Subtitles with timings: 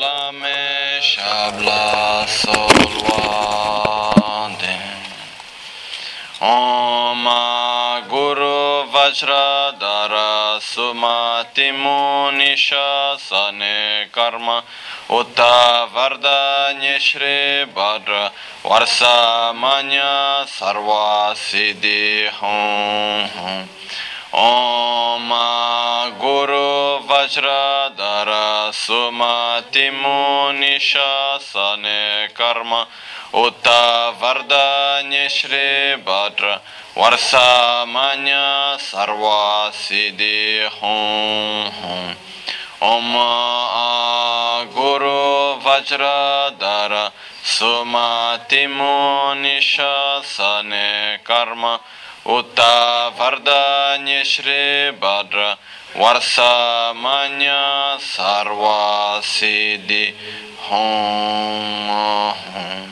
[0.00, 3.22] la me shabla solwa
[4.60, 4.76] de
[6.40, 7.24] Om
[8.08, 14.62] Guru Vajra Dara Sumati Munisha Sane Karma
[15.08, 18.30] Uta Vardanya Shri Bhadra
[18.64, 23.66] Varsa Manya Sarva Siddhi Hum
[24.36, 25.32] Om
[26.20, 32.86] Guru Vajra Dara Sumati Munisha Sane Karma
[33.32, 36.60] Uta Vardanya Shri Bhadra
[36.94, 42.16] Varsa Manya Sarva Siddhi Hum Hum
[52.28, 55.56] Om Guru Vajra Dara Sumati Munisha Sane Karma Uta Vardanya Shri Bhadra
[55.94, 60.14] Varsa Manya Sarva Siddhi
[60.68, 61.88] Hum
[62.52, 62.90] Hum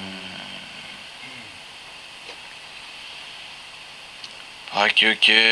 [4.73, 5.45] Pakyuke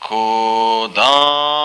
[0.00, 1.55] Kudandagi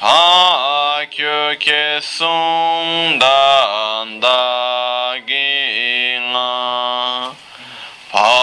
[0.00, 0.20] pa
[1.14, 6.52] kyu ke sun dan da gina
[8.12, 8.36] pa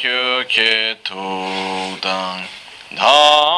[0.00, 0.22] kyu
[0.54, 0.74] ke
[1.06, 2.38] tudan
[2.98, 3.53] da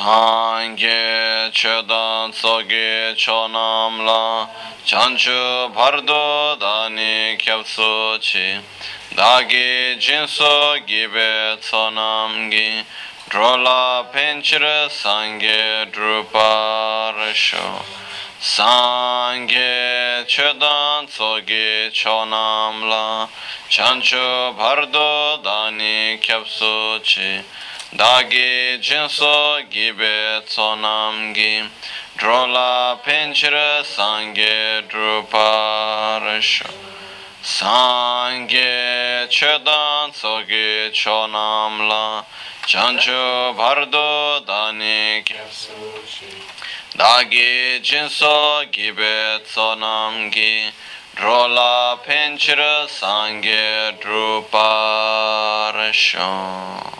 [0.00, 4.48] sāṅgye chedan tsōgye chōnam lā
[4.88, 8.46] chāñchū bhārdo dāni kyabsū chī
[9.12, 12.64] dāgi jīnsō gībē tsōnam gī
[13.28, 17.68] drōlā pēnchir sāṅgye drupārashō
[18.56, 23.06] sāṅgye chedan tsōgye chōnam lā
[23.68, 24.26] chāñchū
[24.56, 25.08] bhārdo
[25.44, 27.32] dāni kyabsū chī
[27.90, 31.66] dāgī jīnsō gībē tsō nām gī
[32.20, 36.70] drōlā pēnchirā sāngē drūpā rāshā
[37.42, 42.22] sāngē chēdān tsō gī chō nām lā
[42.62, 44.06] chāngchū bhārdō
[44.46, 46.30] dāni kyabsū shī
[46.94, 50.70] dāgī jīnsō gībē tsō nām gī
[51.18, 54.66] drōlā pēnchirā sāngē drūpā
[55.74, 56.99] rāshā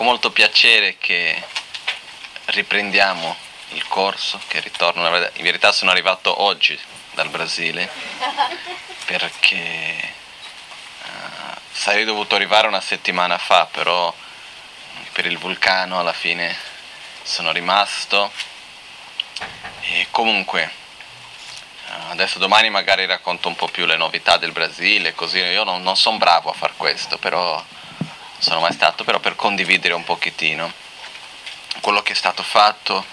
[0.00, 1.42] Con molto piacere che
[2.46, 3.36] riprendiamo
[3.72, 6.80] il corso, che ritorno, in verità sono arrivato oggi
[7.12, 7.86] dal Brasile
[9.04, 10.14] perché
[11.02, 14.10] uh, sarei dovuto arrivare una settimana fa, però
[15.12, 16.56] per il vulcano alla fine
[17.22, 18.32] sono rimasto.
[19.82, 20.72] E comunque
[21.88, 25.82] uh, adesso domani magari racconto un po' più le novità del Brasile, così io non,
[25.82, 27.62] non sono bravo a far questo, però
[28.40, 30.72] sono mai stato, però per condividere un pochettino.
[31.80, 33.04] Quello che è stato fatto,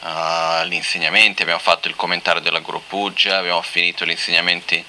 [0.00, 2.82] uh, gli insegnamenti, abbiamo fatto il commentario della Guru
[3.30, 4.84] abbiamo finito gli insegnamenti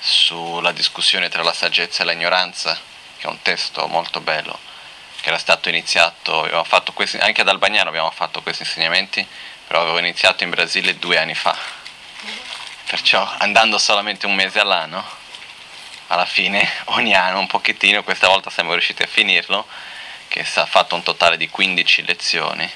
[0.00, 2.78] sulla discussione tra la saggezza e l'ignoranza,
[3.18, 4.58] che è un testo molto bello,
[5.20, 6.48] che era stato iniziato,
[6.92, 9.24] questi, anche ad Albagnano abbiamo fatto questi insegnamenti,
[9.66, 11.56] però avevo iniziato in Brasile due anni fa,
[12.86, 15.21] perciò andando solamente un mese all'anno
[16.12, 19.66] alla fine ogni anno un pochettino, questa volta siamo riusciti a finirlo,
[20.28, 22.70] che ha fatto un totale di 15 lezioni,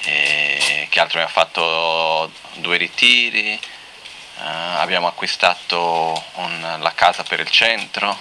[0.00, 2.30] che altro abbiamo fatto?
[2.54, 3.60] Due ritiri, eh,
[4.40, 8.16] abbiamo acquistato un, la casa per il centro,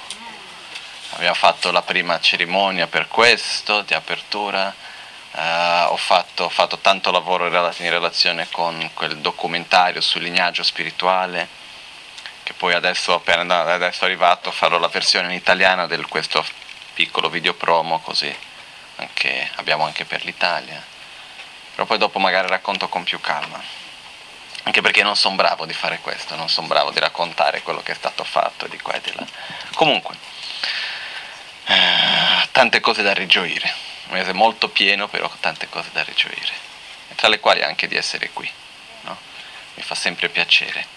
[1.11, 4.73] abbiamo fatto la prima cerimonia per questo, di apertura,
[5.31, 11.65] eh, ho, fatto, ho fatto tanto lavoro in relazione con quel documentario sul lignaggio spirituale,
[12.47, 16.45] che poi adesso appena adesso arrivato farò la versione in italiana di questo
[16.93, 18.33] piccolo video promo così
[18.95, 20.81] anche, abbiamo anche per l'Italia.
[21.73, 23.61] Però poi dopo magari racconto con più calma.
[24.63, 27.91] Anche perché non sono bravo di fare questo non sono bravo di raccontare quello che
[27.91, 29.27] è stato fatto di qua e di là.
[29.73, 30.15] Comunque
[31.65, 33.75] eh, tante cose da rigioire.
[34.05, 36.53] Un mese molto pieno però tante cose da rigioire.
[37.15, 38.49] Tra le quali anche di essere qui
[39.01, 39.17] no?
[39.73, 40.95] mi fa sempre piacere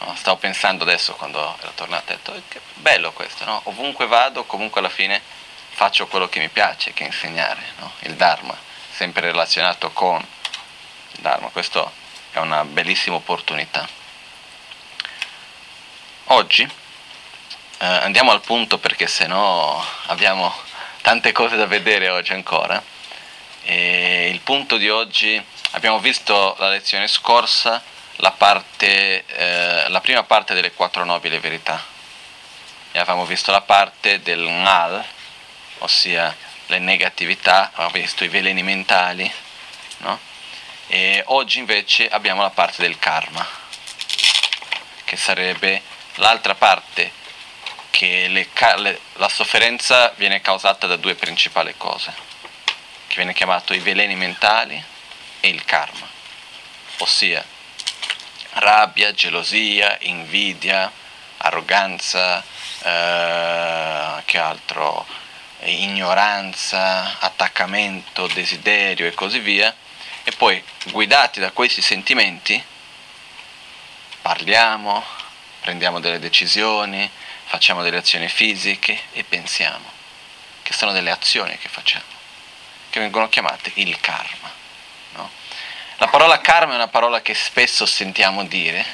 [0.00, 0.14] No?
[0.16, 3.60] Stavo pensando adesso quando ero tornato, ho detto eh, che bello questo, no?
[3.64, 5.20] ovunque vado comunque alla fine
[5.70, 7.92] faccio quello che mi piace, che è insegnare, no?
[8.00, 8.56] il Dharma,
[8.90, 11.90] sempre relazionato con il Dharma, questa
[12.32, 13.88] è una bellissima opportunità.
[16.30, 20.52] Oggi eh, andiamo al punto perché se no abbiamo
[21.00, 22.82] tante cose da vedere oggi ancora.
[23.62, 25.42] E il punto di oggi,
[25.72, 27.82] abbiamo visto la lezione scorsa,
[28.18, 31.82] la, parte, eh, la prima parte delle quattro nobili verità.
[32.92, 35.04] E avevamo visto la parte del mal,
[35.78, 36.34] ossia
[36.66, 39.30] le negatività, abbiamo visto i veleni mentali,
[39.98, 40.18] no?
[40.88, 43.46] e oggi invece abbiamo la parte del karma,
[45.04, 45.82] che sarebbe
[46.14, 47.12] l'altra parte
[47.90, 52.12] che le, le, la sofferenza viene causata da due principali cose,
[53.06, 54.82] che viene chiamato i veleni mentali
[55.40, 56.06] e il karma,
[56.98, 57.44] ossia
[58.54, 60.90] rabbia, gelosia, invidia,
[61.38, 62.42] arroganza,
[62.82, 65.06] eh, che altro,
[65.60, 69.74] ignoranza, attaccamento, desiderio e così via,
[70.24, 72.62] e poi guidati da questi sentimenti
[74.20, 75.04] parliamo,
[75.60, 77.10] prendiamo delle decisioni,
[77.46, 79.90] facciamo delle azioni fisiche e pensiamo,
[80.62, 82.04] che sono delle azioni che facciamo,
[82.90, 84.52] che vengono chiamate il karma.
[86.00, 88.86] La parola karma è una parola che spesso sentiamo dire,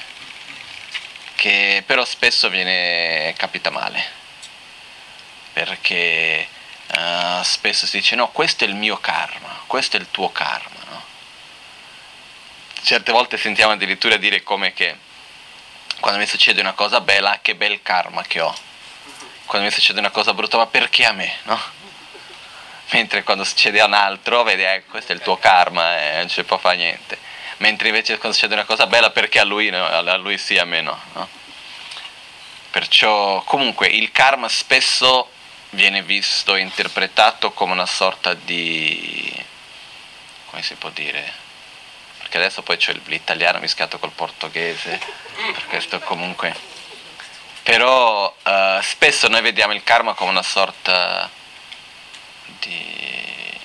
[1.34, 4.02] che però spesso viene capita male,
[5.52, 6.48] perché
[6.96, 10.80] uh, spesso si dice no, questo è il mio karma, questo è il tuo karma.
[10.88, 11.04] No?
[12.80, 14.96] Certe volte sentiamo addirittura dire come che
[16.00, 18.54] quando mi succede una cosa bella, che bel karma che ho,
[19.44, 21.36] quando mi succede una cosa brutta, ma perché a me?
[21.42, 21.83] No?
[22.90, 26.16] Mentre quando succede a un altro, vedi, eh, questo è il tuo karma e eh,
[26.18, 27.18] non ci può fare niente.
[27.58, 29.84] Mentre invece quando succede una cosa bella, perché a lui, no?
[29.84, 31.28] a lui sì, a me no, no?
[32.70, 35.30] Perciò, comunque, il karma spesso
[35.70, 39.32] viene visto e interpretato come una sorta di,
[40.50, 41.32] come si può dire,
[42.18, 45.00] perché adesso poi c'è l'italiano mischiato col portoghese,
[45.52, 46.72] per questo comunque...
[47.64, 51.30] Però uh, spesso noi vediamo il karma come una sorta
[52.60, 53.60] di...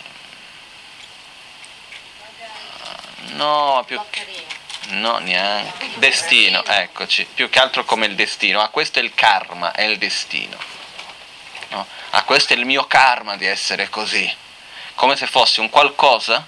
[3.25, 3.99] Uh, no, più.
[4.89, 5.89] No, neanche.
[5.95, 8.59] Destino, eccoci, più che altro come il destino.
[8.61, 10.57] Ah, questo è il karma, è il destino.
[11.69, 11.85] No?
[12.11, 14.33] Ah, questo è il mio karma di essere così.
[14.95, 16.45] Come se fosse un qualcosa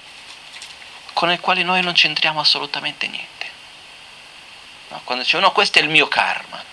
[1.13, 3.49] con il quale noi non c'entriamo assolutamente niente.
[4.87, 5.01] No?
[5.03, 6.63] Quando dicevo, no, questo è il mio karma.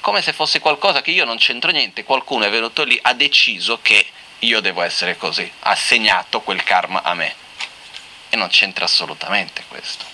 [0.00, 3.80] Come se fosse qualcosa che io non c'entro niente, qualcuno è venuto lì, ha deciso
[3.80, 4.06] che
[4.40, 7.34] io devo essere così, ha segnato quel karma a me.
[8.28, 10.04] E non c'entra assolutamente questo.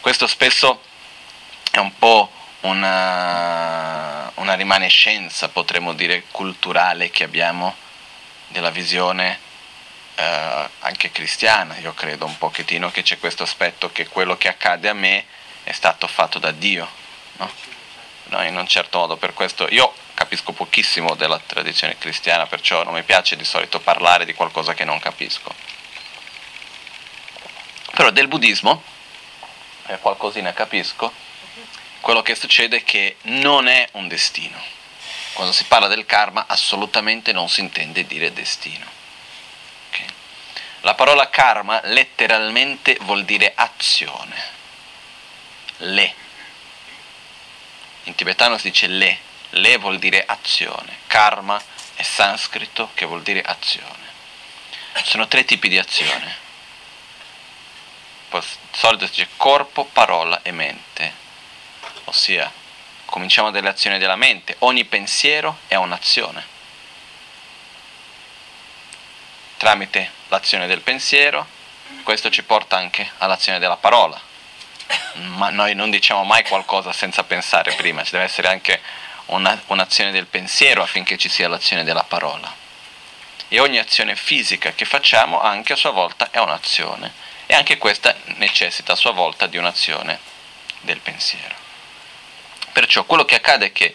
[0.00, 0.82] Questo spesso
[1.70, 2.30] è un po'
[2.60, 7.74] una, una rimanescenza, potremmo dire, culturale che abbiamo
[8.48, 9.38] della visione
[10.14, 14.88] eh, anche cristiana, io credo un pochettino che c'è questo aspetto che quello che accade
[14.88, 15.24] a me
[15.62, 16.88] è stato fatto da Dio,
[17.36, 17.50] no?
[18.28, 22.94] No in un certo modo, per questo io capisco pochissimo della tradizione cristiana, perciò non
[22.94, 25.54] mi piace di solito parlare di qualcosa che non capisco.
[27.92, 28.82] Però del buddismo,
[29.86, 31.12] eh, qualcosina capisco,
[32.00, 34.60] quello che succede è che non è un destino.
[35.32, 38.96] Quando si parla del karma assolutamente non si intende dire destino.
[40.82, 44.42] La parola karma letteralmente vuol dire azione.
[45.78, 46.14] Le.
[48.08, 49.18] In tibetano si dice le.
[49.50, 50.98] Le vuol dire azione.
[51.06, 51.62] Karma
[51.94, 54.06] è sanscrito che vuol dire azione.
[55.04, 56.36] Sono tre tipi di azione.
[58.30, 58.40] Di
[58.72, 61.12] solito si dice corpo, parola e mente.
[62.04, 62.52] Ossia,
[63.04, 64.56] cominciamo dalle azioni della mente.
[64.60, 66.56] Ogni pensiero è un'azione
[69.58, 71.46] tramite l'azione del pensiero,
[72.04, 74.18] questo ci porta anche all'azione della parola.
[75.36, 78.80] Ma noi non diciamo mai qualcosa senza pensare prima, ci deve essere anche
[79.26, 82.54] una, un'azione del pensiero affinché ci sia l'azione della parola.
[83.48, 87.12] E ogni azione fisica che facciamo anche a sua volta è un'azione
[87.46, 90.18] e anche questa necessita a sua volta di un'azione
[90.80, 91.54] del pensiero.
[92.72, 93.94] Perciò quello che accade è che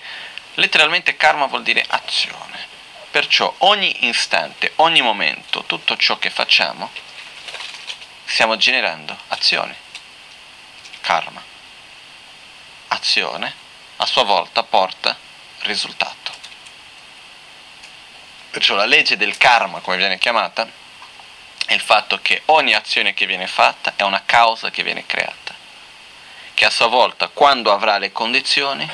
[0.56, 2.72] letteralmente karma vuol dire azione
[3.14, 6.90] Perciò ogni istante, ogni momento, tutto ciò che facciamo,
[8.26, 9.72] stiamo generando azioni,
[11.04, 11.44] karma.
[12.88, 13.54] Azione
[13.98, 15.16] a sua volta porta
[15.60, 16.32] risultato.
[18.50, 20.68] Perciò la legge del karma, come viene chiamata,
[21.66, 25.54] è il fatto che ogni azione che viene fatta è una causa che viene creata,
[26.54, 28.90] che a sua volta, quando avrà le condizioni,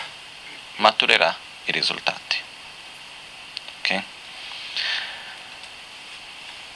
[0.76, 1.36] maturerà
[1.66, 2.48] i risultati.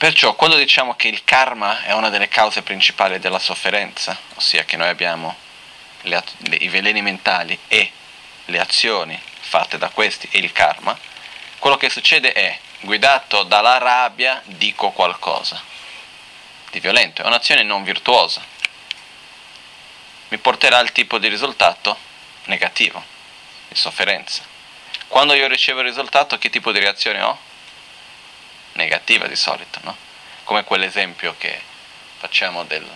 [0.04, 4.76] Perciò quando diciamo che il karma è una delle cause principali della sofferenza, ossia che
[4.76, 5.34] noi abbiamo
[6.02, 7.90] le, le, i veleni mentali e
[8.44, 10.94] le azioni fatte da questi e il karma,
[11.58, 15.58] quello che succede è, guidato dalla rabbia, dico qualcosa
[16.70, 18.44] di violento, è un'azione non virtuosa.
[20.28, 21.96] Mi porterà al tipo di risultato
[22.44, 23.02] negativo,
[23.68, 24.42] di sofferenza.
[25.08, 27.52] Quando io ricevo il risultato, che tipo di reazione ho?
[28.74, 29.96] Negativa di solito, no?
[30.44, 31.60] Come quell'esempio che
[32.18, 32.88] facciamo del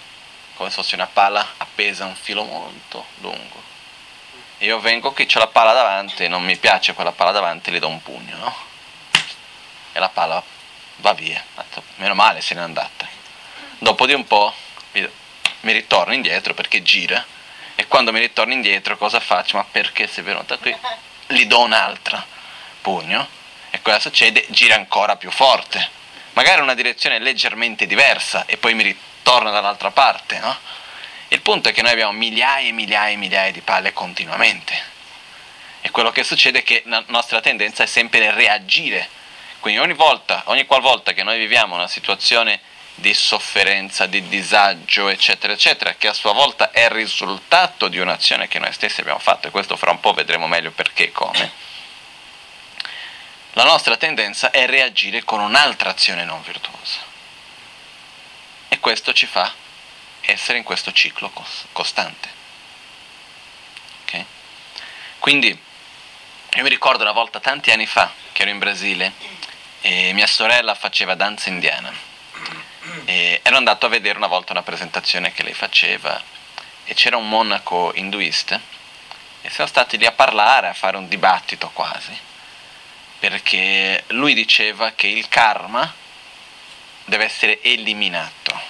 [0.55, 3.63] come se fosse una pala appesa a un filo molto lungo.
[4.59, 7.87] Io vengo qui, c'ho la pala davanti, non mi piace quella pala davanti, le do
[7.87, 8.55] un pugno, no?
[9.93, 10.43] E la pala
[10.97, 11.45] va via.
[11.97, 13.07] Meno male se n'è andata.
[13.79, 14.53] Dopo di un po'
[14.93, 17.25] mi ritorno indietro perché gira
[17.77, 19.59] e quando mi ritorno indietro cosa faccio?
[19.59, 20.77] Ma perché sei venuta qui?
[21.29, 22.25] Gli do un'altra
[22.81, 23.29] pugno
[23.71, 24.47] e cosa succede?
[24.49, 25.89] Gira ancora più forte,
[26.33, 30.57] magari in una direzione leggermente diversa e poi mi ritorna dall'altra parte, no?
[31.29, 34.97] Il punto è che noi abbiamo migliaia e migliaia e migliaia di palle continuamente.
[35.83, 39.09] E quello che succede è che la nostra tendenza è sempre reagire.
[39.61, 42.61] Quindi ogni volta, ogni qualvolta che noi viviamo una situazione
[42.95, 48.49] di sofferenza, di disagio, eccetera, eccetera, che a sua volta è il risultato di un'azione
[48.49, 51.53] che noi stessi abbiamo fatto, e questo fra un po' vedremo meglio perché e come
[53.59, 57.01] la nostra tendenza è reagire con un'altra azione non virtuosa.
[58.69, 59.53] E questo ci fa
[60.21, 61.33] essere in questo ciclo
[61.73, 62.29] costante.
[64.03, 64.25] Okay?
[65.19, 69.13] Quindi io mi ricordo una volta tanti anni fa che ero in Brasile
[69.81, 71.93] e mia sorella faceva danza indiana
[73.07, 76.23] e ero andato a vedere una volta una presentazione che lei faceva
[76.85, 78.61] e c'era un monaco induista
[79.41, 82.27] e siamo stati lì a parlare, a fare un dibattito quasi
[83.19, 85.93] perché lui diceva che il karma
[87.05, 88.61] deve essere eliminato,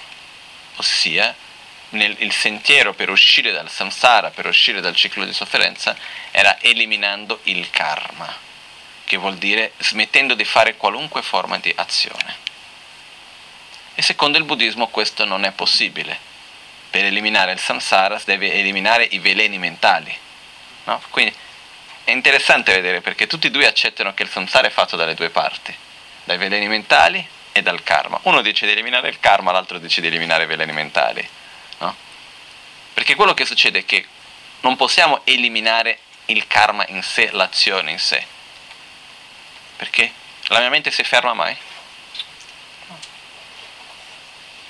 [0.77, 1.35] ossia
[1.89, 5.95] nel, il sentiero per uscire dal samsara, per uscire dal ciclo di sofferenza,
[6.31, 8.33] era eliminando il karma,
[9.05, 12.47] che vuol dire smettendo di fare qualunque forma di azione.
[13.95, 16.17] E secondo il buddismo questo non è possibile.
[16.89, 20.15] Per eliminare il samsara si deve eliminare i veleni mentali.
[20.85, 21.01] No?
[21.09, 21.35] Quindi
[22.09, 25.29] è interessante vedere perché tutti e due accettano che il samsara è fatto dalle due
[25.29, 25.75] parti,
[26.23, 28.19] dai veleni mentali e dal karma.
[28.23, 31.27] Uno dice di eliminare il karma, l'altro dice di eliminare i veleni mentali.
[31.77, 31.95] No?
[32.93, 34.05] Perché quello che succede è che
[34.61, 38.25] non possiamo eliminare il karma in sé, l'azione in sé.
[39.77, 40.11] Perché?
[40.47, 41.55] La mia mente si ferma mai?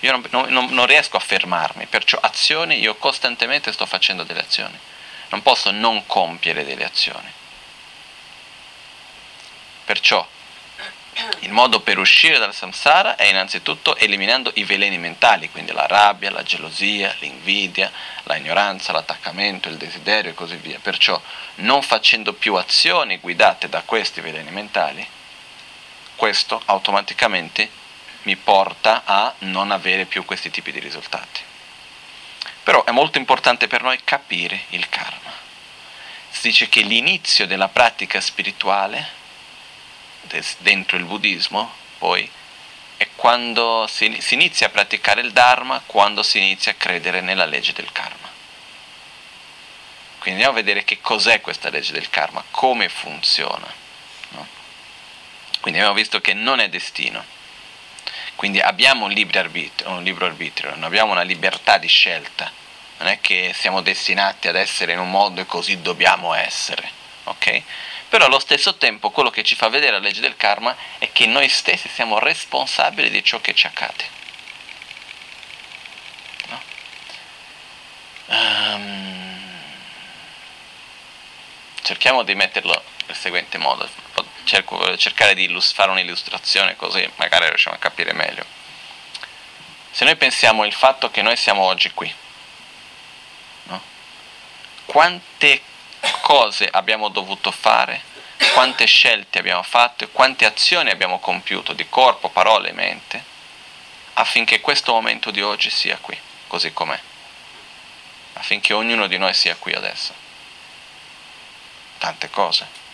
[0.02, 4.80] Io non, non, non, riesco a fermarmi, perciò azioni, io costantemente sto facendo delle azioni.
[5.30, 7.32] Non posso non compiere delle azioni.
[9.86, 10.28] Perciò
[11.40, 16.32] il modo per uscire dal samsara è innanzitutto eliminando i veleni mentali, quindi la rabbia,
[16.32, 17.92] la gelosia, l'invidia,
[18.24, 20.80] la ignoranza, l'attaccamento, il desiderio e così via.
[20.80, 21.20] Perciò
[21.56, 25.06] non facendo più azioni guidate da questi veleni mentali,
[26.16, 27.70] questo automaticamente
[28.24, 31.48] mi porta a non avere più questi tipi di risultati.
[32.70, 35.34] Però è molto importante per noi capire il karma.
[36.30, 39.10] Si dice che l'inizio della pratica spirituale
[40.60, 42.30] dentro il buddismo, poi,
[42.96, 47.46] è quando si, si inizia a praticare il Dharma, quando si inizia a credere nella
[47.46, 48.30] legge del karma.
[50.20, 53.74] Quindi andiamo a vedere che cos'è questa legge del karma, come funziona.
[54.30, 54.48] No?
[55.60, 57.26] Quindi abbiamo visto che non è destino.
[58.40, 62.50] Quindi abbiamo un libero arbitrio, un libero arbitrio, non abbiamo una libertà di scelta.
[63.00, 66.90] Non è che siamo destinati ad essere in un modo e così dobbiamo essere.
[67.26, 67.62] Okay?
[68.08, 71.26] Però allo stesso tempo quello che ci fa vedere la legge del karma è che
[71.26, 74.06] noi stessi siamo responsabili di ciò che ci accade.
[76.48, 76.62] No?
[78.28, 79.60] Um,
[81.82, 83.86] cerchiamo di metterlo nel seguente modo,
[84.50, 88.44] Cerco, cercare di illust- fare un'illustrazione così magari riusciamo a capire meglio.
[89.92, 92.12] Se noi pensiamo il fatto che noi siamo oggi qui,
[93.66, 93.80] no?
[94.86, 95.62] quante
[96.22, 98.02] cose abbiamo dovuto fare,
[98.54, 103.24] quante scelte abbiamo fatto e quante azioni abbiamo compiuto di corpo, parole e mente
[104.14, 107.00] affinché questo momento di oggi sia qui, così com'è,
[108.34, 110.12] affinché ognuno di noi sia qui adesso.
[112.00, 112.88] Tante cose.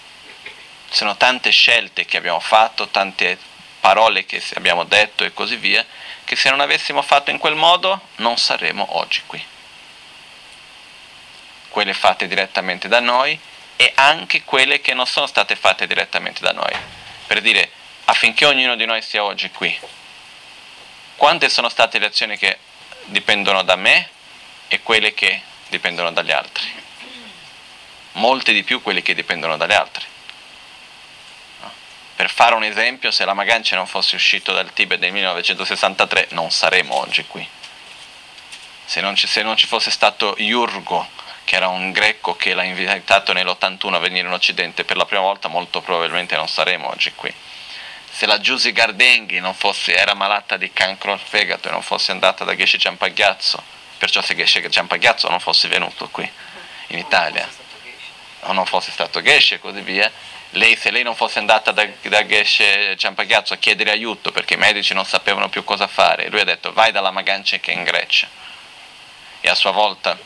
[0.89, 3.37] Sono tante scelte che abbiamo fatto, tante
[3.79, 5.85] parole che abbiamo detto e così via,
[6.23, 9.53] che se non avessimo fatto in quel modo non saremmo oggi qui
[11.75, 13.37] quelle fatte direttamente da noi
[13.75, 16.73] e anche quelle che non sono state fatte direttamente da noi.
[17.27, 17.69] Per dire,
[18.05, 19.77] affinché ognuno di noi sia oggi qui,
[21.17, 22.59] quante sono state le azioni che
[23.07, 24.07] dipendono da me
[24.69, 26.63] e quelle che dipendono dagli altri?
[28.13, 30.05] Molte di più quelle che dipendono dagli altri.
[32.15, 36.49] Per fare un esempio, se la Magancia non fosse uscito dal Tibet nel 1963 non
[36.49, 37.47] saremmo oggi qui.
[38.85, 41.07] Se non ci, se non ci fosse stato Jurgo
[41.45, 45.21] che era un greco che l'ha invitato nell'81 a venire in Occidente per la prima
[45.21, 47.33] volta, molto probabilmente non saremo oggi qui.
[48.11, 52.43] Se la Giusy Gardenghi fosse, era malata di cancro al fegato e non fosse andata
[52.43, 53.61] da Geshe Ciampagliazzo,
[53.97, 56.29] perciò se Geshe Ciampagliazzo non fosse venuto qui
[56.87, 57.47] in Italia,
[58.41, 60.11] o non fosse stato Geshe e così via,
[60.55, 64.57] lei, se lei non fosse andata da, da Geshe Ciampagliazzo a chiedere aiuto perché i
[64.57, 67.83] medici non sapevano più cosa fare, lui ha detto vai dalla Magancia che è in
[67.83, 68.27] Grecia.
[69.41, 70.17] E a sua volta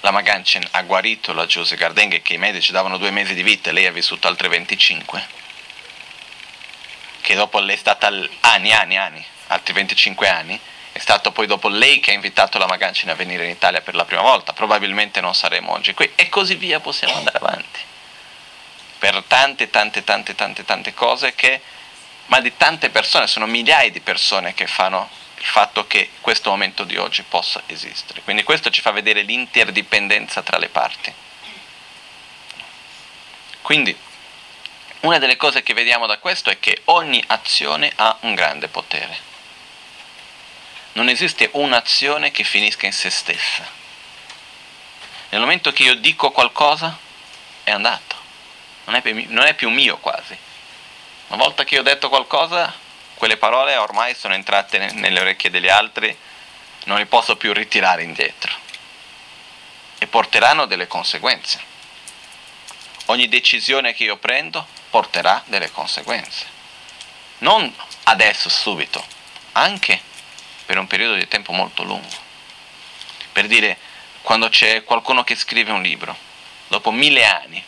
[0.00, 3.70] la Magancin ha guarito la Giuse Gardenghe che i medici davano due mesi di vita
[3.70, 5.38] e lei ha vissuto altre 25
[7.20, 10.58] che dopo lei è stata anni, anni, anni, altri 25 anni
[10.92, 13.94] è stato poi dopo lei che ha invitato la Magancin a venire in Italia per
[13.94, 17.80] la prima volta probabilmente non saremo oggi qui e così via possiamo andare avanti
[19.00, 21.60] per tante tante tante tante tante cose che
[22.26, 25.08] ma di tante persone sono migliaia di persone che fanno
[25.38, 28.20] il fatto che questo momento di oggi possa esistere.
[28.20, 31.12] Quindi questo ci fa vedere l'interdipendenza tra le parti.
[33.62, 33.96] Quindi
[35.00, 39.16] una delle cose che vediamo da questo è che ogni azione ha un grande potere.
[40.92, 43.66] Non esiste un'azione che finisca in se stessa.
[45.30, 46.96] Nel momento che io dico qualcosa,
[47.64, 48.19] è andato.
[48.90, 50.36] Non è, più, non è più mio quasi.
[51.28, 52.74] Una volta che io ho detto qualcosa,
[53.14, 56.16] quelle parole ormai sono entrate nelle orecchie degli altri,
[56.86, 58.52] non li posso più ritirare indietro
[59.96, 61.60] e porteranno delle conseguenze.
[63.06, 66.46] Ogni decisione che io prendo porterà delle conseguenze.
[67.38, 67.72] Non
[68.04, 69.04] adesso, subito,
[69.52, 70.00] anche
[70.66, 72.16] per un periodo di tempo molto lungo.
[73.30, 73.78] Per dire,
[74.22, 76.16] quando c'è qualcuno che scrive un libro,
[76.66, 77.64] dopo mille anni,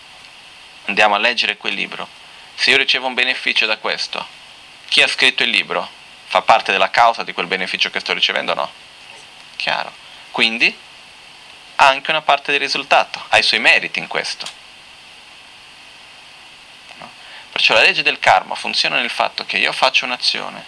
[0.87, 2.09] andiamo a leggere quel libro,
[2.55, 4.25] se io ricevo un beneficio da questo,
[4.89, 5.89] chi ha scritto il libro
[6.27, 8.73] fa parte della causa di quel beneficio che sto ricevendo o no?
[9.57, 9.93] Chiaro.
[10.31, 10.75] Quindi
[11.77, 14.47] ha anche una parte del risultato, ha i suoi meriti in questo.
[16.99, 17.11] No?
[17.51, 20.65] Perciò la legge del karma funziona nel fatto che io faccio un'azione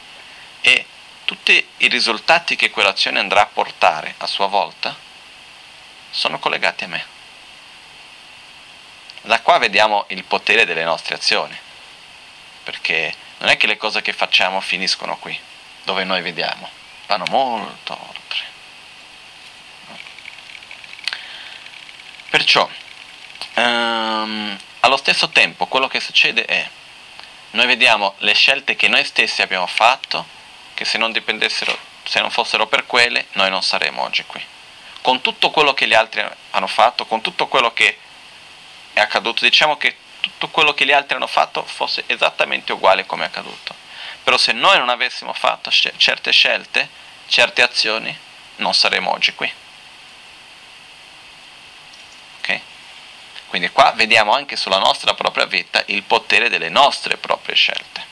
[0.61, 0.87] e
[1.25, 4.97] tutti i risultati che quell'azione andrà a portare a sua volta
[6.11, 7.14] sono collegati a me.
[9.25, 11.59] Da qua vediamo il potere delle nostre azioni,
[12.63, 15.39] perché non è che le cose che facciamo finiscono qui,
[15.85, 16.69] dove noi vediamo,
[17.07, 18.43] vanno molto oltre.
[22.29, 22.69] Perciò,
[23.55, 26.69] um, allo stesso tempo, quello che succede è,
[27.53, 30.27] noi vediamo le scelte che noi stessi abbiamo fatto,
[30.75, 34.45] che se non dipendessero, se non fossero per quelle, noi non saremmo oggi qui.
[35.01, 37.97] Con tutto quello che gli altri hanno fatto, con tutto quello che
[38.95, 43.25] è accaduto, diciamo che tutto quello che gli altri hanno fatto fosse esattamente uguale come
[43.25, 43.75] è accaduto.
[44.23, 46.89] Però se noi non avessimo fatto certe scelte,
[47.27, 48.17] certe azioni,
[48.57, 49.53] non saremmo oggi qui.
[53.55, 58.05] Quindi qua vediamo anche sulla nostra propria vita il potere delle nostre proprie scelte.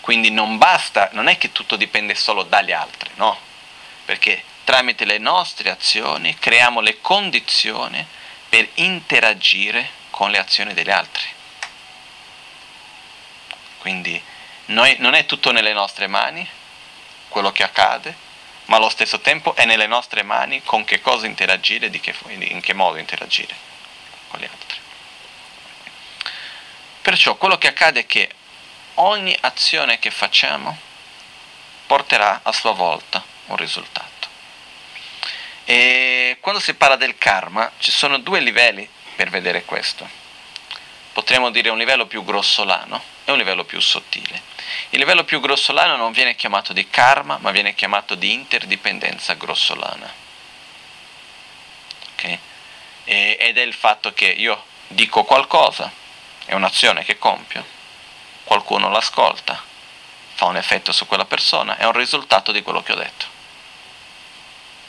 [0.00, 3.38] Quindi non basta, non è che tutto dipende solo dagli altri, no?
[4.04, 8.04] Perché tramite le nostre azioni creiamo le condizioni
[8.48, 11.26] per interagire con le azioni degli altri.
[13.78, 14.20] Quindi
[14.66, 16.46] noi, non è tutto nelle nostre mani
[17.28, 18.14] quello che accade,
[18.66, 22.74] ma allo stesso tempo è nelle nostre mani con che cosa interagire, che, in che
[22.74, 23.54] modo interagire
[24.28, 24.78] con gli altri.
[27.00, 28.30] Perciò quello che accade è che
[28.94, 30.76] ogni azione che facciamo
[31.86, 34.06] porterà a sua volta un risultato.
[35.64, 40.08] E quando si parla del karma ci sono due livelli per vedere questo.
[41.12, 44.42] Potremmo dire un livello più grossolano e un livello più sottile.
[44.90, 50.12] Il livello più grossolano non viene chiamato di karma, ma viene chiamato di interdipendenza grossolana.
[52.14, 52.38] Okay?
[53.04, 55.90] ed è il fatto che io dico qualcosa,
[56.44, 57.64] è un'azione che compio,
[58.44, 59.62] qualcuno l'ascolta,
[60.34, 63.37] fa un effetto su quella persona, è un risultato di quello che ho detto.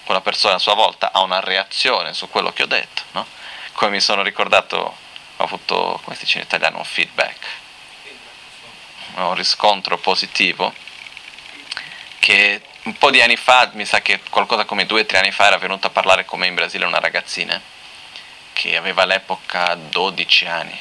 [0.10, 3.28] Quella persona a sua volta ha una reazione su quello che ho detto, no?
[3.74, 4.76] Come mi sono ricordato,
[5.38, 7.45] ho avuto, come si dice in italiano, un feedback
[9.17, 10.74] un riscontro positivo
[12.17, 15.32] che un po' di anni fa, mi sa che qualcosa come due o tre anni
[15.32, 17.62] fa era venuta a parlare con me in Brasile una ragazzina
[18.54, 20.80] che aveva all'epoca 12 anni,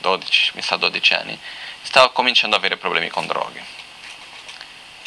[0.00, 1.40] 12, mi sa 12 anni,
[1.80, 3.79] stava cominciando ad avere problemi con droghe.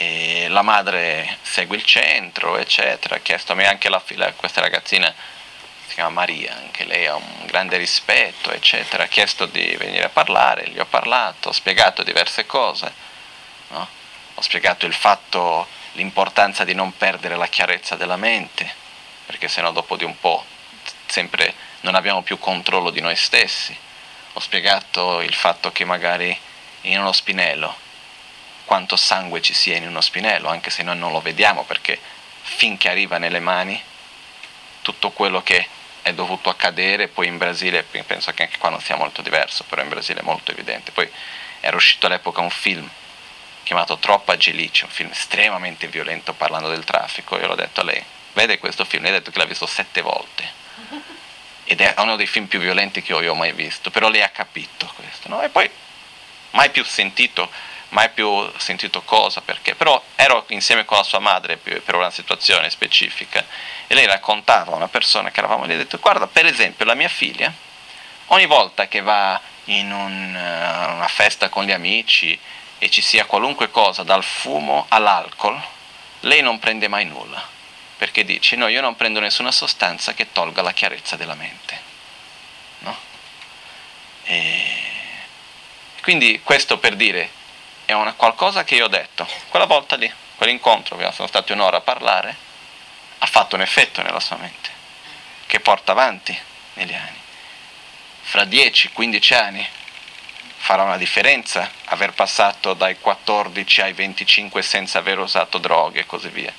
[0.03, 4.59] E la madre segue il centro, eccetera, ha chiesto a me anche la figlia, questa
[4.59, 5.13] ragazzina
[5.87, 10.09] si chiama Maria, anche lei ha un grande rispetto, eccetera, ha chiesto di venire a
[10.09, 12.93] parlare, gli ho parlato, ho spiegato diverse cose,
[13.69, 13.87] no?
[14.33, 18.69] ho spiegato il fatto, l'importanza di non perdere la chiarezza della mente,
[19.25, 20.43] perché sennò dopo di un po'
[21.05, 23.73] sempre non abbiamo più controllo di noi stessi,
[24.33, 26.37] ho spiegato il fatto che magari
[26.81, 27.82] in uno spinello,
[28.65, 31.99] quanto sangue ci sia in uno spinello, anche se noi non lo vediamo, perché
[32.41, 33.81] finché arriva nelle mani
[34.81, 35.67] tutto quello che
[36.01, 39.81] è dovuto accadere, poi in Brasile, penso che anche qua non sia molto diverso, però
[39.81, 40.91] in Brasile è molto evidente.
[40.91, 41.09] Poi
[41.61, 42.89] era uscito all'epoca un film
[43.63, 48.03] chiamato Troppa Gelice, un film estremamente violento parlando del traffico, io l'ho detto a lei,
[48.33, 50.51] vede questo film, lei ha detto che l'ha visto sette volte,
[51.63, 54.29] ed è uno dei film più violenti che io ho mai visto, però lei ha
[54.29, 55.41] capito questo, no?
[55.41, 55.69] e poi
[56.51, 57.49] mai più sentito
[57.93, 62.69] mai più sentito cosa, perché, però ero insieme con la sua madre per una situazione
[62.69, 63.45] specifica
[63.87, 66.95] e lei raccontava a una persona che eravamo lì ha detto guarda per esempio la
[66.95, 67.53] mia figlia
[68.27, 72.37] ogni volta che va in un, uh, una festa con gli amici
[72.79, 75.61] e ci sia qualunque cosa dal fumo all'alcol
[76.21, 77.47] lei non prende mai nulla
[77.97, 81.81] perché dice no io non prendo nessuna sostanza che tolga la chiarezza della mente
[82.79, 82.97] no?
[84.23, 84.81] e
[86.01, 87.41] quindi questo per dire
[87.85, 89.27] è una qualcosa che io ho detto.
[89.49, 92.35] Quella volta lì, quell'incontro, sono stati un'ora a parlare,
[93.19, 94.69] ha fatto un effetto nella sua mente,
[95.45, 96.37] che porta avanti
[96.73, 97.21] negli anni.
[98.21, 99.67] Fra 10-15 anni
[100.57, 106.29] farà una differenza aver passato dai 14 ai 25 senza aver usato droghe e così
[106.29, 106.53] via.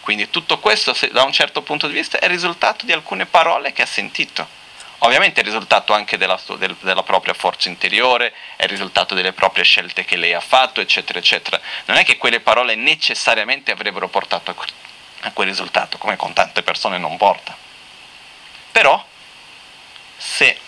[0.00, 3.72] Quindi tutto questo, da un certo punto di vista, è il risultato di alcune parole
[3.72, 4.46] che ha sentito
[5.00, 9.32] Ovviamente è il risultato anche della, del, della, propria forza interiore, è il risultato delle
[9.32, 11.60] proprie scelte che lei ha fatto, eccetera, eccetera.
[11.84, 14.54] Non è che quelle parole necessariamente avrebbero portato a,
[15.20, 17.54] a quel risultato, come con tante persone non porta.
[18.72, 19.04] Però,
[20.16, 20.58] se,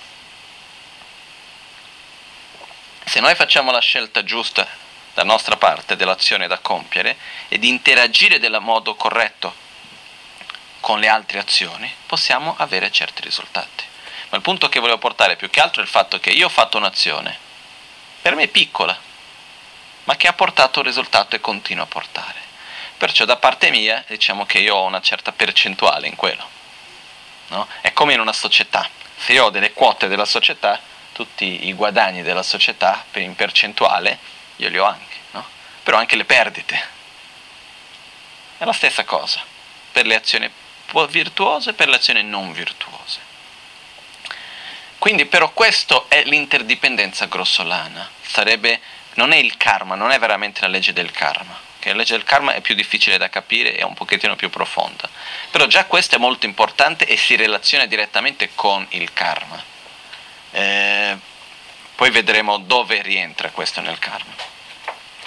[3.04, 4.66] se noi facciamo la scelta giusta
[5.14, 7.16] da nostra parte dell'azione da compiere
[7.48, 9.66] e di interagire nel modo corretto
[10.80, 13.84] con le altre azioni, possiamo avere certi risultati.
[14.30, 16.50] Ma il punto che volevo portare più che altro è il fatto che io ho
[16.50, 17.36] fatto un'azione,
[18.20, 18.96] per me piccola,
[20.04, 22.46] ma che ha portato un risultato e continua a portare.
[22.96, 26.48] Perciò da parte mia diciamo che io ho una certa percentuale in quello.
[27.48, 27.66] No?
[27.80, 28.88] È come in una società.
[29.16, 30.80] Se io ho delle quote della società,
[31.12, 34.18] tutti i guadagni della società in percentuale
[34.56, 35.46] io li ho anche, no?
[35.82, 36.88] Però anche le perdite.
[38.58, 39.42] È la stessa cosa
[39.92, 40.50] per le azioni
[41.08, 43.27] virtuose e per le azioni non virtuose.
[44.98, 48.80] Quindi però questo è l'interdipendenza grossolana, sarebbe,
[49.14, 52.24] non è il karma, non è veramente la legge del karma, che la legge del
[52.24, 55.08] karma è più difficile da capire e un pochettino più profonda,
[55.50, 59.62] però già questo è molto importante e si relaziona direttamente con il karma.
[60.50, 61.16] Eh,
[61.94, 64.34] poi vedremo dove rientra questo nel karma.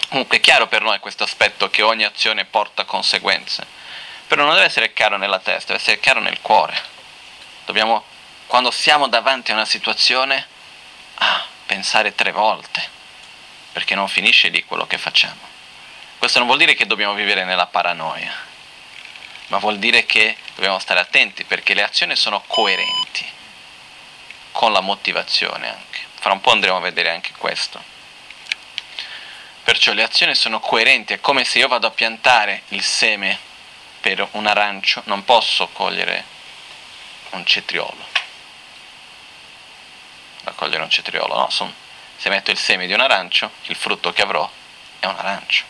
[0.09, 3.65] Comunque è chiaro per noi questo aspetto che ogni azione porta conseguenze,
[4.27, 6.77] però non deve essere chiaro nella testa, deve essere chiaro nel cuore.
[7.65, 8.03] Dobbiamo,
[8.51, 10.45] quando siamo davanti a una situazione,
[11.19, 12.85] ah, pensare tre volte,
[13.71, 15.39] perché non finisce lì quello che facciamo.
[16.17, 18.33] Questo non vuol dire che dobbiamo vivere nella paranoia,
[19.47, 23.25] ma vuol dire che dobbiamo stare attenti perché le azioni sono coerenti
[24.51, 27.81] con la motivazione anche fra un po' andremo a vedere anche questo.
[29.63, 33.39] Perciò le azioni sono coerenti, è come se io vado a piantare il seme
[34.01, 36.25] per un arancio, non posso cogliere
[37.29, 38.10] un cetriolo.
[40.43, 41.73] Raccogliere un cetriolo, no, son,
[42.17, 44.49] se metto il seme di un arancio, il frutto che avrò
[44.99, 45.63] è un arancio.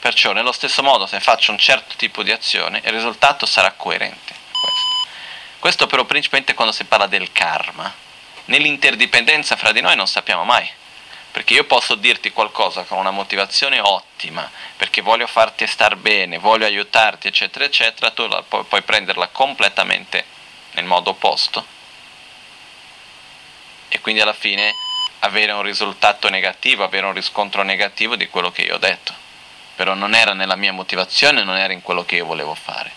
[0.00, 4.34] Perciò nello stesso modo se faccio un certo tipo di azione il risultato sarà coerente.
[4.50, 4.96] Questo,
[5.58, 7.92] questo però principalmente quando si parla del karma,
[8.46, 10.68] nell'interdipendenza fra di noi non sappiamo mai.
[11.30, 16.64] Perché io posso dirti qualcosa con una motivazione ottima, perché voglio farti star bene, voglio
[16.64, 20.24] aiutarti, eccetera, eccetera, tu la, pu- puoi prenderla completamente
[20.72, 21.76] nel modo opposto
[23.88, 24.72] e quindi alla fine
[25.20, 29.14] avere un risultato negativo, avere un riscontro negativo di quello che io ho detto.
[29.74, 32.90] Però non era nella mia motivazione, non era in quello che io volevo fare.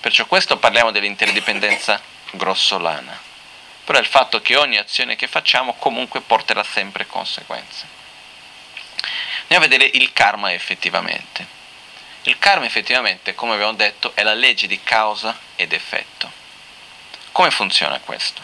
[0.00, 2.00] Perciò questo parliamo dell'interdipendenza
[2.32, 3.32] grossolana
[3.84, 7.86] però è il fatto che ogni azione che facciamo comunque porterà sempre conseguenze.
[9.42, 11.46] Andiamo a vedere il karma effettivamente.
[12.22, 16.32] Il karma effettivamente, come abbiamo detto, è la legge di causa ed effetto.
[17.30, 18.42] Come funziona questo?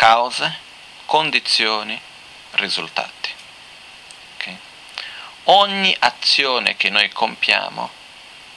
[0.00, 0.56] Cause,
[1.04, 2.00] condizioni,
[2.52, 3.30] risultati.
[4.36, 4.58] Okay?
[5.44, 7.90] Ogni azione che noi compiamo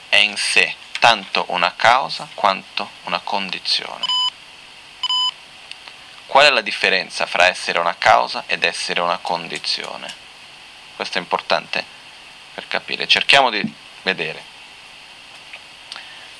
[0.08, 4.06] è in sé tanto una causa quanto una condizione.
[6.24, 10.14] Qual è la differenza fra essere una causa ed essere una condizione?
[10.96, 11.84] Questo è importante
[12.54, 13.06] per capire.
[13.06, 14.42] Cerchiamo di vedere.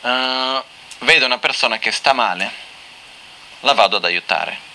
[0.01, 0.65] Uh,
[1.01, 2.51] vedo una persona che sta male,
[3.61, 4.73] la vado ad aiutare.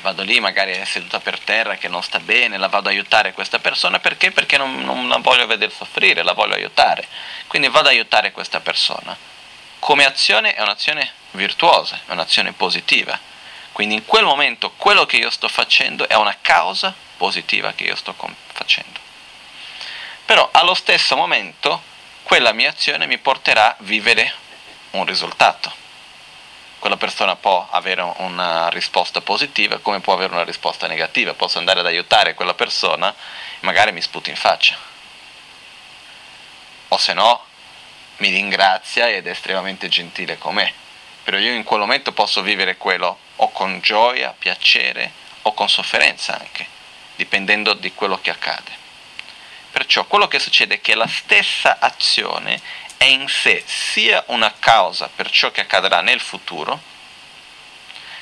[0.00, 3.32] Vado lì, magari è seduta per terra, che non sta bene, la vado ad aiutare
[3.32, 4.30] questa persona perché?
[4.30, 7.06] Perché non, non la voglio vedere soffrire, la voglio aiutare.
[7.48, 9.16] Quindi vado ad aiutare questa persona.
[9.80, 13.18] Come azione è un'azione virtuosa, è un'azione positiva.
[13.72, 17.96] Quindi in quel momento quello che io sto facendo è una causa positiva che io
[17.96, 18.14] sto
[18.52, 18.98] facendo.
[20.24, 21.82] Però allo stesso momento
[22.22, 24.32] quella mia azione mi porterà a vivere
[24.90, 25.86] un risultato.
[26.78, 31.34] Quella persona può avere una risposta positiva come può avere una risposta negativa.
[31.34, 33.14] Posso andare ad aiutare quella persona e
[33.60, 34.76] magari mi sputi in faccia.
[36.88, 37.44] O se no
[38.18, 40.86] mi ringrazia ed è estremamente gentile con me
[41.28, 45.12] però io in quel momento posso vivere quello o con gioia, piacere
[45.42, 46.66] o con sofferenza anche,
[47.16, 48.70] dipendendo di quello che accade.
[49.70, 52.58] Perciò quello che succede è che la stessa azione
[52.98, 56.78] è in sé sia una causa per ciò che accadrà nel futuro,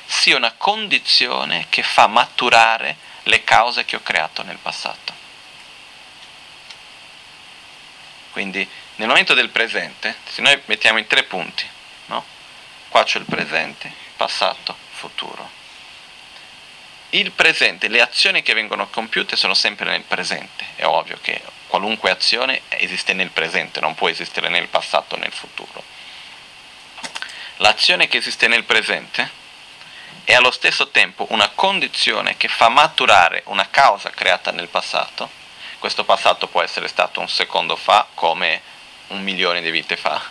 [0.05, 5.13] sia una condizione che fa maturare le cause che ho creato nel passato.
[8.31, 11.75] Quindi nel momento del presente, se noi mettiamo in tre punti,
[12.89, 15.49] Qua c'è il presente, passato, futuro.
[17.11, 20.65] Il presente, le azioni che vengono compiute sono sempre nel presente.
[20.75, 25.31] È ovvio che qualunque azione esiste nel presente, non può esistere nel passato o nel
[25.31, 25.83] futuro.
[27.57, 29.29] l'azione che esiste nel presente
[30.23, 35.29] è allo stesso tempo una condizione che fa maturare una causa creata nel passato.
[35.79, 38.61] Questo passato può essere stato un secondo fa come
[39.07, 40.21] un milione di vite fa,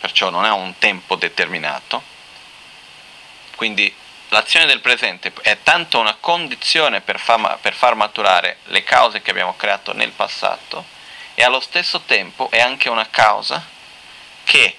[0.00, 2.02] perciò non è un tempo determinato.
[3.54, 3.94] Quindi
[4.30, 9.30] l'azione del presente è tanto una condizione per far, per far maturare le cause che
[9.30, 10.98] abbiamo creato nel passato
[11.34, 13.64] e allo stesso tempo è anche una causa
[14.44, 14.76] che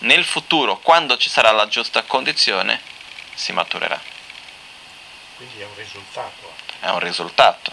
[0.00, 2.80] nel futuro, quando ci sarà la giusta condizione,
[3.34, 3.98] si maturerà.
[5.36, 6.54] Quindi è un risultato.
[6.80, 7.72] È un risultato.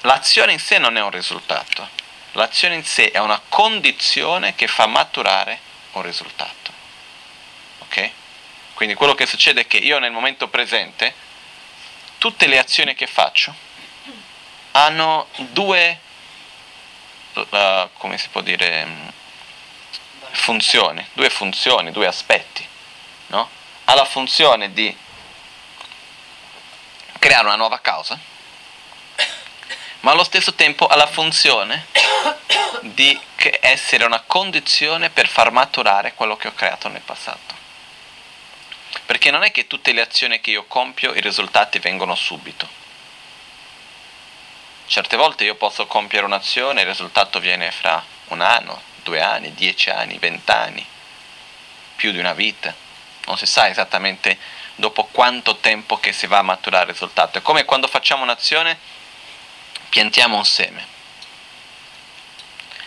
[0.00, 1.88] L'azione in sé non è un risultato,
[2.32, 5.60] l'azione in sé è una condizione che fa maturare
[5.92, 6.72] un risultato.
[7.78, 8.10] Ok?
[8.82, 11.14] Quindi quello che succede è che io nel momento presente,
[12.18, 13.54] tutte le azioni che faccio
[14.72, 16.00] hanno due,
[17.34, 18.88] uh, come si può dire,
[20.32, 22.66] funzioni, due funzioni, due aspetti.
[23.28, 23.48] No?
[23.84, 24.92] Ha la funzione di
[27.20, 28.18] creare una nuova causa,
[30.00, 31.86] ma allo stesso tempo ha la funzione
[32.80, 33.16] di
[33.60, 37.61] essere una condizione per far maturare quello che ho creato nel passato.
[39.12, 42.66] Perché non è che tutte le azioni che io compio i risultati vengono subito.
[44.86, 49.52] Certe volte io posso compiere un'azione e il risultato viene fra un anno, due anni,
[49.52, 50.86] dieci anni, vent'anni,
[51.94, 52.74] più di una vita.
[53.26, 54.38] Non si sa esattamente
[54.76, 57.36] dopo quanto tempo che si va a maturare il risultato.
[57.36, 58.78] È come quando facciamo un'azione,
[59.90, 60.86] piantiamo un seme,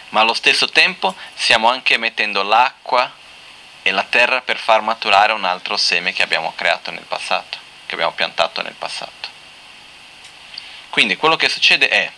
[0.10, 3.14] ma allo stesso tempo stiamo anche mettendo l'acqua
[3.88, 7.94] e la terra per far maturare un altro seme che abbiamo creato nel passato, che
[7.94, 9.30] abbiamo piantato nel passato.
[10.90, 12.12] Quindi quello che succede è,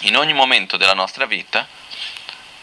[0.00, 1.66] in ogni momento della nostra vita,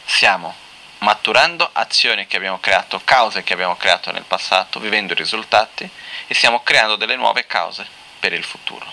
[0.06, 0.56] stiamo
[1.00, 5.90] maturando azioni che abbiamo creato, cause che abbiamo creato nel passato, vivendo i risultati
[6.28, 7.84] e stiamo creando delle nuove cause
[8.20, 8.86] per il futuro.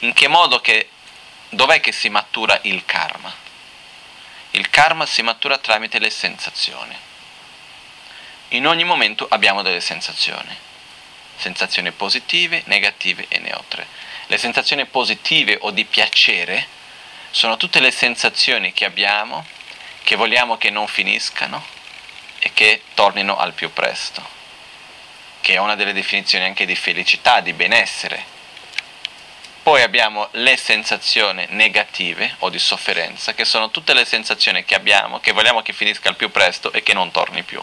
[0.00, 0.88] In che modo che,
[1.48, 3.34] dov'è che si matura il karma?
[4.52, 7.08] Il karma si matura tramite le sensazioni
[8.50, 10.56] in ogni momento abbiamo delle sensazioni,
[11.36, 13.86] sensazioni positive, negative e neutre.
[14.26, 16.66] Le sensazioni positive o di piacere
[17.30, 19.46] sono tutte le sensazioni che abbiamo,
[20.02, 21.64] che vogliamo che non finiscano
[22.40, 24.26] e che tornino al più presto,
[25.40, 28.38] che è una delle definizioni anche di felicità, di benessere.
[29.62, 35.20] Poi abbiamo le sensazioni negative o di sofferenza, che sono tutte le sensazioni che abbiamo,
[35.20, 37.62] che vogliamo che finisca al più presto e che non torni più.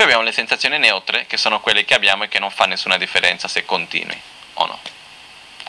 [0.00, 2.96] Poi abbiamo le sensazioni neutre, che sono quelle che abbiamo e che non fa nessuna
[2.96, 4.18] differenza se continui
[4.54, 4.80] o no.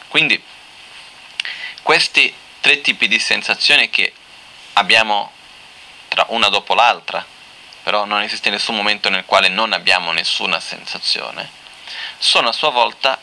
[0.07, 0.41] Quindi
[1.81, 4.13] questi tre tipi di sensazioni che
[4.75, 5.33] abbiamo
[6.07, 7.25] tra una dopo l'altra,
[7.83, 11.49] però non esiste nessun momento nel quale non abbiamo nessuna sensazione,
[12.17, 13.19] sono a sua volta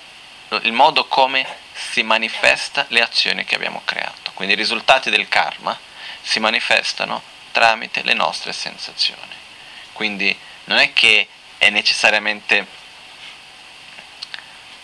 [0.61, 4.33] il modo come si manifesta le azioni che abbiamo creato.
[4.35, 5.75] Quindi i risultati del karma
[6.21, 9.37] si manifestano tramite le nostre sensazioni.
[9.95, 10.39] Quindi
[10.69, 11.27] non è che
[11.57, 12.67] è necessariamente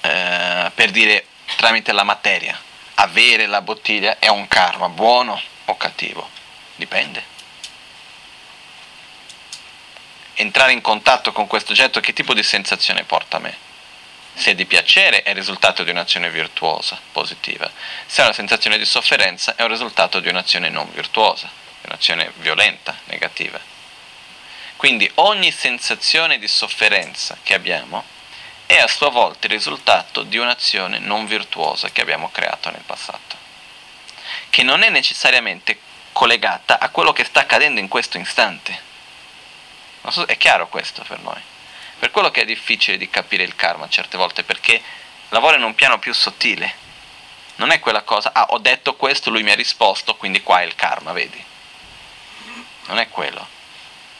[0.01, 2.59] eh, per dire tramite la materia.
[2.97, 6.29] Avere la bottiglia è un karma, buono o cattivo,
[6.77, 7.33] dipende.
[10.35, 13.57] Entrare in contatto con questo oggetto che tipo di sensazione porta a me?
[14.35, 17.71] Se è di piacere è il risultato di un'azione virtuosa, positiva.
[18.07, 21.49] Se è una sensazione di sofferenza è un risultato di un'azione non virtuosa,
[21.81, 23.74] di un'azione violenta, negativa.
[24.85, 28.05] Quindi ogni sensazione di sofferenza che abbiamo
[28.67, 33.35] è a sua volta il risultato di un'azione non virtuosa che abbiamo creato nel passato,
[34.51, 35.79] che non è necessariamente
[36.13, 38.79] collegata a quello che sta accadendo in questo istante.
[40.11, 41.41] So, è chiaro questo per noi.
[41.99, 44.83] Per quello che è difficile di capire il karma certe volte, perché
[45.31, 46.75] lavora in un piano più sottile.
[47.55, 50.65] Non è quella cosa, ah, ho detto questo, lui mi ha risposto, quindi qua è
[50.65, 51.43] il karma, vedi?
[52.89, 53.54] Non è quello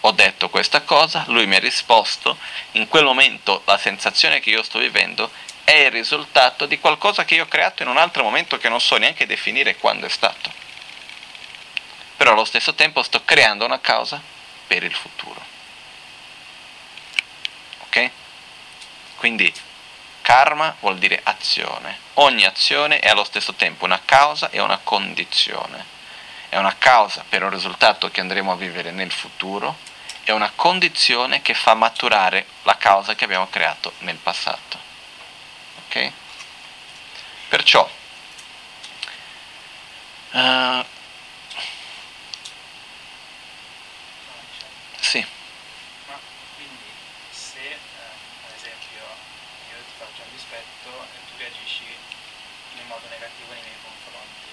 [0.07, 2.37] ho detto questa cosa, lui mi ha risposto,
[2.73, 5.31] in quel momento la sensazione che io sto vivendo
[5.65, 8.83] è il risultato di qualcosa che io ho creato in un altro momento che non
[8.83, 10.53] so neanche definire quando è stato.
[12.19, 14.21] Però allo stesso tempo sto creando una causa
[14.67, 15.43] per il futuro.
[17.87, 18.11] Ok?
[19.17, 19.51] Quindi
[20.21, 21.99] karma vuol dire azione.
[22.15, 25.93] Ogni azione è allo stesso tempo una causa e una condizione.
[26.51, 29.93] È una causa per un risultato che andremo a vivere nel futuro
[30.25, 34.79] è una condizione che fa maturare la causa che abbiamo creato nel passato.
[35.85, 36.13] Ok?
[37.49, 37.89] Perciò,
[40.33, 40.85] uh,
[44.99, 45.25] sì.
[46.07, 46.19] Ma
[46.57, 46.83] quindi
[47.55, 47.77] eh,
[48.45, 49.05] ad esempio
[49.71, 51.85] io ti faccio un dispetto e tu reagisci
[52.75, 54.51] in modo negativo nei miei confronti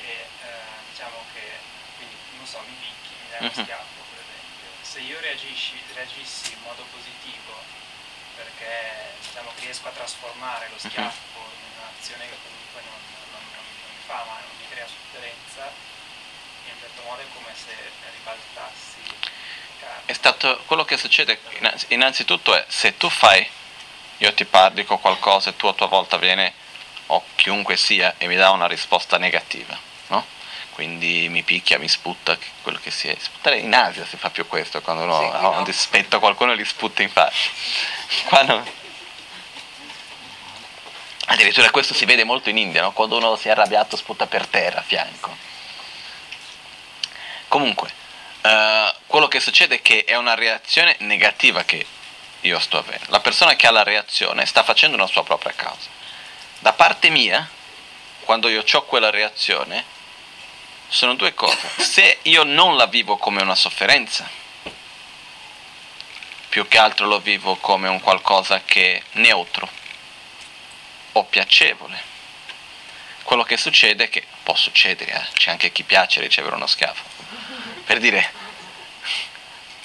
[0.00, 1.58] e eh, diciamo che
[1.96, 2.95] quindi non so mi picchi
[3.36, 3.62] dai uno Mhm.
[3.62, 7.54] schiaffo per esempio se io reagisci, reagissi in modo positivo
[8.36, 12.98] perché diciamo riesco a trasformare lo schiaffo in un'azione che comunque non,
[13.32, 15.62] non- non- non mi fa male, non mi crea sofferenza
[16.66, 17.74] in un certo modo è come se
[18.16, 18.94] ribaltassi.
[20.06, 23.48] È stato quello che succede innanzi- innanzitutto è se tu fai,
[24.18, 26.52] io ti parlo, dico qualcosa e tu a tua volta viene
[27.06, 29.78] o chiunque sia e mi dà una risposta negativa?
[30.76, 33.16] Quindi mi picchia, mi sputta, quello che sia.
[33.18, 35.56] Sputtare in Asia si fa più questo, quando uno Sì, no.
[35.56, 37.48] un dispetto a qualcuno e gli sputta in faccia.
[38.28, 38.62] Qua.
[41.28, 42.92] Addirittura questo si vede molto in India, no?
[42.92, 45.34] quando uno si è arrabbiato sputta per terra a fianco.
[47.48, 47.90] Comunque,
[48.42, 51.86] eh, quello che succede è che è una reazione negativa che
[52.42, 53.06] io sto avendo.
[53.08, 55.88] La persona che ha la reazione sta facendo una sua propria causa.
[56.58, 57.48] Da parte mia,
[58.24, 59.94] quando io ho quella reazione,
[60.88, 61.68] sono due cose.
[61.78, 64.28] Se io non la vivo come una sofferenza,
[66.48, 69.68] più che altro lo vivo come un qualcosa che è neutro
[71.12, 72.14] o piacevole.
[73.22, 77.02] Quello che succede è che può succedere, eh, c'è anche chi piace ricevere uno schiaffo.
[77.84, 78.32] Per dire,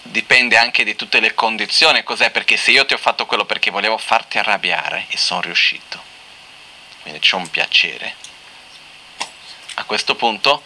[0.04, 2.30] dipende anche di tutte le condizioni, cos'è?
[2.30, 6.02] Perché se io ti ho fatto quello perché volevo farti arrabbiare e sono riuscito,
[7.02, 8.16] quindi c'è un piacere,
[9.76, 10.64] a questo punto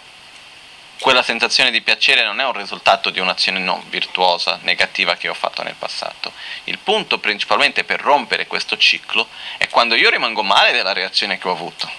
[1.00, 5.34] quella sensazione di piacere non è un risultato di un'azione non virtuosa, negativa che ho
[5.34, 6.32] fatto nel passato.
[6.66, 9.28] Il punto principalmente per rompere questo ciclo
[9.58, 11.90] è quando io rimango male della reazione che ho avuto.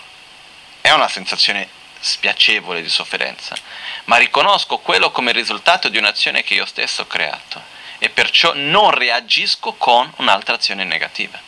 [0.81, 1.69] È una sensazione
[2.01, 3.57] spiacevole di sofferenza,
[4.05, 7.63] ma riconosco quello come risultato di un'azione che io stesso ho creato
[7.99, 11.39] e perciò non reagisco con un'altra azione negativa.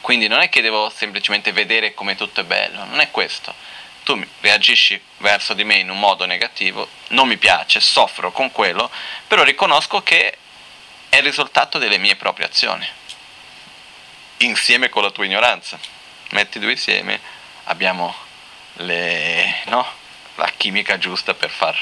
[0.00, 3.72] Quindi non è che devo semplicemente vedere come tutto è bello, non è questo
[4.04, 8.90] tu reagisci verso di me in un modo negativo, non mi piace, soffro con quello,
[9.26, 10.38] però riconosco che
[11.08, 12.86] è il risultato delle mie proprie azioni,
[14.38, 15.78] insieme con la tua ignoranza.
[16.30, 17.20] Metti due insieme,
[17.64, 18.14] abbiamo
[18.74, 19.86] le, no?
[20.36, 21.78] la chimica giusta per far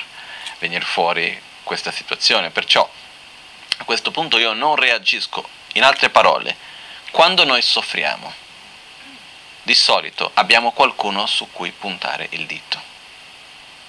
[0.59, 2.51] venire fuori questa situazione.
[2.51, 2.89] Perciò
[3.79, 5.49] a questo punto io non reagisco.
[5.75, 6.55] In altre parole,
[7.11, 8.33] quando noi soffriamo,
[9.63, 12.81] di solito abbiamo qualcuno su cui puntare il dito.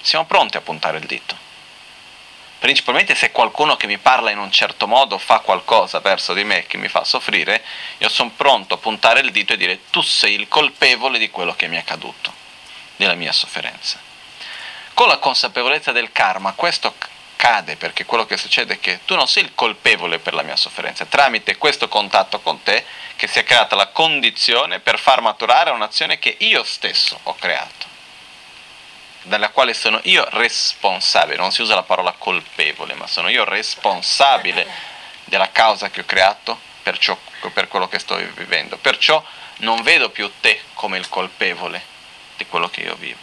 [0.01, 1.35] Siamo pronti a puntare il dito.
[2.59, 6.65] Principalmente se qualcuno che mi parla in un certo modo fa qualcosa verso di me
[6.65, 7.63] che mi fa soffrire,
[7.97, 11.55] io sono pronto a puntare il dito e dire tu sei il colpevole di quello
[11.55, 12.33] che mi è accaduto,
[12.95, 13.99] della mia sofferenza.
[14.93, 16.93] Con la consapevolezza del karma questo
[17.43, 20.55] cade perché quello che succede è che tu non sei il colpevole per la mia
[20.55, 22.85] sofferenza, tramite questo contatto con te
[23.17, 27.85] che si è creata la condizione per far maturare un'azione che io stesso ho creato,
[29.23, 34.65] dalla quale sono io responsabile, non si usa la parola colpevole, ma sono io responsabile
[35.25, 37.17] della causa che ho creato per, ciò,
[37.51, 38.77] per quello che sto vivendo.
[38.77, 39.21] Perciò
[39.57, 41.83] non vedo più te come il colpevole
[42.37, 43.19] di quello che io vivo.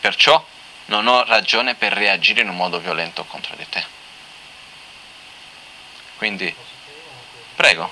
[0.00, 0.44] Perciò
[0.88, 3.84] non ho ragione per reagire in un modo violento contro di te.
[6.16, 6.54] Quindi,
[7.54, 7.90] prego.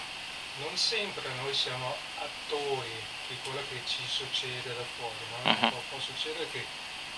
[0.59, 2.91] Non sempre noi siamo attori
[3.29, 5.73] di quello che ci succede da fuori, ma Mhm.
[5.89, 6.65] può, succedere che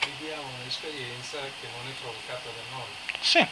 [0.05, 2.89] viviamo un'esperienza che non è provocata da noi.
[3.21, 3.47] Sì,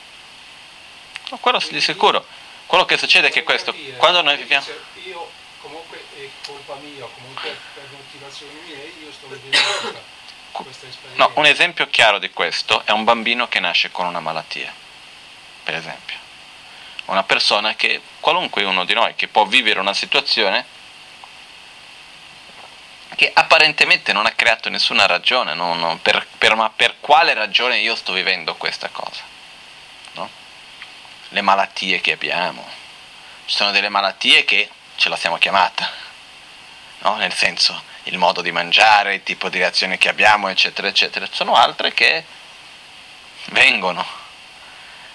[1.29, 2.25] No, quello di sicuro.
[2.67, 4.65] Quello che succede è che questo, Capire, quando noi viviamo...
[5.05, 5.29] Io
[5.61, 10.16] comunque è colpa mia, comunque per motivazioni miei, io sto vivendo questa.
[11.15, 14.73] No, un esempio chiaro di questo è un bambino che nasce con una malattia,
[15.65, 16.17] per esempio.
[17.07, 20.65] Una persona che, qualunque uno di noi, che può vivere una situazione
[23.15, 27.79] che apparentemente non ha creato nessuna ragione, non- non- per, per- ma per quale ragione
[27.79, 29.23] io sto vivendo questa cosa?
[30.13, 30.29] No?
[31.31, 32.67] Le malattie che abbiamo.
[33.47, 35.91] Ci sono delle malattie che ce la siamo chiamata,
[36.99, 37.17] no?
[37.17, 41.27] nel senso il modo di mangiare, il tipo di reazione che abbiamo, eccetera, eccetera.
[41.31, 42.25] Sono altre che
[43.47, 44.05] vengono.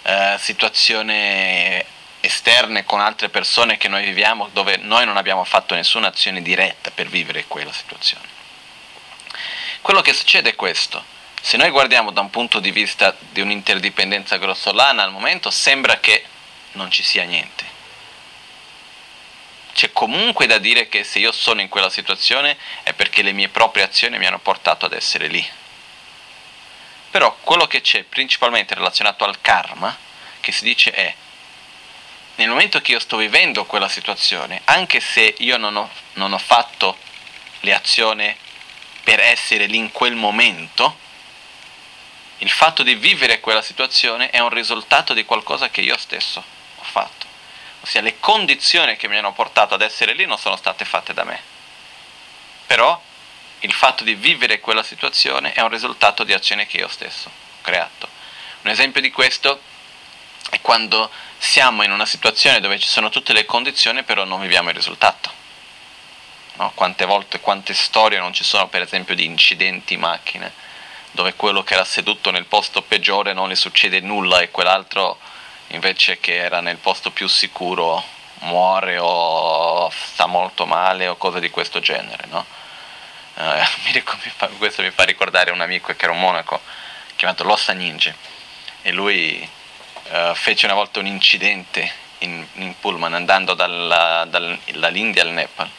[0.04, 1.84] Eh, situazioni
[2.22, 6.92] esterne con altre persone che noi viviamo dove noi non abbiamo fatto nessuna azione diretta
[6.92, 8.28] per vivere quella situazione.
[9.82, 11.04] Quello che succede è questo.
[11.42, 16.24] Se noi guardiamo da un punto di vista di un'interdipendenza grossolana, al momento sembra che
[16.74, 17.66] non ci sia niente.
[19.74, 23.50] C'è comunque da dire che se io sono in quella situazione è perché le mie
[23.50, 25.48] proprie azioni mi hanno portato ad essere lì.
[27.10, 29.96] Però quello che c'è principalmente relazionato al karma,
[30.40, 31.14] che si dice è
[32.36, 36.38] nel momento che io sto vivendo quella situazione, anche se io non ho, non ho
[36.38, 36.98] fatto
[37.62, 38.36] le azioni
[39.04, 40.98] per essere lì in quel momento,
[42.40, 46.44] il fatto di vivere quella situazione è un risultato di qualcosa che io stesso.
[47.82, 51.24] Ossia le condizioni che mi hanno portato ad essere lì non sono state fatte da
[51.24, 51.40] me.
[52.68, 53.02] Però
[53.60, 57.62] il fatto di vivere quella situazione è un risultato di azioni che io stesso ho
[57.62, 58.08] creato.
[58.62, 59.62] Un esempio di questo
[60.50, 64.70] è quando siamo in una situazione dove ci sono tutte le condizioni però non viviamo
[64.70, 65.32] il risultato.
[66.54, 66.72] No?
[66.76, 70.70] Quante volte, quante storie non ci sono per esempio di incidenti in macchine
[71.12, 75.20] dove quello che era seduto nel posto peggiore non gli succede nulla e quell'altro
[75.72, 78.04] invece che era nel posto più sicuro
[78.42, 82.26] muore o sta molto male o cose di questo genere.
[82.30, 82.46] No?
[83.34, 86.60] Uh, questo mi fa ricordare un amico che era un monaco
[87.16, 88.14] chiamato Lossa Ninja
[88.82, 89.50] e lui
[90.10, 95.70] uh, fece una volta un incidente in, in pullman andando dalla, dall'India al Nepal.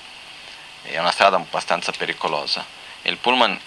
[0.82, 2.64] È una strada abbastanza pericolosa.
[3.02, 3.60] Il pullman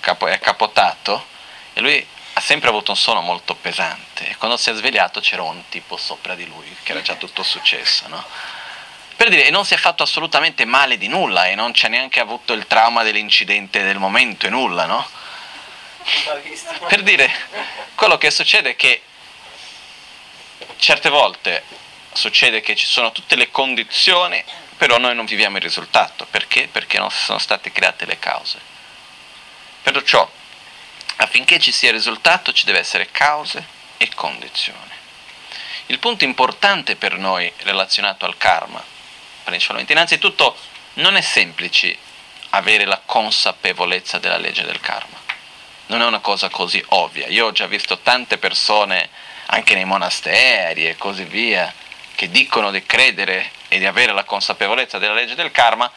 [0.00, 1.26] capo, è capotato
[1.72, 5.42] e lui ha sempre avuto un sonno molto pesante e quando si è svegliato c'era
[5.42, 8.24] un tipo sopra di lui che era già tutto successo, no?
[9.16, 12.20] Per dire, e non si è fatto assolutamente male di nulla e non c'è neanche
[12.20, 15.06] avuto il trauma dell'incidente del momento e nulla, no?
[16.88, 17.30] Per dire,
[17.94, 19.02] quello che succede è che
[20.78, 21.62] certe volte
[22.12, 24.42] succede che ci sono tutte le condizioni,
[24.76, 26.26] però noi non viviamo il risultato.
[26.30, 26.68] Perché?
[26.68, 28.58] Perché non sono state create le cause.
[29.82, 30.28] Perciò,
[31.20, 33.64] affinché ci sia risultato, ci deve essere cause
[33.98, 34.78] e condizioni.
[35.86, 38.82] Il punto importante per noi relazionato al karma,
[39.44, 40.56] principalmente, innanzitutto,
[40.94, 41.96] non è semplice
[42.50, 45.18] avere la consapevolezza della legge del karma.
[45.86, 47.26] Non è una cosa così ovvia.
[47.26, 49.08] Io ho già visto tante persone,
[49.46, 51.72] anche nei monasteri e così via,
[52.14, 55.90] che dicono di credere e di avere la consapevolezza della legge del karma,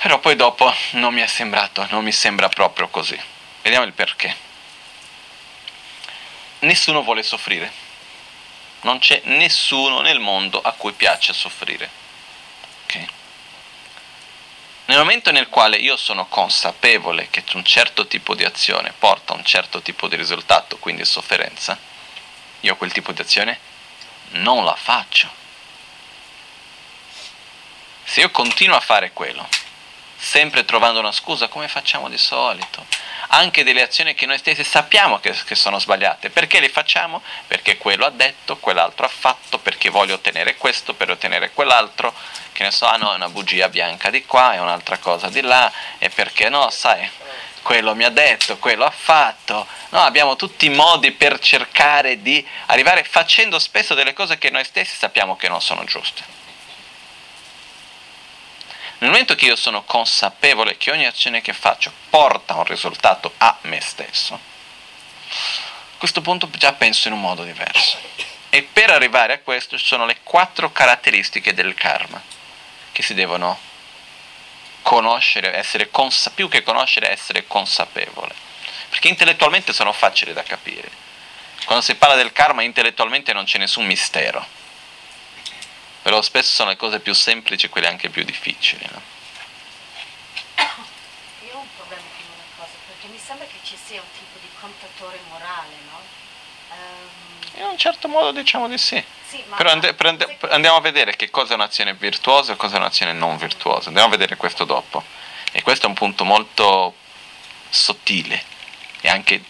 [0.00, 3.18] però poi dopo non mi è sembrato, non mi sembra proprio così.
[3.62, 4.36] Vediamo il perché.
[6.60, 7.72] Nessuno vuole soffrire.
[8.82, 11.88] Non c'è nessuno nel mondo a cui piace soffrire.
[12.84, 13.06] Okay?
[14.86, 19.36] Nel momento nel quale io sono consapevole che un certo tipo di azione porta a
[19.36, 21.78] un certo tipo di risultato, quindi sofferenza,
[22.60, 23.58] io quel tipo di azione
[24.32, 25.30] non la faccio.
[28.04, 29.48] Se io continuo a fare quello,
[30.22, 32.86] sempre trovando una scusa come facciamo di solito,
[33.30, 36.30] anche delle azioni che noi stessi sappiamo che, che, sono sbagliate.
[36.30, 37.20] Perché le facciamo?
[37.48, 42.14] Perché quello ha detto, quell'altro ha fatto, perché voglio ottenere questo, per ottenere quell'altro,
[42.52, 45.40] che ne so, ah no, è una bugia bianca di qua, è un'altra cosa di
[45.40, 47.10] là, e perché no, sai,
[47.62, 49.66] quello mi ha detto, quello ha fatto.
[49.88, 54.64] No, abbiamo tutti i modi per cercare di arrivare facendo spesso delle cose che noi
[54.64, 56.41] stessi sappiamo che non sono giuste.
[59.02, 63.58] Nel momento che io sono consapevole che ogni azione che faccio porta un risultato a
[63.62, 67.98] me stesso, a questo punto già penso in un modo diverso.
[68.48, 72.22] E per arrivare a questo ci sono le quattro caratteristiche del karma
[72.92, 73.58] che si devono
[74.82, 78.32] conoscere, essere consa- più che conoscere, essere consapevole.
[78.88, 80.88] Perché intellettualmente sono facili da capire.
[81.64, 84.61] Quando si parla del karma intellettualmente non c'è nessun mistero
[86.02, 88.86] però spesso sono le cose più semplici quelle anche più difficili.
[88.90, 89.00] No?
[91.46, 94.38] Io ho un problema con una cosa, perché mi sembra che ci sia un tipo
[94.40, 96.00] di contatore morale, no?
[96.70, 97.60] Um...
[97.60, 99.02] In un certo modo diciamo di sì.
[99.28, 102.78] sì Però and- and- andiamo a vedere che cosa è un'azione virtuosa e cosa è
[102.78, 103.88] un'azione non virtuosa.
[103.88, 105.04] Andiamo a vedere questo dopo.
[105.52, 106.94] E questo è un punto molto
[107.68, 108.42] sottile
[109.02, 109.42] e anche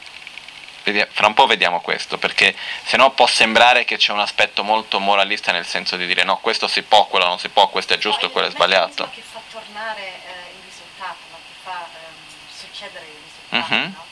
[1.11, 2.55] fra un po' vediamo questo, perché
[2.85, 6.39] se no può sembrare che c'è un aspetto molto moralista nel senso di dire no,
[6.39, 9.11] questo si può, quello non si può, questo è giusto, quello è sbagliato.
[9.15, 12.15] che fa tornare eh, il risultato, ma che fa um,
[12.55, 13.93] succedere il risultato, mm-hmm.
[13.93, 14.05] no?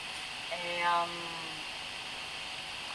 [0.51, 1.11] E, um,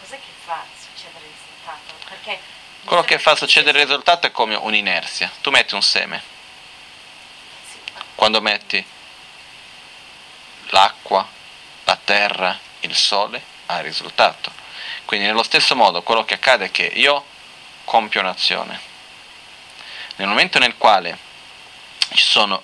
[0.02, 1.94] cos'è che fa succedere il risultato?
[2.08, 2.40] Perché
[2.86, 5.32] quello che fa succedere il risultato è come un'inerzia.
[5.42, 6.22] Tu metti un seme.
[7.72, 7.80] Sì,
[8.14, 8.86] Quando metti
[10.70, 11.28] l'acqua,
[11.84, 14.52] la terra, il sole, al risultato.
[15.06, 17.24] Quindi nello stesso modo quello che accade è che io
[17.84, 18.80] compio un'azione.
[20.18, 21.18] Nel momento nel quale
[22.14, 22.62] ci sono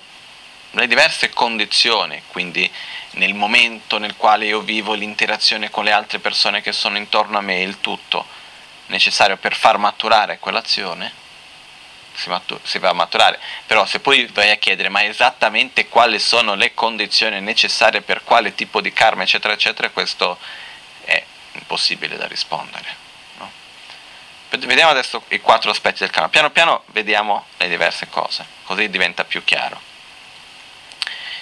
[0.72, 2.70] le diverse condizioni, quindi
[3.12, 7.42] nel momento nel quale io vivo l'interazione con le altre persone che sono intorno a
[7.42, 8.26] me, il tutto
[8.88, 11.12] necessario per far maturare quell'azione,
[12.14, 13.40] si, matur- si, va a maturare.
[13.66, 18.56] Però se poi vai a chiedere ma esattamente quali sono le condizioni necessarie per quale
[18.56, 20.38] tipo di karma, eccetera, eccetera, questo
[21.54, 22.96] impossibile da rispondere.
[23.38, 23.52] No?
[24.50, 26.30] Vediamo adesso i quattro aspetti del karma.
[26.30, 29.80] Piano piano vediamo le diverse cose, così diventa più chiaro.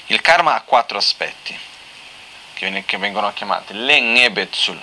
[0.07, 1.57] Il karma ha quattro aspetti,
[2.53, 4.81] che vengono chiamati le ngebetsul,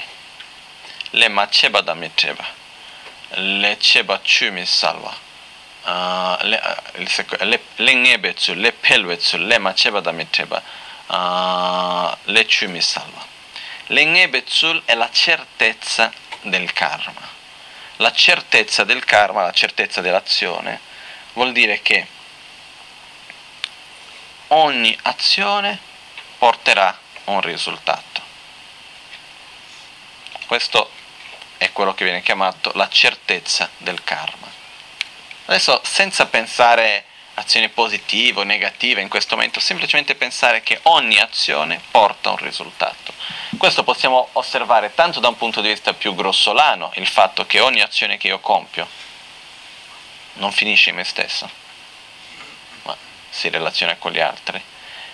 [1.10, 2.44] le macheba da mecheba,
[3.30, 5.14] le cheba chumi salva,
[5.82, 10.62] uh, le, uh, le, le ngebetsul, le pelwetsul, le macheba da mecheba,
[11.06, 13.34] uh, le chumi salva.
[13.86, 16.12] Le ngebetsul è la certezza
[16.42, 17.34] del karma
[17.96, 20.80] la certezza del karma, la certezza dell'azione,
[21.32, 22.06] vuol dire che
[24.48, 25.78] ogni azione
[26.38, 28.22] porterà un risultato.
[30.46, 30.90] Questo
[31.56, 34.46] è quello che viene chiamato la certezza del karma.
[35.46, 37.04] Adesso senza pensare
[37.38, 43.12] azioni positive o negative in questo momento, semplicemente pensare che ogni azione porta un risultato.
[43.58, 47.80] Questo possiamo osservare tanto da un punto di vista più grossolano, il fatto che ogni
[47.80, 48.88] azione che io compio
[50.34, 51.48] non finisce in me stesso,
[52.84, 52.96] ma
[53.28, 54.60] si relaziona con gli altri,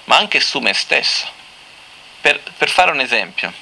[0.04, 1.40] ma anche su me stesso.
[2.20, 3.52] Per, per fare un esempio,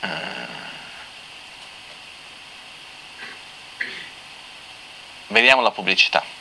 [0.00, 0.08] uh,
[5.28, 6.36] vediamo la pubblicità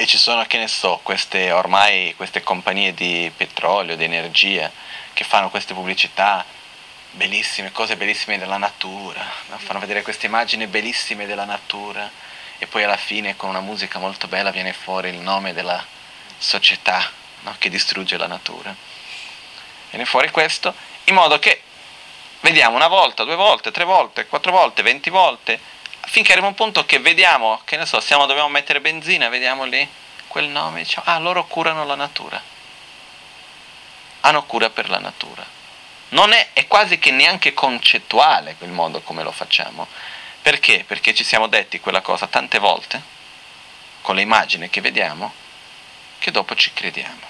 [0.00, 4.72] e ci sono, che ne so, queste ormai queste compagnie di petrolio, di energia
[5.12, 6.42] che fanno queste pubblicità
[7.10, 9.58] bellissime, cose bellissime della natura, no?
[9.58, 12.10] fanno vedere queste immagini bellissime della natura
[12.56, 15.84] e poi alla fine con una musica molto bella viene fuori il nome della
[16.38, 17.06] società
[17.42, 17.54] no?
[17.58, 18.74] che distrugge la natura.
[19.90, 20.72] Viene fuori questo
[21.04, 21.60] in modo che
[22.40, 25.60] vediamo una volta, due volte, tre volte, quattro volte, venti volte
[26.06, 29.88] finché arriva un punto che vediamo, che ne so, siamo, dobbiamo mettere benzina, vediamo lì
[30.26, 32.40] quel nome, diciamo, ah, loro curano la natura,
[34.20, 35.44] hanno cura per la natura.
[36.10, 39.86] Non è, è quasi che neanche concettuale quel modo come lo facciamo.
[40.42, 40.84] Perché?
[40.86, 43.00] Perché ci siamo detti quella cosa tante volte,
[44.00, 45.32] con le immagini che vediamo,
[46.18, 47.28] che dopo ci crediamo.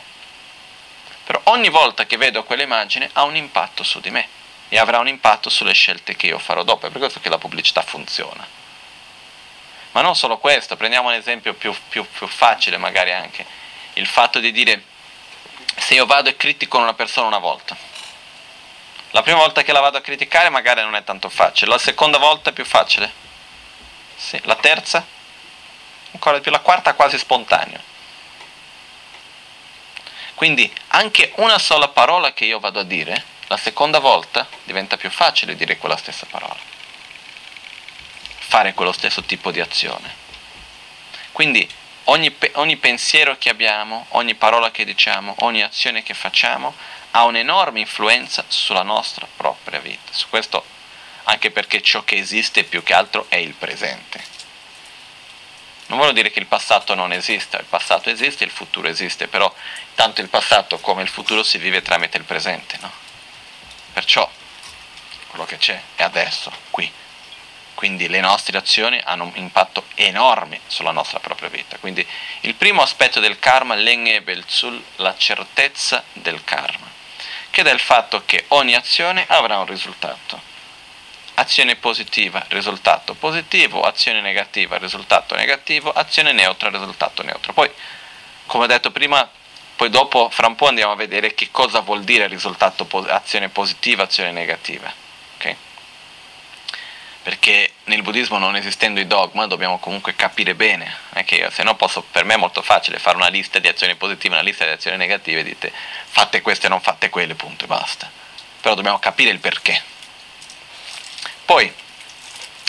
[1.25, 4.29] Però ogni volta che vedo quell'immagine ha un impatto su di me
[4.69, 6.87] e avrà un impatto sulle scelte che io farò dopo.
[6.87, 8.47] È per questo che la pubblicità funziona.
[9.93, 13.45] Ma non solo questo, prendiamo un esempio più, più, più facile magari anche,
[13.95, 14.85] il fatto di dire
[15.77, 17.77] se io vado e critico una persona una volta,
[19.11, 22.19] la prima volta che la vado a criticare magari non è tanto facile, la seconda
[22.19, 23.13] volta è più facile,
[24.15, 25.05] sì, la terza?
[26.13, 27.81] Ancora di più, la quarta quasi spontanea.
[30.35, 35.11] Quindi anche una sola parola che io vado a dire, la seconda volta diventa più
[35.11, 36.79] facile dire quella stessa parola
[38.51, 40.13] fare quello stesso tipo di azione.
[41.31, 41.67] Quindi
[42.05, 46.75] ogni, ogni pensiero che abbiamo, ogni parola che diciamo, ogni azione che facciamo
[47.13, 50.13] ha un'enorme influenza sulla nostra propria vita.
[50.13, 50.65] Su questo
[51.25, 54.21] anche perché ciò che esiste più che altro è il presente.
[55.87, 59.53] Non voglio dire che il passato non esista, il passato esiste, il futuro esiste, però
[59.95, 62.91] tanto il passato come il futuro si vive tramite il presente, no?
[63.93, 64.29] Perciò
[65.29, 66.93] quello che c'è è adesso, qui.
[67.81, 71.79] Quindi le nostre azioni hanno un impatto enorme sulla nostra propria vita.
[71.79, 72.07] Quindi
[72.41, 76.87] il primo aspetto del karma, l'enge belzul, la certezza del karma,
[77.49, 80.39] che è il fatto che ogni azione avrà un risultato.
[81.37, 87.55] Azione positiva, risultato positivo, azione negativa, risultato negativo, azione neutra, risultato neutro.
[87.55, 87.71] Poi,
[88.45, 89.27] come ho detto prima,
[89.75, 94.03] poi dopo, fra un po' andiamo a vedere che cosa vuol dire risultato, azione positiva,
[94.03, 94.93] azione negativa.
[97.23, 100.97] Perché nel buddismo non esistendo i dogma dobbiamo comunque capire bene,
[101.29, 104.35] io, se no posso, per me è molto facile fare una lista di azioni positive,
[104.35, 108.11] una lista di azioni negative, dite fate queste e non fate quelle, punto e basta.
[108.61, 109.83] Però dobbiamo capire il perché.
[111.45, 111.73] Poi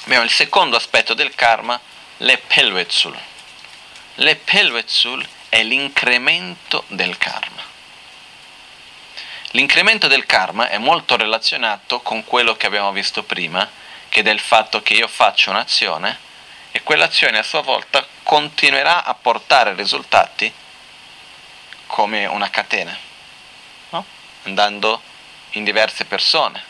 [0.05, 1.79] abbiamo il secondo aspetto del karma,
[2.17, 3.17] le pelwetsul.
[4.15, 7.61] Le pelwetsul è l'incremento del karma.
[9.51, 13.69] L'incremento del karma è molto relazionato con quello che abbiamo visto prima,
[14.11, 16.19] che del fatto che io faccio un'azione
[16.71, 20.51] e quell'azione a sua volta continuerà a portare risultati
[21.87, 22.95] come una catena,
[23.91, 24.05] no?
[24.43, 25.01] andando
[25.51, 26.61] in diverse persone.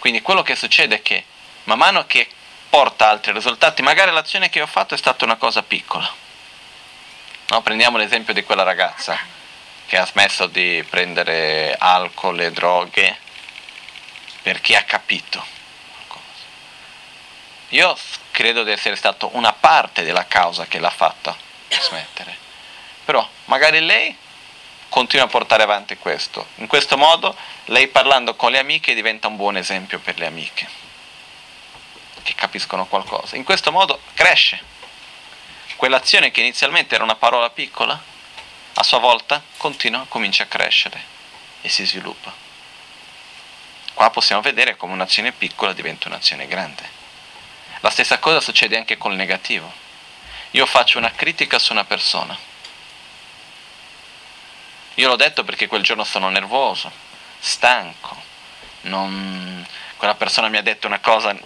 [0.00, 1.24] Quindi quello che succede è che
[1.64, 2.28] man mano che
[2.68, 6.12] porta altri risultati, magari l'azione che ho fatto è stata una cosa piccola.
[7.48, 7.62] No?
[7.62, 9.18] Prendiamo l'esempio di quella ragazza
[9.86, 13.18] che ha smesso di prendere alcol e droghe
[14.42, 15.60] perché ha capito
[17.72, 17.96] io
[18.30, 21.36] credo di essere stato una parte della causa che l'ha fatta
[21.68, 22.36] smettere.
[23.04, 24.14] Però magari lei
[24.88, 26.48] continua a portare avanti questo.
[26.56, 27.34] In questo modo
[27.66, 30.68] lei parlando con le amiche diventa un buon esempio per le amiche,
[32.22, 33.36] che capiscono qualcosa.
[33.36, 34.70] In questo modo cresce.
[35.76, 38.00] Quell'azione che inizialmente era una parola piccola,
[38.74, 41.02] a sua volta continua, comincia a crescere
[41.62, 42.32] e si sviluppa.
[43.94, 47.00] Qua possiamo vedere come un'azione piccola diventa un'azione grande.
[47.82, 49.70] La stessa cosa succede anche col negativo.
[50.52, 52.38] Io faccio una critica su una persona.
[54.94, 56.92] Io l'ho detto perché quel giorno sono nervoso,
[57.40, 58.14] stanco,
[58.82, 59.66] non...
[59.96, 61.36] quella persona mi ha detto una cosa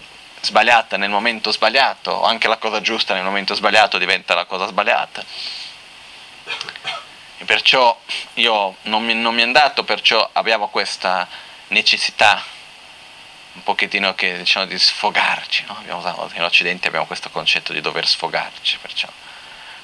[0.42, 4.66] sbagliata nel momento sbagliato, o anche la cosa giusta nel momento sbagliato diventa la cosa
[4.66, 5.24] sbagliata.
[7.38, 7.98] E perciò
[8.34, 11.26] io non mi, non mi è andato, perciò abbiamo questa
[11.68, 12.44] necessità
[13.56, 15.76] un pochettino che diciamo di sfogarci, no?
[15.78, 19.08] abbiamo, in Occidente abbiamo questo concetto di dover sfogarci, perciò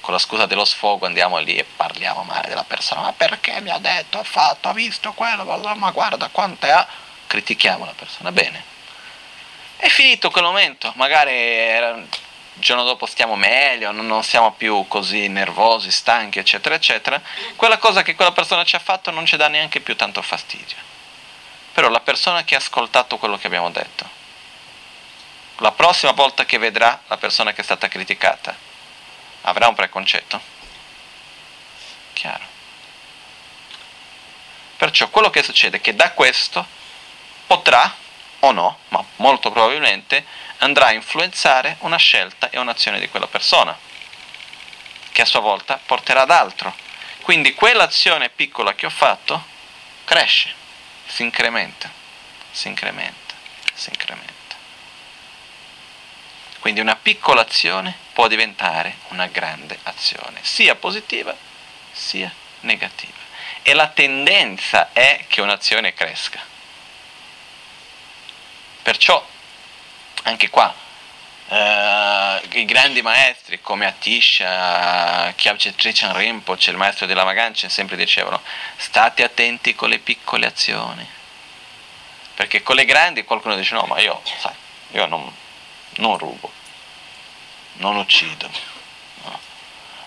[0.00, 3.70] con la scusa dello sfogo andiamo lì e parliamo male della persona, ma perché mi
[3.70, 6.86] ha detto, ha fatto, ha visto quello, ma guarda quanto è,
[7.28, 8.64] critichiamo la persona, bene.
[9.76, 12.08] È finito quel momento, magari il
[12.54, 17.22] giorno dopo stiamo meglio, non siamo più così nervosi, stanchi, eccetera, eccetera,
[17.54, 20.90] quella cosa che quella persona ci ha fatto non ci dà neanche più tanto fastidio
[21.72, 24.20] però la persona che ha ascoltato quello che abbiamo detto,
[25.56, 28.54] la prossima volta che vedrà la persona che è stata criticata,
[29.42, 30.40] avrà un preconcetto?
[32.12, 32.50] Chiaro.
[34.76, 36.66] Perciò quello che succede è che da questo
[37.46, 37.94] potrà
[38.40, 40.26] o no, ma molto probabilmente
[40.58, 43.76] andrà a influenzare una scelta e un'azione di quella persona,
[45.10, 46.74] che a sua volta porterà ad altro.
[47.22, 49.44] Quindi quell'azione piccola che ho fatto
[50.04, 50.60] cresce
[51.12, 51.90] si incrementa,
[52.50, 53.34] si incrementa,
[53.74, 54.32] si incrementa.
[56.58, 61.36] Quindi una piccola azione può diventare una grande azione, sia positiva
[61.92, 63.18] sia negativa.
[63.60, 66.40] E la tendenza è che un'azione cresca.
[68.80, 69.24] Perciò,
[70.22, 70.74] anche qua,
[72.54, 78.40] i grandi maestri come Atisha, Kyabje Trichan Rinpoche, il maestro della Magancia, sempre dicevano
[78.76, 81.06] state attenti con le piccole azioni,
[82.34, 84.54] perché con le grandi qualcuno dice no ma io, sai,
[84.92, 85.32] io non,
[85.96, 86.52] non rubo,
[87.74, 88.50] non uccido,
[89.24, 89.40] no?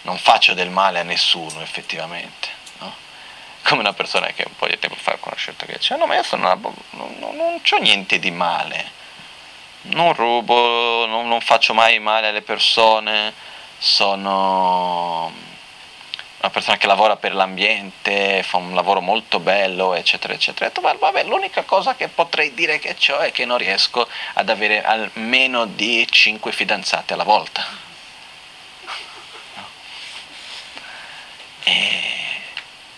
[0.03, 2.49] non faccio del male a nessuno effettivamente.
[2.79, 2.95] No?
[3.63, 6.15] Come una persona che un po' di tempo fa ho conosciuto che dice no ma
[6.15, 6.59] io sono una,
[6.91, 9.03] non, non, non ho niente di male
[9.89, 13.33] non rubo, non, non, faccio mai male alle persone,
[13.77, 15.31] sono
[16.39, 20.67] una persona che lavora per l'ambiente, fa un lavoro molto bello, eccetera, eccetera.
[20.67, 24.83] Detto, vabbè, l'unica cosa che potrei dire che ho è che non riesco ad avere
[24.83, 27.65] almeno di 5 fidanzate alla volta.
[31.63, 32.01] E,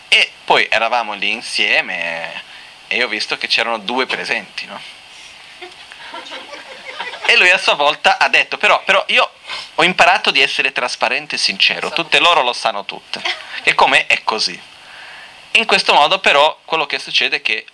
[0.09, 2.43] e poi eravamo lì insieme
[2.87, 4.79] e ho visto che c'erano due presenti, no?
[7.29, 9.29] E lui a sua volta ha detto, però, però io
[9.75, 13.21] ho imparato di essere trasparente e sincero, tutte loro lo sanno tutte,
[13.63, 14.57] e com'è è così.
[15.51, 17.65] In questo modo però quello che succede è che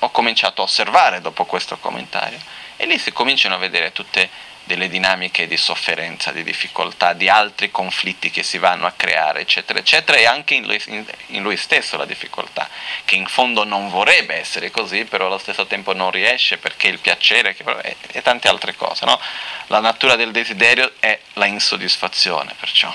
[0.00, 2.40] ho cominciato a osservare dopo questo commentario.
[2.76, 4.28] E lì si cominciano a vedere tutte
[4.64, 9.78] delle dinamiche di sofferenza, di difficoltà, di altri conflitti che si vanno a creare, eccetera,
[9.78, 12.68] eccetera, e anche in lui, in lui, stesso la difficoltà,
[13.04, 16.98] che in fondo non vorrebbe essere così, però allo stesso tempo non riesce perché il
[16.98, 19.04] piacere e, e tante altre cose.
[19.04, 19.20] No?
[19.66, 22.94] La natura del desiderio è la insoddisfazione, perciò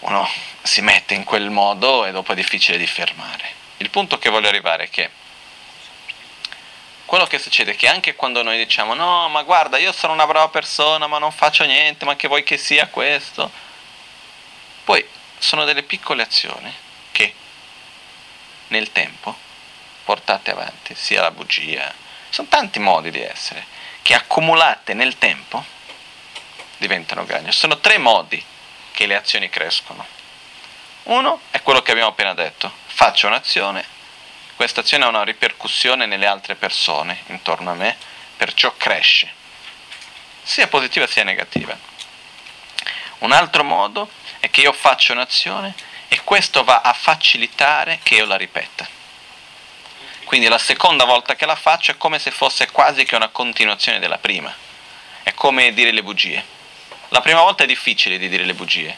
[0.00, 0.28] uno
[0.62, 3.44] si mette in quel modo e dopo è difficile di fermare.
[3.78, 5.10] Il punto che voglio arrivare è che
[7.06, 10.26] quello che succede è che anche quando noi diciamo no, ma guarda, io sono una
[10.26, 13.50] brava persona, ma non faccio niente, ma che vuoi che sia questo?
[14.84, 16.72] Poi sono delle piccole azioni
[17.12, 17.32] che
[18.68, 19.34] nel tempo
[20.04, 21.92] portate avanti, sia la bugia,
[22.28, 23.64] sono tanti modi di essere,
[24.02, 25.64] che accumulate nel tempo
[26.76, 27.52] diventano grandi.
[27.52, 28.42] Sono tre modi
[28.92, 30.06] che le azioni crescono.
[31.04, 33.94] Uno è quello che abbiamo appena detto, faccio un'azione
[34.56, 37.94] questa azione ha una ripercussione nelle altre persone intorno a me,
[38.36, 39.30] perciò cresce,
[40.42, 41.78] sia positiva sia negativa.
[43.18, 45.74] Un altro modo è che io faccio un'azione
[46.08, 48.88] e questo va a facilitare che io la ripeta.
[50.24, 53.98] Quindi la seconda volta che la faccio è come se fosse quasi che una continuazione
[53.98, 54.52] della prima.
[55.22, 56.44] È come dire le bugie.
[57.08, 58.96] La prima volta è difficile di dire le bugie,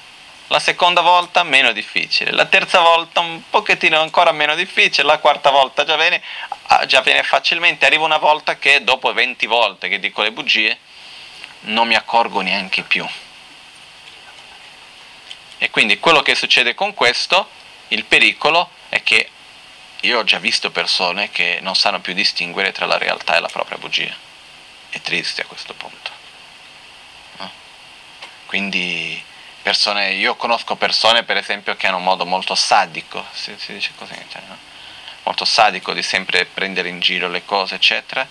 [0.48, 5.50] la seconda volta meno difficile, la terza volta un pochettino ancora meno difficile, la quarta
[5.50, 6.22] volta già viene,
[6.66, 10.78] ah, già viene facilmente, arriva una volta che dopo 20 volte che dico le bugie
[11.60, 13.06] non mi accorgo neanche più.
[15.58, 17.56] E quindi quello che succede con questo
[17.90, 19.30] Il pericolo è che
[20.00, 23.48] io ho già visto persone che non sanno più distinguere tra la realtà e la
[23.48, 24.14] propria bugia.
[24.90, 26.10] È triste a questo punto.
[27.38, 27.50] No?
[28.44, 29.22] Quindi
[29.68, 33.90] persone, io conosco persone per esempio che hanno un modo molto sadico, si, si dice
[33.96, 34.56] così in italiano,
[35.24, 38.26] molto sadico di sempre prendere in giro le cose, eccetera,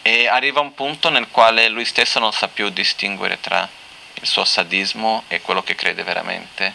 [0.00, 3.68] e arriva un punto nel quale lui stesso non sa più distinguere tra
[4.14, 6.72] il suo sadismo e quello che crede veramente,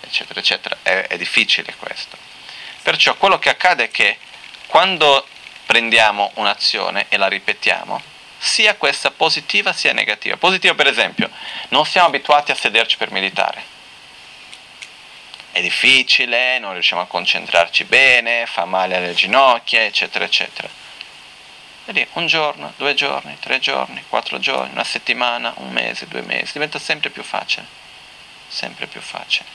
[0.00, 0.76] eccetera, eccetera.
[0.82, 2.16] È, è difficile questo.
[2.82, 4.18] Perciò quello che accade è che
[4.66, 5.24] quando
[5.64, 8.02] prendiamo un'azione e la ripetiamo,
[8.38, 10.36] sia questa positiva sia negativa.
[10.36, 11.30] Positiva per esempio,
[11.68, 13.72] non siamo abituati a sederci per meditare.
[15.50, 20.68] È difficile, non riusciamo a concentrarci bene, fa male alle ginocchia, eccetera, eccetera.
[21.86, 26.54] Lì un giorno, due giorni, tre giorni, quattro giorni, una settimana, un mese, due mesi,
[26.54, 27.66] diventa sempre più facile,
[28.48, 29.46] sempre più facile.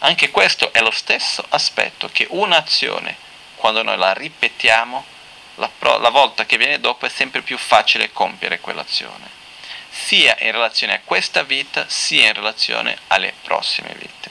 [0.00, 3.16] Anche questo è lo stesso aspetto che un'azione,
[3.54, 5.04] quando noi la ripetiamo,
[5.56, 9.28] la, la volta che viene dopo è sempre più facile compiere quell'azione,
[9.90, 14.30] sia in relazione a questa vita, sia in relazione alle prossime vite.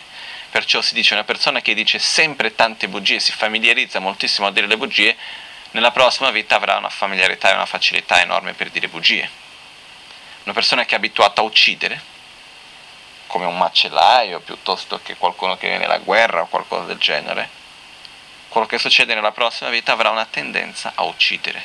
[0.50, 4.68] Perciò si dice una persona che dice sempre tante bugie, si familiarizza moltissimo a dire
[4.68, 5.16] le bugie,
[5.72, 9.28] nella prossima vita avrà una familiarità e una facilità enorme per dire bugie.
[10.44, 12.12] Una persona che è abituata a uccidere,
[13.26, 17.50] come un macellaio piuttosto che qualcuno che viene alla guerra o qualcosa del genere,
[18.54, 21.60] quello che succede nella prossima vita avrà una tendenza a uccidere,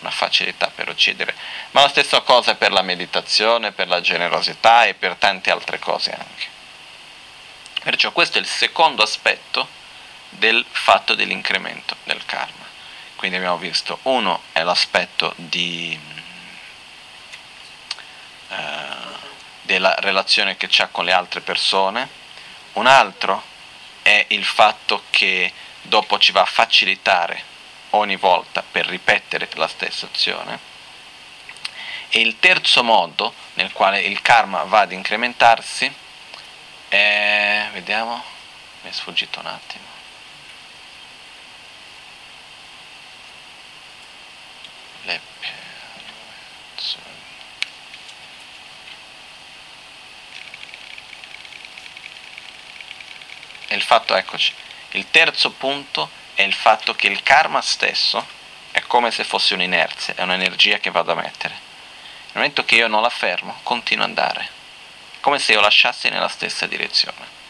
[0.00, 1.34] una facilità per uccidere.
[1.72, 6.12] Ma la stessa cosa per la meditazione, per la generosità e per tante altre cose
[6.12, 6.46] anche.
[7.82, 9.68] Perciò questo è il secondo aspetto
[10.30, 12.64] del fatto dell'incremento del karma.
[13.16, 15.98] Quindi abbiamo visto, uno è l'aspetto di,
[18.48, 18.56] eh,
[19.60, 22.08] della relazione che c'ha con le altre persone,
[22.72, 23.42] un altro
[24.00, 25.52] è il fatto che
[25.84, 27.42] dopo ci va a facilitare
[27.90, 30.72] ogni volta per ripetere la stessa azione.
[32.08, 35.92] E il terzo modo nel quale il karma va ad incrementarsi
[36.88, 38.22] è, vediamo,
[38.82, 39.92] mi è sfuggito un attimo.
[45.04, 45.20] le.
[53.66, 54.52] E il fatto, eccoci,
[54.94, 58.26] il terzo punto è il fatto che il karma stesso
[58.72, 61.54] è come se fosse un'inerzia, è un'energia che vado a mettere.
[61.54, 64.48] Nel momento che io non la fermo, continua ad andare,
[65.20, 67.42] come se io lasciassi nella stessa direzione.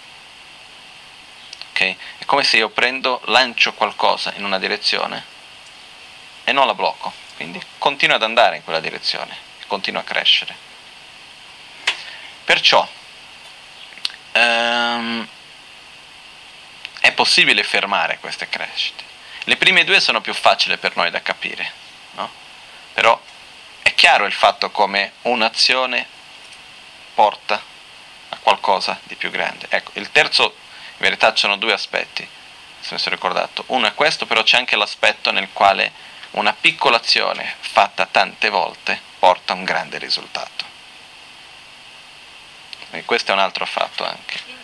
[1.71, 1.97] Okay?
[2.19, 5.25] È come se io prendo, lancio qualcosa in una direzione
[6.45, 9.37] e non la blocco quindi continua ad andare in quella direzione,
[9.67, 10.55] continua a crescere.
[12.45, 12.87] Perciò
[14.33, 15.29] ehm,
[17.05, 19.05] è possibile fermare queste crescite.
[19.45, 21.71] Le prime due sono più facili per noi da capire,
[22.13, 22.33] no?
[22.95, 23.21] però
[23.83, 26.07] è chiaro il fatto come un'azione
[27.13, 27.63] porta
[28.31, 29.67] a qualcosa di più grande.
[29.69, 32.27] Ecco, il terzo, in verità, ci sono due aspetti,
[32.81, 33.65] se mi sono ricordato.
[33.67, 35.93] Uno è questo, però c'è anche l'aspetto nel quale
[36.31, 40.65] una piccola azione fatta tante volte porta a un grande risultato.
[42.93, 44.64] E questo è un altro fatto anche.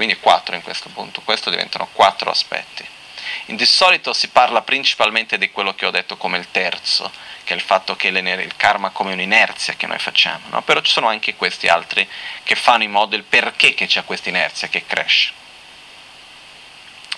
[0.00, 2.82] Quindi quattro in questo punto, questo diventano quattro aspetti.
[3.48, 7.12] In di solito si parla principalmente di quello che ho detto come il terzo,
[7.44, 10.62] che è il fatto che il karma come un'inerzia che noi facciamo, no?
[10.62, 12.08] però ci sono anche questi altri
[12.44, 15.32] che fanno in modo il perché che c'è questa inerzia che cresce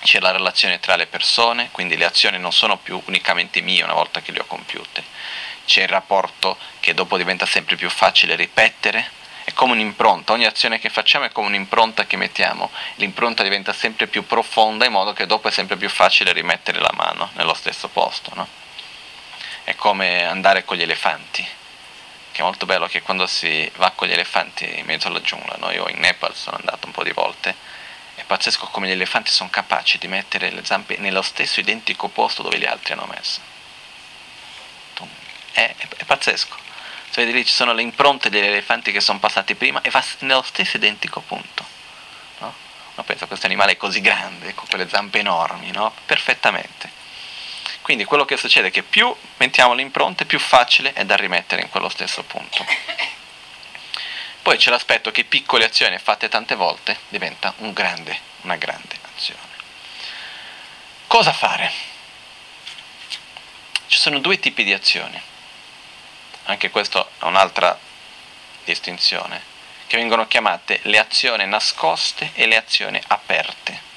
[0.01, 3.93] c'è la relazione tra le persone, quindi le azioni non sono più unicamente mie una
[3.93, 5.01] volta che le ho compiute,
[5.65, 9.21] c'è il rapporto che dopo diventa sempre più facile ripetere,
[9.53, 14.07] è come un'impronta, ogni azione che facciamo è come un'impronta che mettiamo, l'impronta diventa sempre
[14.07, 17.87] più profonda in modo che dopo è sempre più facile rimettere la mano nello stesso
[17.87, 18.31] posto.
[18.33, 18.47] No?
[19.63, 21.47] È come andare con gli elefanti,
[22.31, 25.55] che è molto bello che quando si va con gli elefanti in mezzo alla giungla,
[25.59, 25.71] no?
[25.71, 27.55] io in Nepal sono andato un po' di volte,
[28.15, 32.41] è pazzesco come gli elefanti sono capaci di mettere le zampe nello stesso identico posto
[32.41, 33.39] dove gli altri hanno messo.
[35.51, 36.62] È, è, è pazzesco.
[37.13, 40.03] Se vedi lì ci sono le impronte degli elefanti che sono passati prima e va
[40.21, 41.63] nello stesso identico punto.
[42.39, 42.51] No?
[42.95, 45.93] Uno pensa questo animale è così grande, con quelle zampe enormi, no?
[46.07, 46.89] Perfettamente.
[47.81, 51.61] Quindi quello che succede è che più mettiamo le impronte, più facile è da rimettere
[51.61, 52.65] in quello stesso punto.
[54.41, 59.51] Poi c'è l'aspetto che piccole azioni fatte tante volte diventa un grande, una grande azione.
[61.05, 61.71] Cosa fare?
[63.85, 65.21] Ci sono due tipi di azioni,
[66.45, 67.77] anche questa è un'altra
[68.63, 69.41] distinzione,
[69.87, 73.91] che vengono chiamate le azioni nascoste e le azioni aperte.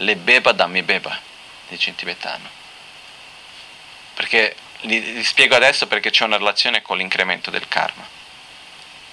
[0.00, 1.18] le beba da mi beba,
[1.68, 2.48] dice in tibetano.
[4.14, 8.06] Perché li spiego adesso perché c'è una relazione con l'incremento del karma.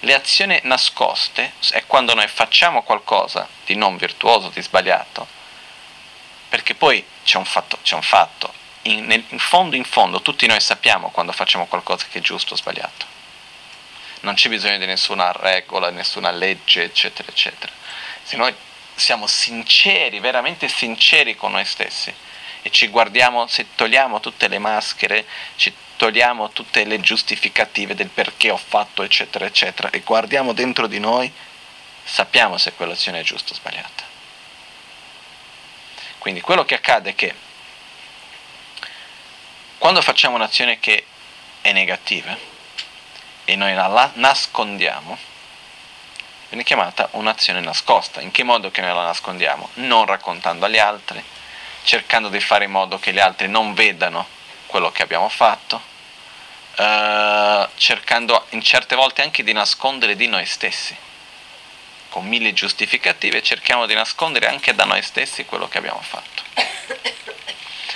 [0.01, 5.25] Le azioni nascoste è quando noi facciamo qualcosa di non virtuoso, di sbagliato,
[6.49, 8.53] perché poi c'è un fatto, c'è un fatto.
[8.83, 12.53] In, nel, in fondo, in fondo, tutti noi sappiamo quando facciamo qualcosa che è giusto
[12.53, 13.05] o sbagliato.
[14.21, 17.71] Non c'è bisogno di nessuna regola, nessuna legge, eccetera, eccetera.
[18.23, 18.53] Se noi
[18.95, 22.13] siamo sinceri, veramente sinceri con noi stessi,
[22.61, 25.25] e ci guardiamo, se togliamo tutte le maschere,
[25.55, 30.99] ci togliamo tutte le giustificative del perché ho fatto, eccetera, eccetera, e guardiamo dentro di
[30.99, 31.31] noi,
[32.03, 34.03] sappiamo se quell'azione è giusta o sbagliata.
[36.17, 37.35] Quindi quello che accade è che
[39.83, 41.03] quando facciamo un'azione che
[41.59, 42.37] è negativa
[43.43, 45.17] e noi la nascondiamo,
[46.47, 48.21] viene chiamata un'azione nascosta.
[48.21, 49.71] In che modo che noi la nascondiamo?
[49.73, 51.21] Non raccontando agli altri,
[51.83, 54.25] cercando di fare in modo che gli altri non vedano
[54.67, 55.81] quello che abbiamo fatto,
[56.75, 60.95] eh, cercando in certe volte anche di nascondere di noi stessi.
[62.07, 67.31] Con mille giustificative cerchiamo di nascondere anche da noi stessi quello che abbiamo fatto.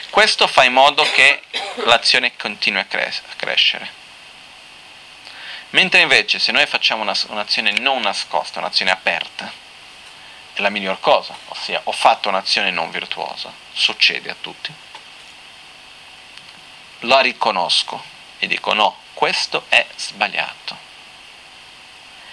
[0.10, 1.42] Questo fa in modo che
[1.86, 4.06] l'azione continui a, cres- a crescere.
[5.72, 9.52] Mentre invece se noi facciamo una, un'azione non nascosta, un'azione aperta,
[10.54, 14.74] è la miglior cosa, ossia ho fatto un'azione non virtuosa, succede a tutti,
[17.02, 18.02] la riconosco
[18.40, 20.86] e dico no, questo è sbagliato.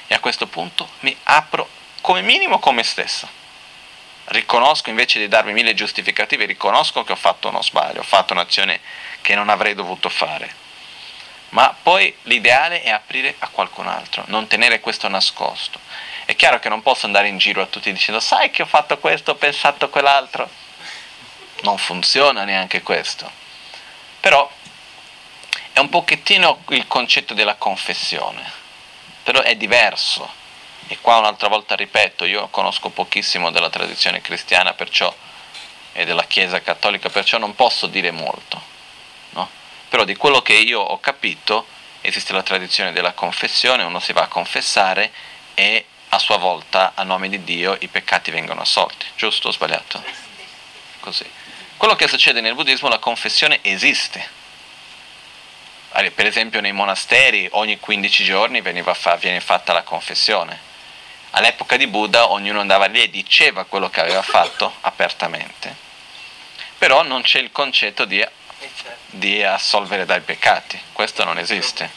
[0.06, 1.68] E a questo punto mi apro
[2.00, 3.42] come minimo con me stesso.
[4.26, 8.80] Riconosco invece di darmi mille giustificative, riconosco che ho fatto uno sbaglio, ho fatto un'azione
[9.20, 10.62] che non avrei dovuto fare.
[11.50, 15.78] Ma poi l'ideale è aprire a qualcun altro, non tenere questo nascosto.
[16.24, 18.98] È chiaro che non posso andare in giro a tutti dicendo sai che ho fatto
[18.98, 20.48] questo, ho pensato quell'altro.
[21.62, 23.30] Non funziona neanche questo.
[24.20, 24.50] Però
[25.72, 28.50] è un pochettino il concetto della confessione,
[29.22, 30.42] però è diverso.
[30.88, 35.12] E qua un'altra volta ripeto, io conosco pochissimo della tradizione cristiana perciò,
[35.92, 38.60] e della Chiesa cattolica, perciò non posso dire molto.
[39.30, 39.48] No?
[39.88, 41.66] Però di quello che io ho capito
[42.00, 45.10] esiste la tradizione della confessione, uno si va a confessare
[45.54, 49.06] e a sua volta, a nome di Dio, i peccati vengono assolti.
[49.16, 50.02] Giusto o sbagliato?
[51.00, 51.24] Così.
[51.76, 54.42] Quello che succede nel buddismo, la confessione esiste.
[56.14, 60.72] Per esempio nei monasteri ogni 15 giorni viene fatta la confessione.
[61.36, 65.74] All'epoca di Buddha ognuno andava lì e diceva quello che aveva fatto apertamente.
[66.78, 68.24] Però non c'è il concetto di,
[69.06, 71.90] di assolvere dai peccati, questo non esiste.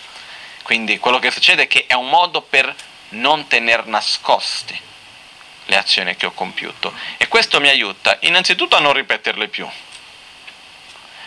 [0.64, 2.74] Quindi quello che succede è che è un modo per
[3.10, 4.80] non tener nascosti
[5.66, 9.70] le azioni che ho compiuto e questo mi aiuta innanzitutto a non ripeterle più,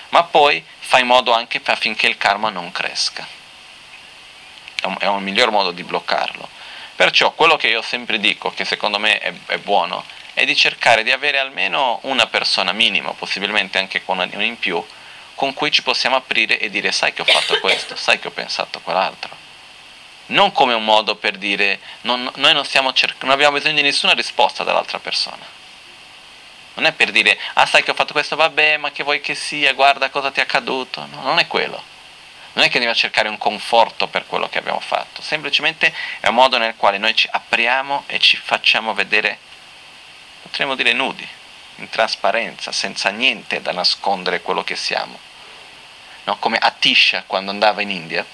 [0.08, 3.24] ma poi fa in modo anche affinché il karma non cresca.
[4.80, 6.58] È un, è un miglior modo di bloccarlo.
[7.00, 11.02] Perciò quello che io sempre dico, che secondo me è, è buono, è di cercare
[11.02, 14.84] di avere almeno una persona minima, possibilmente anche con una in più,
[15.34, 18.30] con cui ci possiamo aprire e dire sai che ho fatto questo, sai che ho
[18.30, 19.34] pensato quell'altro
[20.26, 24.12] non come un modo per dire non, noi non, cerc- non abbiamo bisogno di nessuna
[24.12, 25.44] risposta dall'altra persona.
[26.74, 29.34] Non è per dire, ah sai che ho fatto questo, vabbè, ma che vuoi che
[29.34, 31.04] sia, guarda cosa ti è accaduto.
[31.10, 31.89] No, non è quello.
[32.52, 36.34] Non è che devi cercare un conforto per quello che abbiamo fatto, semplicemente è un
[36.34, 39.38] modo nel quale noi ci apriamo e ci facciamo vedere,
[40.42, 41.26] potremmo dire nudi,
[41.76, 45.18] in trasparenza, senza niente da nascondere quello che siamo.
[46.24, 48.24] No, come Atisha quando andava in India,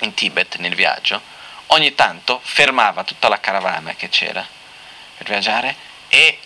[0.00, 1.20] in Tibet nel viaggio,
[1.68, 4.46] ogni tanto fermava tutta la caravana che c'era
[5.16, 5.74] per viaggiare
[6.08, 6.38] e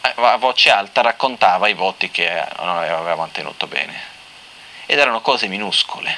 [0.00, 4.16] a voce alta raccontava i voti che non aveva mantenuto bene.
[4.90, 6.16] Ed erano cose minuscole.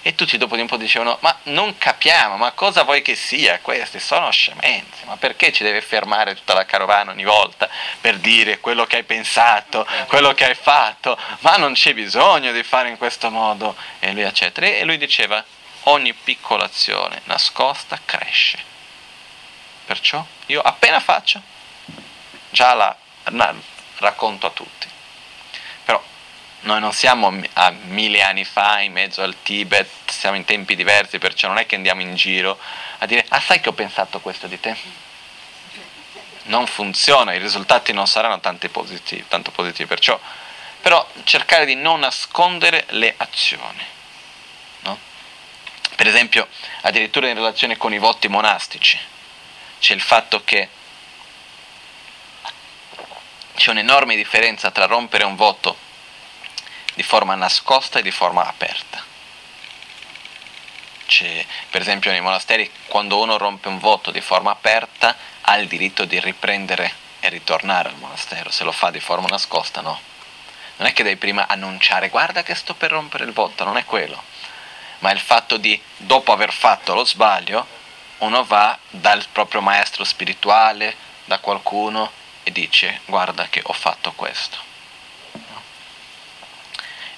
[0.00, 3.58] E tutti dopo di un po' dicevano, ma non capiamo, ma cosa vuoi che sia?
[3.60, 7.68] Queste sono scemenze, ma perché ci deve fermare tutta la carovana ogni volta
[8.00, 11.18] per dire quello che hai pensato, quello che hai fatto?
[11.40, 13.76] Ma non c'è bisogno di fare in questo modo.
[13.98, 14.66] E lui eccetera.
[14.68, 15.44] E lui diceva,
[15.82, 18.58] ogni piccola azione nascosta cresce.
[19.84, 21.42] Perciò io appena faccio,
[22.48, 23.54] già la, la
[23.96, 24.96] racconto a tutti.
[26.60, 31.18] Noi non siamo a mille anni fa in mezzo al Tibet, siamo in tempi diversi,
[31.18, 32.58] perciò non è che andiamo in giro
[32.98, 34.76] a dire, ah sai che ho pensato questo di te?
[36.44, 38.40] Non funziona, i risultati non saranno
[38.70, 40.18] positivi, tanto positivi, perciò
[40.80, 43.96] però cercare di non nascondere le azioni
[45.98, 46.46] per esempio,
[46.82, 48.96] addirittura in relazione con i voti monastici,
[49.80, 50.68] c'è il fatto che
[53.56, 55.76] c'è un'enorme differenza tra rompere un voto
[56.98, 59.00] di forma nascosta e di forma aperta.
[61.06, 65.68] C'è, per esempio nei monasteri quando uno rompe un voto di forma aperta ha il
[65.68, 70.00] diritto di riprendere e ritornare al monastero, se lo fa di forma nascosta no.
[70.78, 73.84] Non è che devi prima annunciare guarda che sto per rompere il voto, non è
[73.84, 74.20] quello,
[74.98, 77.64] ma il fatto di dopo aver fatto lo sbaglio
[78.18, 80.96] uno va dal proprio maestro spirituale,
[81.26, 82.10] da qualcuno
[82.42, 84.66] e dice guarda che ho fatto questo.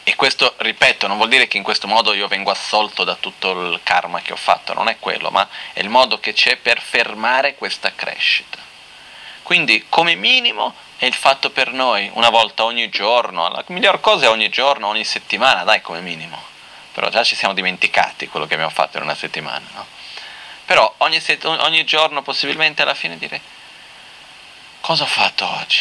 [0.02, 3.50] E questo, ripeto, non vuol dire che in questo modo io vengo assolto da tutto
[3.50, 6.80] il karma che ho fatto, non è quello, ma è il modo che c'è per
[6.80, 8.58] fermare questa crescita.
[9.42, 14.26] Quindi, come minimo, è il fatto per noi una volta ogni giorno, la miglior cosa
[14.26, 16.42] è ogni giorno, ogni settimana, dai, come minimo.
[16.92, 19.86] Però già ci siamo dimenticati quello che abbiamo fatto in una settimana, no?
[20.64, 23.40] Però ogni, set- ogni giorno, possibilmente alla fine, dire
[24.80, 25.80] cosa ho fatto oggi?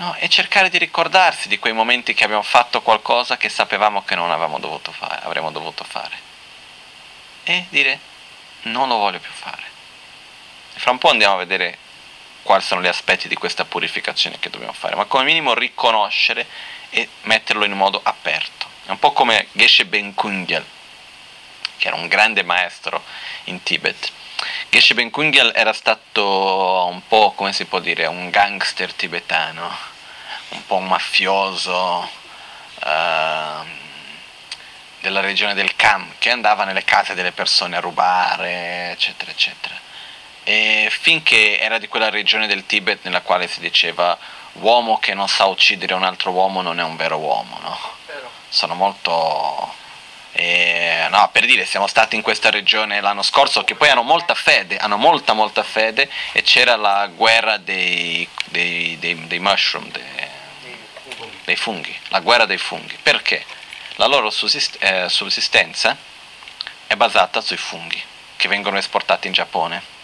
[0.00, 4.14] No, e cercare di ricordarsi di quei momenti che abbiamo fatto qualcosa che sapevamo che
[4.14, 6.16] non dovuto fare, avremmo dovuto fare.
[7.44, 8.00] E dire
[8.62, 9.62] non lo voglio più fare.
[10.74, 11.76] E fra un po' andiamo a vedere
[12.42, 16.46] quali sono gli aspetti di questa purificazione che dobbiamo fare, ma come minimo riconoscere
[16.88, 18.68] e metterlo in modo aperto.
[18.86, 20.64] È un po' come Geshe Ben Kungyal,
[21.80, 23.02] che era un grande maestro
[23.46, 24.12] in Tibet
[24.70, 29.68] Geshe Ben Kungyal era stato un po', come si può dire, un gangster tibetano,
[30.50, 32.08] un po' un mafioso
[32.82, 33.64] uh,
[35.00, 39.74] della regione del Kham, che andava nelle case delle persone a rubare, eccetera, eccetera.
[40.44, 44.16] E finché era di quella regione del Tibet nella quale si diceva
[44.52, 47.78] uomo che non sa uccidere un altro uomo non è un vero uomo, no?
[48.48, 49.74] Sono molto
[50.32, 54.34] e, no, per dire, siamo stati in questa regione l'anno scorso che poi hanno molta
[54.34, 59.90] fede, hanno molta molta fede e c'era la guerra dei, dei, dei, dei mushroom,
[61.44, 62.96] dei, funghi, la guerra dei funghi.
[63.02, 63.44] Perché?
[63.96, 65.96] La loro eh, sussistenza
[66.86, 68.00] è basata sui funghi
[68.36, 69.98] che vengono esportati in Giappone.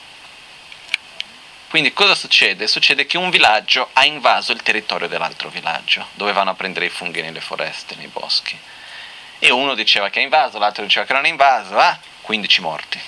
[1.69, 2.67] Quindi cosa succede?
[2.67, 6.91] Succede che un villaggio ha invaso il territorio dell'altro villaggio, dove vanno a prendere i
[6.91, 8.59] funghi nelle foreste, nei boschi
[9.39, 13.01] e uno diceva che è invaso, l'altro diceva che non è invaso, ah, 15 morti.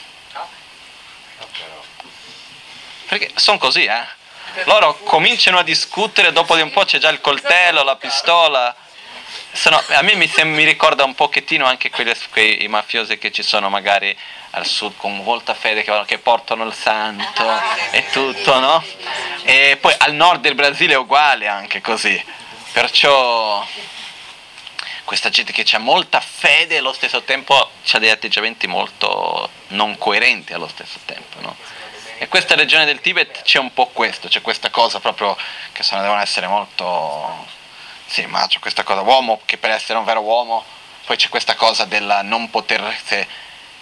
[3.09, 4.16] Perché sono così, eh?
[4.64, 8.74] Loro cominciano a discutere, dopo di un po' c'è già il coltello, la pistola.
[9.53, 13.68] Sono, a me mi, mi, ricorda un pochettino anche quelle, quei mafiosi che ci sono
[13.68, 14.16] magari
[14.51, 17.45] al sud con molta fede che, che portano il santo
[17.91, 18.85] e tutto, no?
[19.43, 22.22] E poi al nord del Brasile è uguale anche così.
[22.72, 23.66] Perciò
[25.09, 29.96] questa gente che ha molta fede e allo stesso tempo ha degli atteggiamenti molto non
[29.96, 31.40] coerenti allo stesso tempo.
[31.40, 31.56] No?
[32.18, 35.34] E questa regione del Tibet c'è un po' questo, c'è questa cosa proprio
[35.72, 37.46] che sono, devono essere molto...
[38.04, 40.62] Sì, ma c'è questa cosa, uomo che per essere un vero uomo,
[41.06, 42.94] poi c'è questa cosa della non poter...
[43.02, 43.26] Se,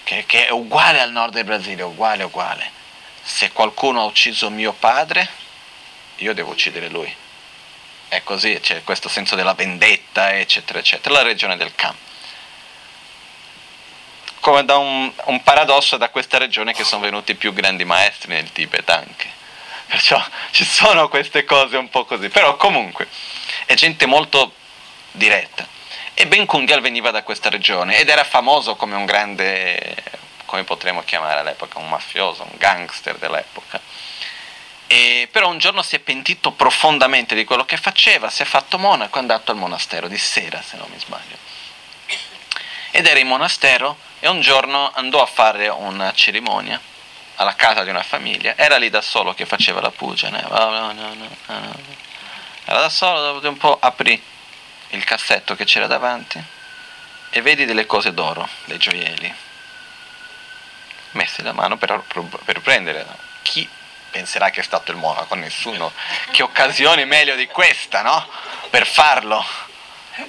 [0.05, 2.71] che, che è uguale al nord del Brasile, uguale, uguale.
[3.21, 5.29] Se qualcuno ha ucciso mio padre,
[6.19, 7.13] io devo uccidere lui
[8.09, 11.95] è così, c'è questo senso della vendetta, eccetera, eccetera, la regione del Kham.
[14.41, 18.53] Come da un, un paradosso da questa regione che sono venuti più grandi maestri nel
[18.53, 19.29] Tibet anche.
[19.87, 23.09] Perciò ci sono queste cose un po' così, però comunque
[23.65, 24.53] è gente molto
[25.13, 25.67] diretta.
[26.15, 29.97] E Ben Kungal veniva da questa regione ed era famoso come un grande,
[30.45, 33.81] come potremmo chiamare all'epoca, un mafioso, un gangster dell'epoca
[34.87, 38.79] e però un giorno si è pentito profondamente di quello che faceva, si è fatto
[38.79, 41.37] monaco, è andato al monastero di sera, se non mi sbaglio.
[42.93, 46.81] Ed era in monastero e un giorno andò a fare una cerimonia
[47.35, 50.95] alla casa di una famiglia, era lì da solo che faceva la puja, era
[52.65, 54.21] da solo, dopo un po' aprì
[54.91, 56.43] il cassetto che c'era davanti
[57.31, 59.35] e vedi delle cose d'oro, dei gioielli,
[61.11, 62.03] messi la mano per,
[62.45, 63.05] per prendere.
[63.43, 63.69] Chi
[64.17, 65.93] penserà che è stato il monaco, nessuno.
[66.31, 68.27] Che occasione meglio di questa, no?
[68.71, 69.45] Per farlo.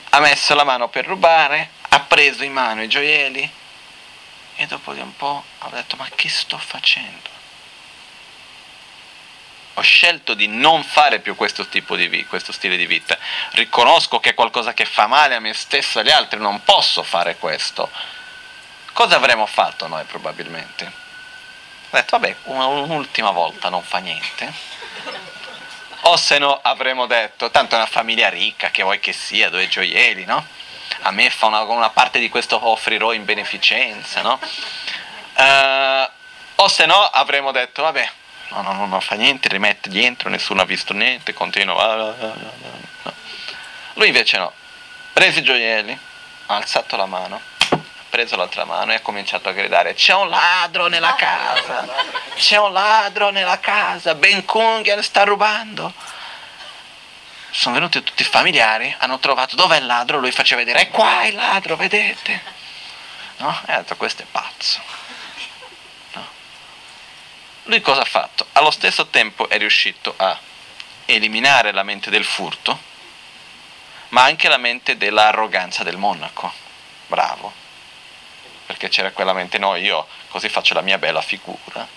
[0.09, 3.49] Ha messo la mano per rubare, ha preso in mano i gioielli
[4.57, 7.29] e dopo di un po' ha detto ma che sto facendo?
[9.75, 13.17] Ho scelto di non fare più questo tipo di vita, questo stile di vita.
[13.51, 17.03] Riconosco che è qualcosa che fa male a me stesso e agli altri, non posso
[17.03, 17.89] fare questo.
[18.91, 21.06] Cosa avremmo fatto noi probabilmente?
[21.89, 24.51] Ho detto, vabbè, un'ultima volta non fa niente.
[26.01, 29.67] O se no avremmo detto, tanto è una famiglia ricca, che vuoi che sia, due
[29.67, 30.45] gioielli, no?
[31.01, 34.39] A me fa una, una parte di questo offrirò in beneficenza, no?
[35.37, 36.09] Uh,
[36.55, 38.09] o se no avremmo detto, vabbè,
[38.49, 42.15] no, no, no, non fa niente, rimette dietro, nessuno ha visto niente, continua.
[43.93, 44.51] Lui invece no,
[45.13, 45.97] prese i gioielli,
[46.47, 47.39] ha alzato la mano,
[48.09, 51.87] preso l'altra mano e ha cominciato a gridare c'è un ladro nella casa,
[52.35, 55.93] c'è un ladro nella casa, Ben Kungen sta rubando.
[57.49, 61.25] Sono venuti tutti i familiari, hanno trovato dov'è il ladro, lui faceva vedere è qua
[61.25, 62.41] il ladro, vedete?
[63.37, 63.61] No?
[63.65, 64.79] E ha detto questo è pazzo.
[66.13, 66.27] No?
[67.63, 68.47] Lui cosa ha fatto?
[68.53, 70.37] Allo stesso tempo è riuscito a
[71.05, 72.79] eliminare la mente del furto,
[74.09, 76.51] ma anche la mente dell'arroganza del monaco.
[77.07, 77.65] Bravo.
[78.67, 81.87] Perché c'era quella mente, no, io così faccio la mia bella figura.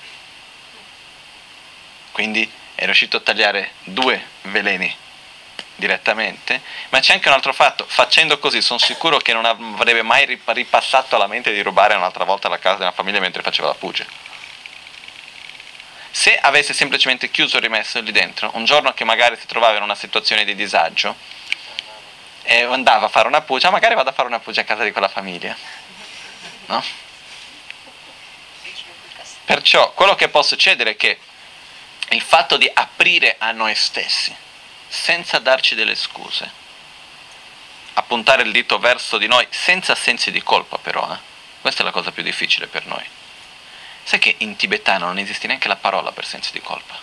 [2.13, 4.97] Quindi è riuscito a tagliare due veleni
[5.75, 10.41] direttamente, ma c'è anche un altro fatto, facendo così sono sicuro che non avrebbe mai
[10.45, 14.07] ripassato alla mente di rubare un'altra volta la casa della famiglia mentre faceva la puge.
[16.13, 19.83] Se avesse semplicemente chiuso e rimesso lì dentro, un giorno che magari si trovava in
[19.83, 21.17] una situazione di disagio
[22.43, 24.93] e andava a fare una pugia, magari vado a fare una pugia a casa di
[24.93, 25.57] quella famiglia.
[26.71, 26.85] No?
[29.45, 31.19] Perciò quello che può succedere è che
[32.11, 34.35] il fatto di aprire a noi stessi,
[34.89, 36.49] senza darci delle scuse,
[37.95, 41.19] a puntare il dito verso di noi senza sensi di colpa però, eh?
[41.61, 43.05] questa è la cosa più difficile per noi.
[44.05, 46.99] Sai che in tibetano non esiste neanche la parola per sensi di colpa?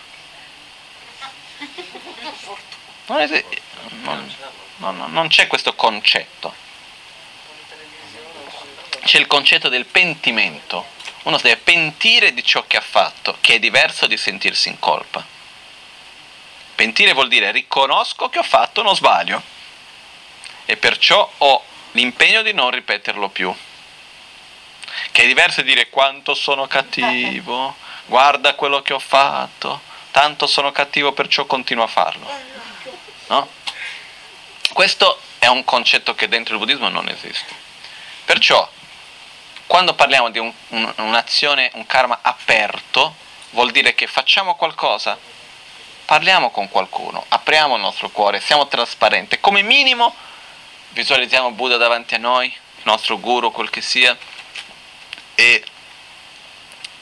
[3.06, 3.60] Non, esiste,
[4.00, 4.34] non,
[4.76, 6.66] non, non c'è questo concetto.
[9.08, 10.84] C'è il concetto del pentimento.
[11.22, 14.78] Uno si deve pentire di ciò che ha fatto, che è diverso di sentirsi in
[14.78, 15.24] colpa.
[16.74, 19.42] Pentire vuol dire riconosco che ho fatto uno sbaglio
[20.66, 23.50] e perciò ho l'impegno di non ripeterlo più.
[25.10, 29.80] Che è diverso di dire quanto sono cattivo, guarda quello che ho fatto,
[30.10, 32.30] tanto sono cattivo perciò continuo a farlo.
[33.28, 33.48] No?
[34.70, 37.54] Questo è un concetto che dentro il buddismo non esiste.
[38.26, 38.76] Perciò,
[39.68, 43.14] quando parliamo di un, un, un'azione, un karma aperto,
[43.50, 45.16] vuol dire che facciamo qualcosa
[46.08, 50.14] parliamo con qualcuno, apriamo il nostro cuore, siamo trasparenti, come minimo
[50.92, 54.16] visualizziamo Buddha davanti a noi, il nostro guru, quel che sia,
[55.34, 55.62] e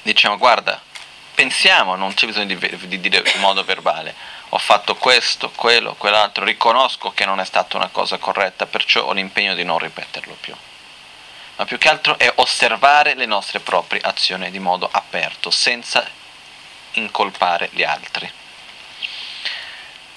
[0.02, 0.82] diciamo guarda,
[1.36, 4.12] pensiamo, non c'è bisogno di, di dire in modo verbale,
[4.48, 9.12] ho fatto questo, quello, quell'altro, riconosco che non è stata una cosa corretta, perciò ho
[9.12, 10.56] l'impegno di non ripeterlo più.
[11.56, 16.06] Ma più che altro è osservare le nostre proprie azioni di modo aperto, senza
[16.92, 18.30] incolpare gli altri.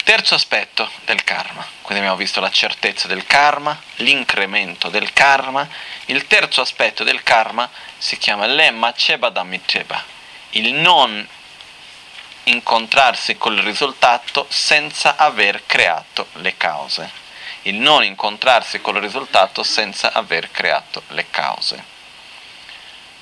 [0.03, 5.67] Terzo aspetto del karma, quindi abbiamo visto la certezza del karma, l'incremento del karma,
[6.05, 10.03] il terzo aspetto del karma si chiama lemma cebadamiteba,
[10.51, 11.27] il non
[12.45, 17.11] incontrarsi col risultato senza aver creato le cause,
[17.63, 21.83] il non incontrarsi col risultato senza aver creato le cause.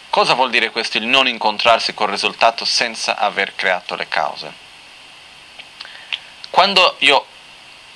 [0.10, 4.66] Cosa vuol dire questo, il non incontrarsi col risultato senza aver creato le cause?
[6.58, 7.24] quando io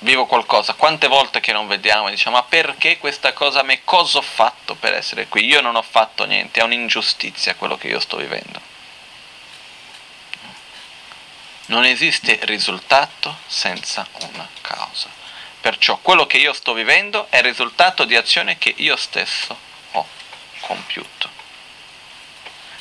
[0.00, 3.82] vivo qualcosa, quante volte che non vediamo e diciamo ma perché questa cosa a me,
[3.82, 5.44] cosa ho fatto per essere qui?
[5.46, 8.60] Io non ho fatto niente, è un'ingiustizia quello che io sto vivendo.
[11.66, 15.21] Non esiste risultato senza una causa.
[15.62, 19.56] Perciò quello che io sto vivendo è il risultato di azione che io stesso
[19.92, 20.06] ho
[20.58, 21.30] compiuto.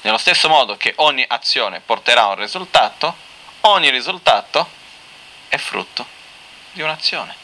[0.02, 3.16] Nello stesso modo che ogni azione porterà un risultato,
[3.62, 4.68] ogni risultato
[5.48, 6.08] è frutto
[6.72, 7.36] di un'azione.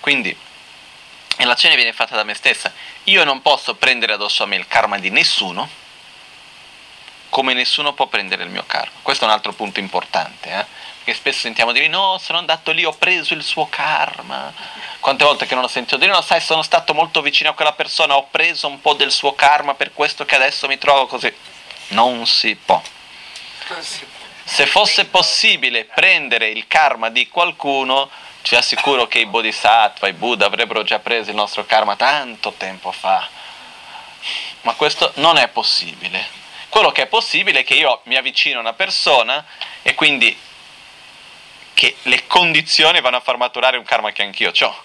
[0.00, 0.34] Quindi
[1.36, 2.72] l'azione viene fatta da me stessa.
[3.04, 5.68] Io non posso prendere addosso a me il karma di nessuno,
[7.32, 8.98] come nessuno può prendere il mio karma.
[9.00, 10.66] Questo è un altro punto importante, eh?
[10.98, 14.52] perché spesso sentiamo dire no, sono andato lì, ho preso il suo karma.
[15.00, 17.72] Quante volte che non ho sentito dire no, sai, sono stato molto vicino a quella
[17.72, 21.34] persona, ho preso un po' del suo karma per questo che adesso mi trovo così.
[21.88, 22.82] Non si può.
[24.44, 28.10] Se fosse possibile prendere il karma di qualcuno,
[28.42, 32.92] ci assicuro che i bodhisattva, i Buddha avrebbero già preso il nostro karma tanto tempo
[32.92, 33.26] fa.
[34.60, 36.41] Ma questo non è possibile.
[36.72, 39.44] Quello che è possibile è che io mi avvicino a una persona
[39.82, 40.34] e quindi
[41.74, 44.84] che le condizioni vanno a far maturare un karma che anch'io ho.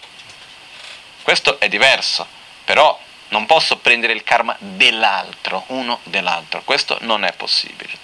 [1.22, 2.28] Questo è diverso,
[2.66, 3.00] però
[3.30, 7.98] non posso prendere il karma dell'altro, uno dell'altro, questo non è possibile.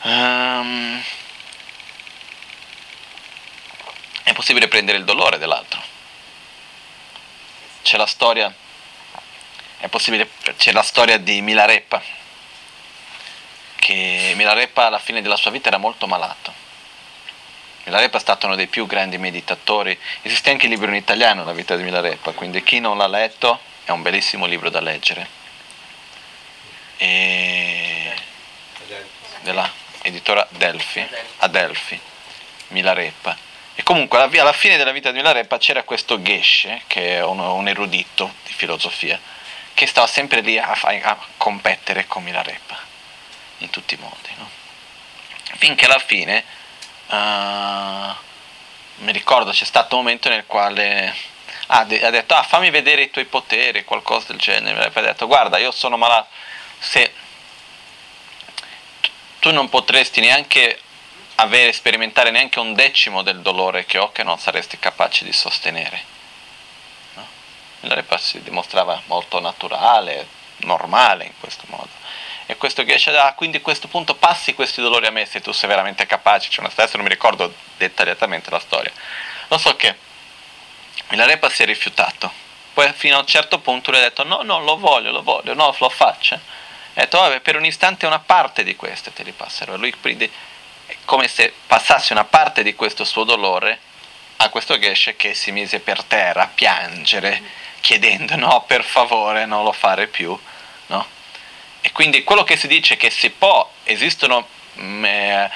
[0.00, 1.04] Um,
[4.22, 5.82] è possibile prendere il dolore dell'altro.
[7.82, 8.50] C'è la storia,
[10.56, 12.20] c'è la storia di Milarepa,
[13.82, 16.54] che Milarepa alla fine della sua vita era molto malato.
[17.82, 21.52] Milarepa è stato uno dei più grandi meditatori, esiste anche il libro in italiano, La
[21.52, 25.26] vita di Milarepa, quindi chi non l'ha letto è un bellissimo libro da leggere.
[26.96, 28.14] E...
[29.40, 29.68] Della
[30.02, 31.04] editora Delphi,
[31.38, 31.98] Adelphi,
[32.68, 33.36] Milarepa.
[33.74, 38.34] E comunque alla fine della vita di Milarepa c'era questo Geshe, che è un, erudito
[38.46, 39.18] di filosofia,
[39.74, 42.90] che stava sempre lì a, a competere con Milarepa,
[43.64, 44.28] in tutti i modi.
[44.36, 44.48] No?
[45.56, 46.44] Finché alla fine,
[47.08, 48.14] uh,
[49.04, 51.30] mi ricordo, c'è stato un momento nel quale
[51.66, 54.72] ha, ha detto, ah, fammi vedere i tuoi poteri, qualcosa del genere.
[54.72, 56.28] Milarepa ha detto, guarda, io sono malato,
[56.78, 57.12] se
[59.38, 60.80] tu non potresti neanche
[61.36, 66.04] avere, sperimentare neanche un decimo del dolore che ho che non saresti capace di sostenere.
[67.14, 67.26] No?
[67.80, 70.28] L'arepa si dimostrava molto naturale,
[70.58, 71.88] normale in questo modo.
[72.46, 75.52] E questo Geshe, ah, quindi a questo punto passi questi dolori a me se tu
[75.52, 76.50] sei veramente capace.
[76.50, 78.92] Cioè, adesso non mi ricordo dettagliatamente la storia.
[79.48, 79.94] Lo so che
[81.08, 82.30] Milarepa si è rifiutato.
[82.72, 85.54] Poi fino a un certo punto lui ha detto no, no, lo voglio, lo voglio,
[85.54, 86.34] no, lo faccio.
[86.34, 86.40] Ha
[87.00, 89.76] detto vabbè, per un istante una parte di queste te li passerò.
[89.76, 89.94] Lui
[91.04, 93.78] come se passasse una parte di questo suo dolore
[94.36, 97.40] a questo Geshe che si mise per terra a piangere,
[97.80, 100.38] chiedendo no, per favore, non lo fare più.
[100.86, 101.06] No?
[101.82, 105.50] E quindi quello che si dice che si può, esistono me,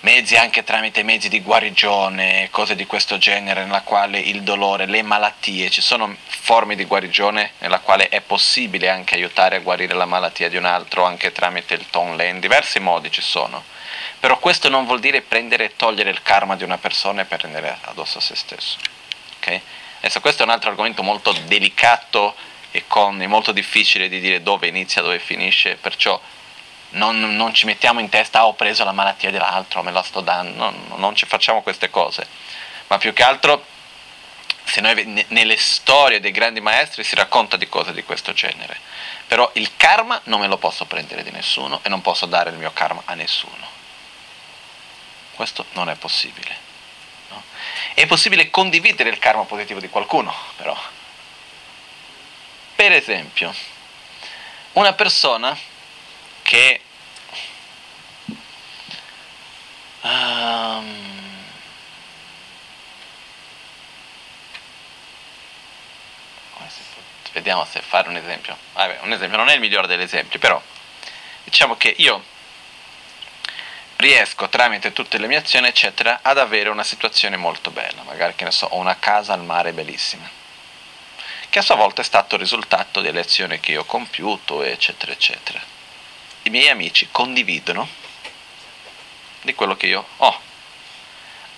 [0.00, 5.02] mezzi anche tramite mezzi di guarigione, cose di questo genere, nella quale il dolore, le
[5.02, 10.04] malattie, ci sono forme di guarigione nella quale è possibile anche aiutare a guarire la
[10.04, 13.74] malattia di un altro, anche tramite il Tonlen, diversi modi ci sono
[14.18, 17.78] però questo non vuol dire prendere e togliere il karma di una persona e prendere
[17.82, 18.76] addosso a se stesso.
[19.38, 19.60] Okay?
[19.98, 22.34] Adesso questo è un altro argomento molto delicato
[22.70, 26.20] e, con, è molto difficile di dire dove inizia, dove finisce, perciò
[26.90, 30.20] non, non, ci mettiamo in testa, ah, ho preso la malattia dell'altro, me la sto
[30.20, 32.26] dando, no, non ci facciamo queste cose,
[32.86, 33.64] ma più che altro
[34.64, 38.78] se noi nelle storie dei grandi maestri si racconta di cose di questo genere,
[39.26, 42.56] però il karma non me lo posso prendere di nessuno e non posso dare il
[42.56, 43.74] mio karma a nessuno.
[45.34, 46.56] Questo non è possibile.
[47.30, 47.42] No?
[47.94, 50.76] È possibile condividere il karma positivo di qualcuno, però.
[52.76, 53.54] Per esempio,
[54.72, 55.56] una persona
[56.42, 56.80] che
[60.02, 61.06] um,
[67.32, 68.56] vediamo se fare un esempio.
[68.72, 70.60] Vabbè, un esempio non è il migliore degli esempi, però
[71.44, 72.24] diciamo che io
[73.96, 78.02] riesco tramite tutte le mie azioni, eccetera, ad avere una situazione molto bella.
[78.02, 80.28] Magari, che ne so, ho una casa al mare bellissima,
[81.48, 85.12] che a sua volta è stato il risultato delle azioni che io ho compiuto, eccetera,
[85.12, 85.60] eccetera.
[86.42, 87.88] I miei amici condividono
[89.42, 90.40] di quello che io ho.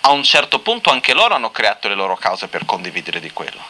[0.01, 3.61] A un certo punto anche loro hanno creato le loro cause per condividere di quello.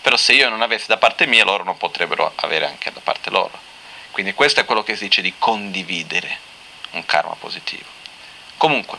[0.00, 3.30] Però se io non avessi da parte mia, loro non potrebbero avere anche da parte
[3.30, 3.58] loro.
[4.10, 6.38] Quindi questo è quello che si dice di condividere
[6.90, 7.84] un karma positivo.
[8.56, 8.98] Comunque,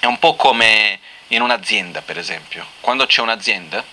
[0.00, 2.66] è un po' come in un'azienda, per esempio.
[2.80, 3.84] Quando c'è un'azienda,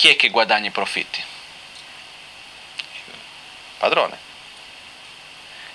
[0.00, 1.18] chi è che guadagna i profitti?
[1.18, 1.26] Il
[3.76, 4.16] padrone.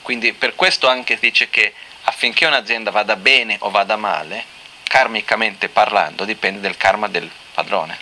[0.02, 1.76] Quindi per questo anche dice che
[2.06, 4.43] affinché un'azienda vada bene o vada male,
[4.81, 7.95] karmicamente parlando, dipende dal karma del padrone.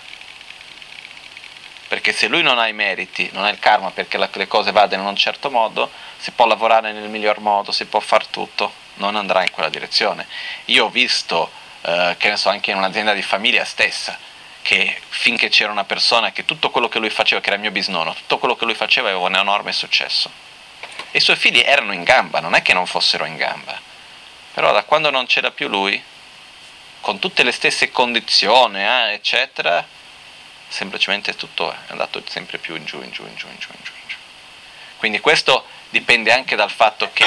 [1.90, 5.02] Perché se lui non ha i meriti, non ha il karma perché le cose vadano
[5.02, 9.18] in un certo modo, si può lavorare nel miglior modo, si può fare tutto, non
[9.18, 10.26] andrà in quella direzione.
[10.68, 11.52] Io ho visto,
[11.82, 14.18] eh, che ne so, anche in un'azienda di famiglia stessa,
[14.64, 18.16] che finché c'era una persona che tutto quello che lui faceva, che era mio bisnonno,
[18.16, 20.32] tutto quello che lui faceva aveva un enorme successo.
[21.12, 23.80] E i suoi figli erano in gamba, non è che non fossero in gamba.
[24.54, 26.02] Però da quando non c'era più lui,
[27.02, 29.86] con tutte le stesse condizioni, eh, eccetera,
[30.70, 33.84] semplicemente tutto è andato sempre più in giù, in giù, in giù, in giù, in
[33.84, 33.92] giù.
[34.02, 34.16] In giù.
[34.98, 37.26] Quindi questo dipende anche dal fatto che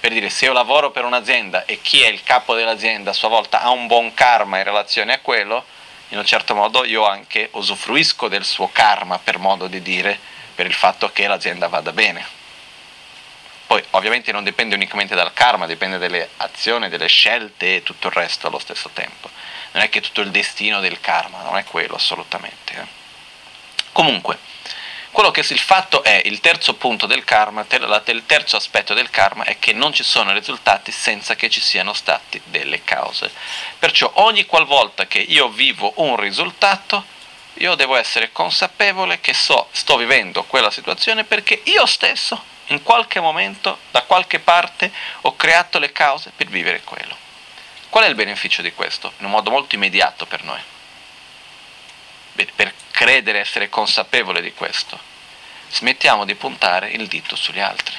[0.00, 3.28] per dire se io lavoro per un'azienda e chi è il capo dell'azienda a sua
[3.28, 5.64] volta ha un buon karma in relazione a quello,
[6.10, 10.18] in un certo modo io anche usufruisco del suo karma, per modo di dire,
[10.54, 12.38] per il fatto che l'azienda vada bene.
[13.66, 18.12] Poi ovviamente non dipende unicamente dal karma, dipende dalle azioni, delle scelte e tutto il
[18.14, 19.30] resto allo stesso tempo.
[19.72, 22.74] Non è che tutto il destino del karma, non è quello assolutamente.
[22.74, 22.86] Eh.
[23.92, 24.38] Comunque,
[25.10, 29.44] quello che il fatto è, il terzo punto del karma, il terzo aspetto del karma
[29.44, 33.30] è che non ci sono risultati senza che ci siano stati delle cause.
[33.78, 37.04] Perciò ogni qualvolta che io vivo un risultato,
[37.54, 43.18] io devo essere consapevole che so, sto vivendo quella situazione perché io stesso in qualche
[43.18, 44.92] momento, da qualche parte,
[45.22, 47.16] ho creato le cause per vivere quello.
[47.88, 49.12] Qual è il beneficio di questo?
[49.18, 50.60] In un modo molto immediato per noi.
[52.32, 54.98] Per credere, essere consapevole di questo,
[55.70, 57.96] smettiamo di puntare il dito sugli altri.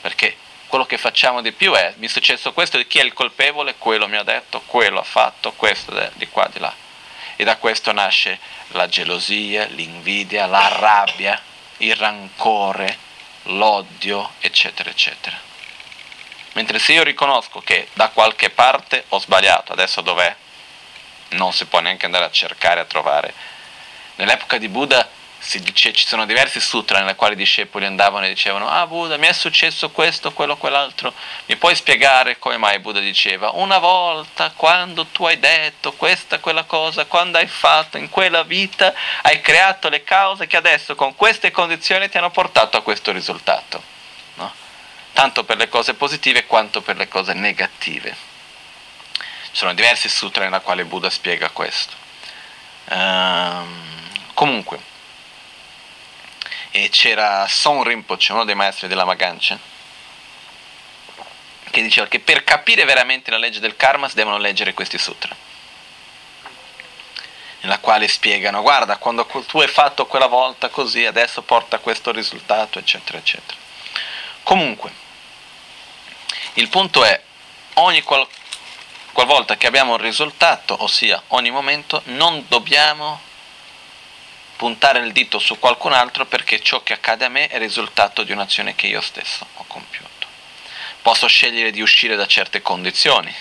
[0.00, 0.36] Perché
[0.66, 4.08] quello che facciamo di più è, mi è successo questo, chi è il colpevole, quello
[4.08, 6.74] mi ha detto, quello ha fatto, questo di qua, di là.
[7.36, 8.40] E da questo nasce
[8.70, 11.40] la gelosia, l'invidia, la rabbia,
[11.76, 12.98] il rancore,
[13.44, 15.38] l'odio, eccetera, eccetera.
[16.54, 20.34] Mentre se io riconosco che da qualche parte ho sbagliato, adesso dov'è?
[21.30, 23.32] Non si può neanche andare a cercare, a trovare.
[24.16, 25.08] Nell'epoca di Buddha
[25.60, 29.26] dice, ci sono diversi sutra nelle quali i discepoli andavano e dicevano ah Buddha mi
[29.26, 31.12] è successo questo, quello, quell'altro
[31.46, 36.64] mi puoi spiegare come mai Buddha diceva una volta quando tu hai detto questa, quella
[36.64, 38.92] cosa quando hai fatto in quella vita
[39.22, 43.82] hai creato le cause che adesso con queste condizioni ti hanno portato a questo risultato
[44.34, 44.52] no?
[45.12, 48.34] tanto per le cose positive quanto per le cose negative
[49.56, 51.94] sono diversi sutra nella quale Buddha spiega questo
[52.90, 53.84] um,
[54.34, 54.78] comunque
[56.70, 59.58] e c'era Son Rinpoche, uno dei maestri della Magancia,
[61.70, 65.34] che diceva che per capire veramente la legge del karma si devono leggere questi sutra,
[67.60, 72.78] nella quale spiegano, guarda, quando tu hai fatto quella volta così, adesso porta questo risultato,
[72.78, 73.58] eccetera, eccetera.
[74.42, 74.92] Comunque,
[76.54, 77.18] il punto è,
[77.74, 78.28] ogni qual-
[79.16, 83.18] qualvolta che abbiamo un risultato, ossia ogni momento, non dobbiamo
[84.56, 88.32] puntare il dito su qualcun altro perché ciò che accade a me è risultato di
[88.32, 90.26] un'azione che io stesso ho compiuto.
[91.00, 93.34] Posso scegliere di uscire da certe condizioni.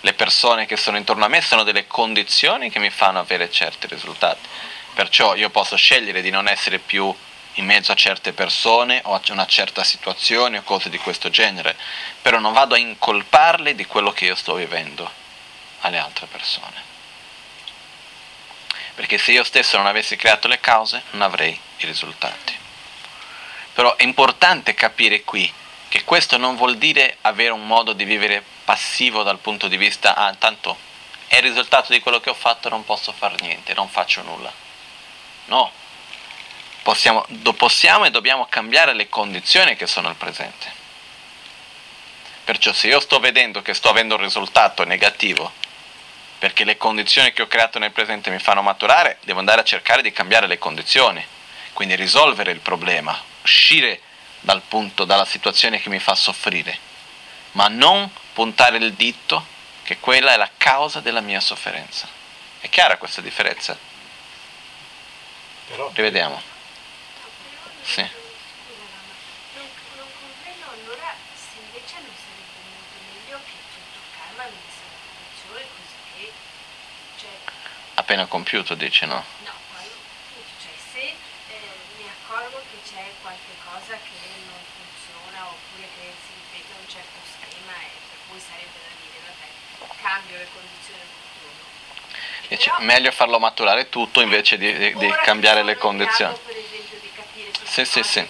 [0.00, 3.86] Le persone che sono intorno a me sono delle condizioni che mi fanno avere certi
[3.86, 4.48] risultati.
[4.94, 7.14] Perciò io posso scegliere di non essere più
[7.56, 11.76] in mezzo a certe persone o a una certa situazione o cose di questo genere,
[12.22, 15.10] però non vado a incolparle di quello che io sto vivendo
[15.80, 16.86] alle altre persone
[18.96, 22.56] perché se io stesso non avessi creato le cause non avrei i risultati.
[23.74, 25.52] Però è importante capire qui
[25.88, 30.16] che questo non vuol dire avere un modo di vivere passivo dal punto di vista,
[30.16, 30.78] ah, tanto
[31.26, 34.50] è il risultato di quello che ho fatto, non posso fare niente, non faccio nulla.
[35.44, 35.70] No,
[36.86, 37.26] possiamo,
[37.56, 40.70] possiamo e dobbiamo cambiare le condizioni che sono al presente.
[42.44, 45.50] Perciò se io sto vedendo che sto avendo un risultato negativo
[46.38, 50.00] perché le condizioni che ho creato nel presente mi fanno maturare, devo andare a cercare
[50.00, 51.26] di cambiare le condizioni,
[51.72, 54.00] quindi risolvere il problema, uscire
[54.38, 56.78] dal punto, dalla situazione che mi fa soffrire,
[57.52, 59.44] ma non puntare il dito
[59.82, 62.06] che quella è la causa della mia sofferenza.
[62.60, 63.76] È chiara questa differenza?
[65.66, 65.90] Però...
[65.92, 66.54] Rivediamo.
[67.86, 68.24] Sì.
[78.06, 79.24] appena compiuto, dice no?
[79.42, 79.50] No,
[80.62, 81.14] cioè se eh,
[81.98, 84.14] mi accorgo che c'è qualche cosa che
[84.46, 89.18] non funziona oppure che si ripete un certo schema e per cui sarebbe da dire,
[89.26, 91.58] vabbè, cambio le condizioni del futuro.
[92.46, 96.38] Dice, Però, meglio farlo maturare tutto invece di, di, di cambiare le condizioni.
[96.46, 98.26] Per esempio di capire se sì, sì, sì.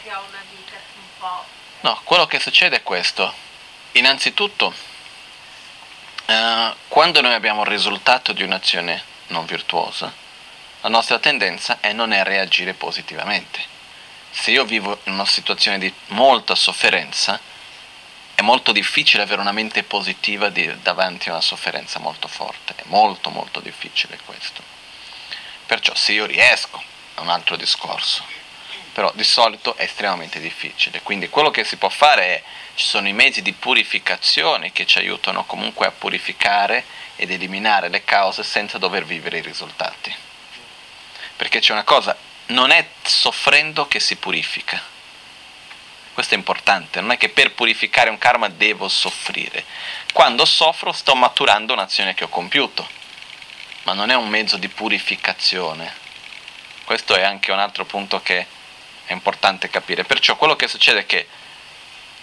[1.81, 3.32] No, quello che succede è questo.
[3.93, 4.74] Innanzitutto,
[6.27, 10.12] eh, quando noi abbiamo il risultato di un'azione non virtuosa,
[10.81, 13.60] la nostra tendenza è non è reagire positivamente.
[14.31, 17.39] Se io vivo in una situazione di molta sofferenza,
[18.35, 22.82] è molto difficile avere una mente positiva di, davanti a una sofferenza molto forte, è
[22.86, 24.60] molto molto difficile questo.
[25.66, 26.82] Perciò se io riesco,
[27.14, 28.24] è un altro discorso,
[28.97, 31.02] però di solito è estremamente difficile.
[31.02, 32.43] Quindi quello che si può fare è,
[32.77, 36.82] ci sono i mezzi di purificazione che ci aiutano comunque a purificare
[37.16, 40.16] ed eliminare le cause senza dover vivere i risultati.
[41.36, 42.16] Perché c'è una cosa,
[42.47, 44.82] non è soffrendo che si purifica.
[46.14, 49.62] Questo è importante, non è che per purificare un karma devo soffrire.
[50.14, 52.89] Quando soffro sto maturando un'azione che ho compiuto,
[53.82, 55.93] ma non è un mezzo di purificazione.
[56.85, 58.55] Questo è anche un altro punto che
[59.06, 60.04] è importante capire.
[60.04, 61.26] Perciò quello che succede è che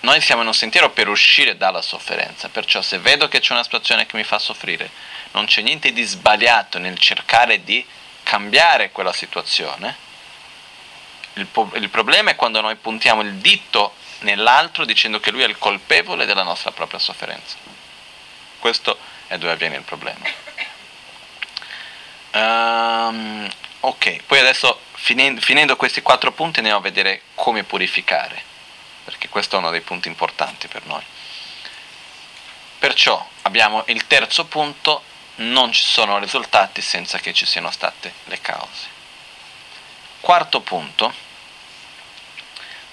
[0.02, 3.64] noi siamo in un sentiero per uscire dalla sofferenza, perciò se vedo che c'è una
[3.64, 4.90] situazione che mi fa soffrire,
[5.32, 7.86] non c'è niente di sbagliato nel cercare di
[8.24, 9.96] cambiare quella situazione.
[11.36, 15.48] Il, po- il problema è quando noi puntiamo il dito nell'altro dicendo che lui è
[15.48, 17.56] il colpevole della nostra propria sofferenza.
[18.60, 18.98] Questo
[19.28, 20.26] è dove avviene il problema.
[22.34, 23.50] Um,
[23.82, 28.42] ok, poi adesso finendo questi quattro punti andiamo a vedere come purificare,
[29.04, 31.04] perché questo è uno dei punti importanti per noi.
[32.80, 35.04] Perciò abbiamo il terzo punto,
[35.36, 38.88] non ci sono risultati senza che ci siano state le cause.
[40.22, 41.14] Quarto punto,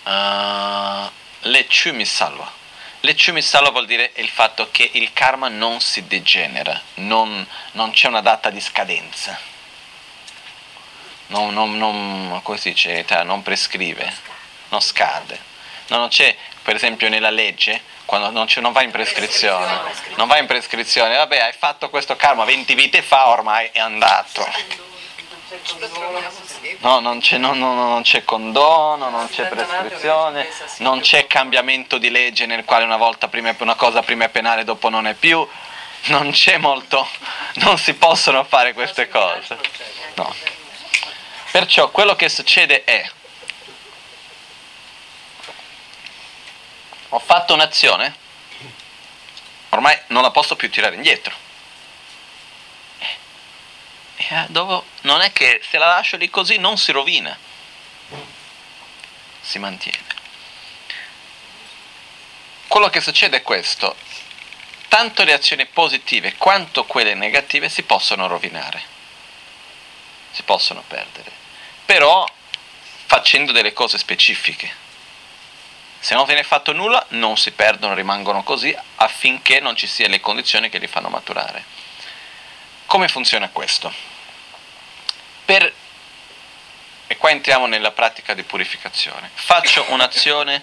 [0.03, 1.11] uh,
[1.43, 1.67] le
[2.05, 2.59] salva.
[3.03, 8.09] Le salva vuol dire il fatto che il karma non si degenera, non, non c'è
[8.09, 9.39] una data di scadenza,
[11.31, 14.13] non, non, non, come si dice, non prescrive,
[14.69, 15.49] non scade.
[15.89, 19.81] No, non c'è, per esempio nella legge, quando non, non, va in prescrizione,
[20.17, 24.47] non va in prescrizione, vabbè hai fatto questo karma 20 vite fa, ormai è andato.
[26.79, 30.49] No, non c'è, no, no, non c'è condono, non c'è prescrizione,
[30.79, 34.65] non c'è cambiamento di legge nel quale una volta prima una cosa prima è penale,
[34.65, 35.47] dopo non è più,
[36.07, 37.07] non c'è molto,
[37.55, 39.59] non si possono fare queste cose.
[40.15, 40.59] No.
[41.51, 43.11] Perciò quello che succede è,
[47.09, 48.15] ho fatto un'azione,
[49.71, 51.35] ormai non la posso più tirare indietro.
[54.17, 57.37] Eh, dove, non è che se la lascio lì così non si rovina,
[59.41, 60.05] si mantiene.
[62.69, 63.97] Quello che succede è questo,
[64.87, 68.81] tanto le azioni positive quanto quelle negative si possono rovinare,
[70.31, 71.40] si possono perdere,
[71.91, 72.25] però
[73.07, 74.73] facendo delle cose specifiche.
[75.99, 80.21] Se non viene fatto nulla non si perdono, rimangono così affinché non ci siano le
[80.21, 81.65] condizioni che li fanno maturare.
[82.87, 83.93] Come funziona questo?
[85.45, 85.75] Per,
[87.09, 89.29] e qua entriamo nella pratica di purificazione.
[89.35, 90.63] Faccio un'azione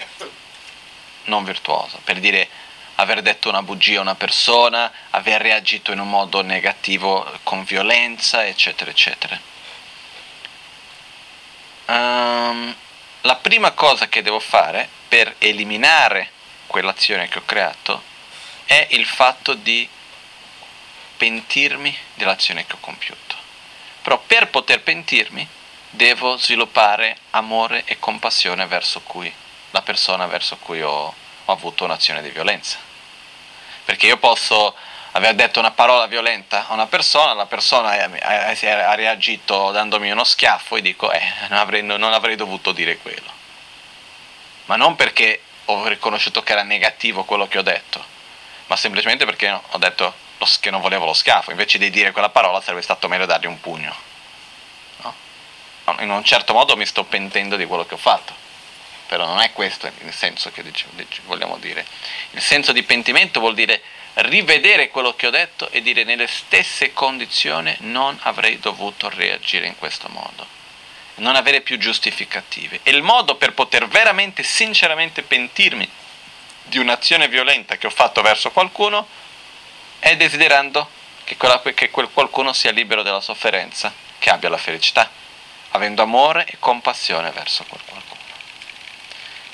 [1.26, 2.48] non virtuosa, per dire
[2.96, 8.46] aver detto una bugia a una persona, aver reagito in un modo negativo con violenza,
[8.46, 9.57] eccetera, eccetera.
[12.50, 12.76] Um,
[13.22, 16.32] la prima cosa che devo fare per eliminare
[16.68, 18.02] quell'azione che ho creato
[18.66, 19.88] è il fatto di
[21.18, 23.36] pentirmi dell'azione che ho compiuto.
[24.02, 25.46] Però per poter pentirmi
[25.90, 29.34] devo sviluppare amore e compassione verso cui,
[29.72, 31.14] la persona verso cui ho,
[31.46, 32.78] ho avuto un'azione di violenza.
[33.84, 34.76] Perché io posso
[35.18, 40.78] aver detto una parola violenta a una persona, la persona ha, reagito dandomi uno schiaffo
[40.78, 43.36] e dico eh, non avrei, non avrei dovuto dire quello.
[44.66, 48.04] Ma non perché ho riconosciuto che era negativo quello che ho detto,
[48.68, 50.26] ma semplicemente perché ho detto
[50.60, 53.60] che non volevo lo schiaffo, invece di dire quella parola sarebbe stato meglio dargli un
[53.60, 53.96] pugno.
[55.02, 55.16] No?
[56.00, 58.34] In un certo modo mi sto pentendo di quello che ho fatto,
[59.08, 60.64] però non è questo il senso che
[61.26, 61.86] vogliamo dire.
[62.32, 63.82] Il senso di pentimento vuol dire
[64.18, 69.78] rivedere quello che ho detto e dire nelle stesse condizioni non avrei dovuto reagire in
[69.78, 70.46] questo modo,
[71.16, 72.80] non avere più giustificative.
[72.84, 75.88] E il modo per poter veramente, sinceramente pentirmi
[76.64, 79.08] di un'azione violenta che ho fatto verso qualcuno
[80.00, 80.90] è desiderando
[81.24, 85.10] che, quella, che quel qualcuno sia libero dalla sofferenza, che abbia la felicità,
[85.72, 88.22] avendo amore e compassione verso quel qualcuno.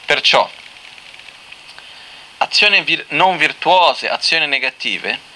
[0.06, 0.50] Perciò,
[2.44, 5.32] azioni vir- non virtuose, azioni negative,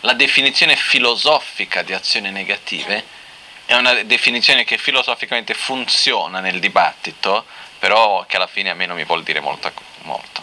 [0.00, 3.18] la definizione filosofica di azioni negative
[3.66, 7.44] è una definizione che filosoficamente funziona nel dibattito,
[7.78, 9.72] però che alla fine a me non mi vuol dire molto,
[10.02, 10.42] molto.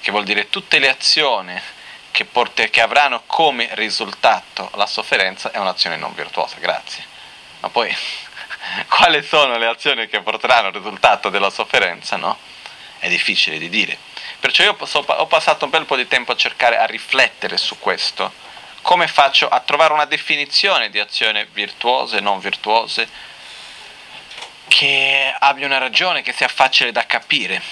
[0.00, 1.60] che vuol dire tutte le azioni
[2.10, 7.04] che, porte, che avranno come risultato la sofferenza è un'azione non virtuosa, grazie.
[7.60, 7.94] Ma poi
[8.88, 12.38] quali sono le azioni che porteranno al risultato della sofferenza, no?
[12.98, 13.98] È difficile di dire.
[14.44, 18.30] Perciò io ho passato un bel po' di tempo a cercare, a riflettere su questo.
[18.82, 23.08] Come faccio a trovare una definizione di azioni virtuose non virtuose
[24.68, 27.62] che abbia una ragione, che sia facile da capire.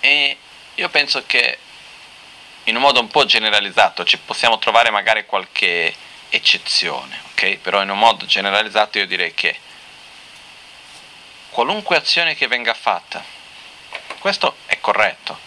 [0.00, 0.38] E
[0.76, 1.58] io penso che
[2.64, 5.94] in un modo un po' generalizzato ci possiamo trovare magari qualche
[6.30, 7.58] eccezione, ok?
[7.58, 9.68] Però in un modo generalizzato io direi che
[11.52, 13.22] qualunque azione che venga fatta,
[14.18, 15.38] questo è corretto,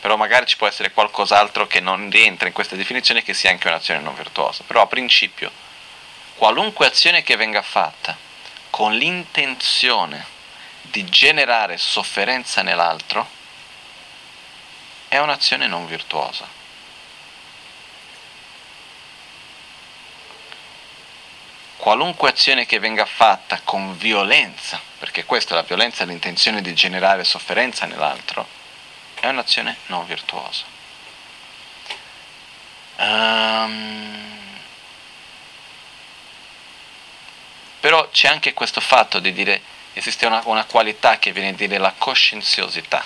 [0.00, 3.66] però magari ci può essere qualcos'altro che non rientra in questa definizione che sia anche
[3.66, 5.50] un'azione non virtuosa, però a principio
[6.34, 8.16] qualunque azione che venga fatta
[8.68, 10.24] con l'intenzione
[10.82, 13.28] di generare sofferenza nell'altro,
[15.08, 16.59] è un'azione non virtuosa.
[21.80, 27.24] qualunque azione che venga fatta con violenza, perché questa è la violenza, l'intenzione di generare
[27.24, 28.46] sofferenza nell'altro,
[29.18, 30.64] è un'azione non virtuosa.
[32.98, 34.38] Um,
[37.80, 39.62] però c'è anche questo fatto di dire
[39.94, 43.02] esiste una, una qualità che viene a dire la coscienziosità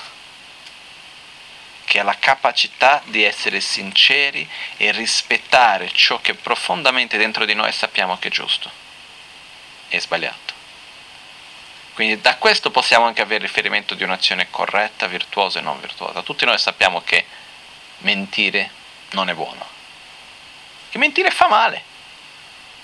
[1.95, 7.71] che ha la capacità di essere sinceri e rispettare ciò che profondamente dentro di noi
[7.71, 8.69] sappiamo che è giusto
[9.89, 10.53] e sbagliato.
[11.93, 16.25] Quindi da questo possiamo anche avere riferimento di un'azione corretta, virtuosa e non virtuosa.
[16.25, 17.25] Tutti noi sappiamo che
[17.99, 18.73] mentire
[19.11, 19.65] non è buono,
[20.91, 21.81] che mentire fa male.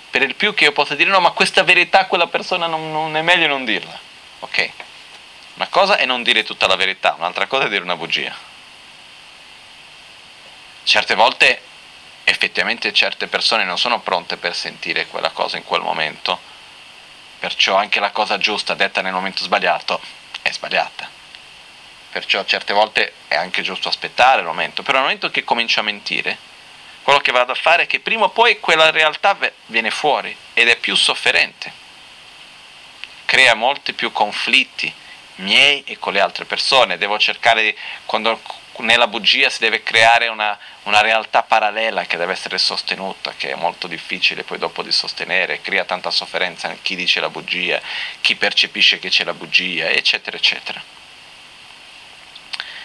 [0.09, 2.93] Per il più che io possa dire no, ma questa verità a quella persona non,
[2.93, 3.99] non è meglio non dirla.
[4.39, 4.71] Ok?
[5.55, 8.50] Una cosa è non dire tutta la verità, un'altra cosa è dire una bugia.
[10.83, 11.61] Certe volte
[12.23, 16.51] effettivamente certe persone non sono pronte per sentire quella cosa in quel momento
[17.41, 19.99] Perciò anche la cosa giusta detta nel momento sbagliato
[20.43, 21.09] è sbagliata.
[22.11, 25.83] Perciò certe volte è anche giusto aspettare il momento, però nel momento che comincio a
[25.83, 26.37] mentire,
[27.01, 29.35] quello che vado a fare è che prima o poi quella realtà
[29.65, 31.73] viene fuori ed è più sofferente.
[33.25, 34.93] Crea molti più conflitti
[35.37, 36.99] miei e con le altre persone.
[36.99, 37.75] Devo cercare di,
[38.05, 38.39] quando
[38.81, 43.55] nella bugia si deve creare una, una, realtà parallela che deve essere sostenuta, che è
[43.55, 47.81] molto difficile poi dopo di sostenere, crea tanta sofferenza chi dice la bugia,
[48.21, 50.81] chi percepisce che c'è la bugia, eccetera, eccetera.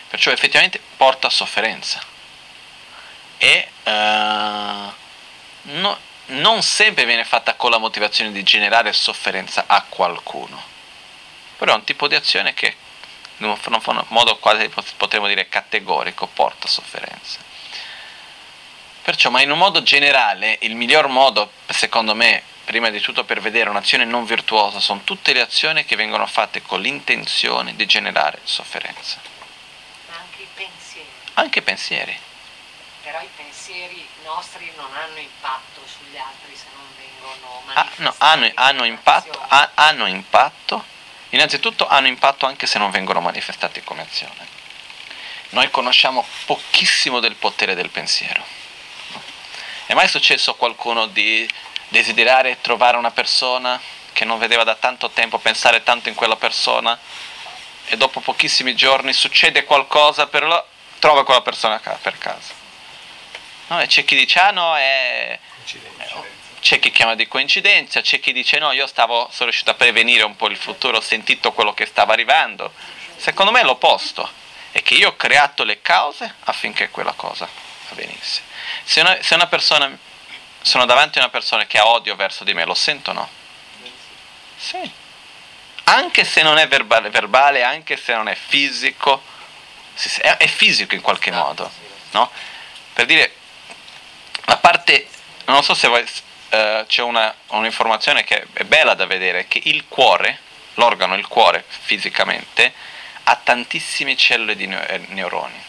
[0.09, 2.01] Perciò effettivamente porta sofferenza
[3.39, 4.93] e uh,
[5.62, 10.62] no, non sempre viene fatta con la motivazione di generare sofferenza a qualcuno,
[11.56, 12.77] però è un tipo di azione che
[13.38, 17.38] in un modo quasi potremmo dire categorico, porta sofferenza.
[19.02, 23.40] Perciò, ma in un modo generale, il miglior modo, secondo me, prima di tutto per
[23.40, 28.40] vedere un'azione non virtuosa, sono tutte le azioni che vengono fatte con l'intenzione di generare
[28.42, 29.20] sofferenza.
[30.08, 31.08] Ma anche i pensieri.
[31.34, 32.18] Anche i pensieri.
[33.02, 38.02] Però i pensieri nostri non hanno impatto sugli altri se non vengono manifestati.
[38.02, 39.40] Ah, no, hanno, hanno, impatto,
[39.74, 40.84] hanno impatto
[41.36, 44.54] innanzitutto hanno impatto anche se non vengono manifestati come azione.
[45.50, 48.44] Noi conosciamo pochissimo del potere del pensiero.
[49.86, 51.48] È mai successo a qualcuno di
[51.88, 53.80] desiderare trovare una persona
[54.12, 56.98] che non vedeva da tanto tempo, pensare tanto in quella persona
[57.86, 60.66] e dopo pochissimi giorni succede qualcosa, però
[60.98, 62.52] trova quella persona per caso?
[63.68, 65.38] No, e c'è chi dice, ah no, è...
[66.66, 70.24] C'è chi chiama di coincidenza, c'è chi dice no, io stavo, sono riuscito a prevenire
[70.24, 72.72] un po' il futuro, ho sentito quello che stava arrivando.
[73.14, 74.28] Secondo me è l'opposto,
[74.72, 77.48] è che io ho creato le cause affinché quella cosa
[77.90, 78.43] avvenisse.
[78.82, 79.97] Se una, se una persona,
[80.60, 83.30] sono davanti a una persona che ha odio verso di me, lo sento o no?
[84.56, 84.90] Sì.
[85.84, 89.22] Anche se non è verbale, verbale anche se non è fisico,
[90.16, 91.70] è, è fisico in qualche modo,
[92.10, 92.28] no?
[92.93, 93.36] Per dire,
[94.47, 95.06] la parte,
[95.44, 96.05] non so se voi
[96.56, 100.38] eh, c'è una, un'informazione che è bella da vedere, che il cuore,
[100.74, 102.72] l'organo, il cuore fisicamente,
[103.24, 105.64] ha tantissime cellule di eh, neuroni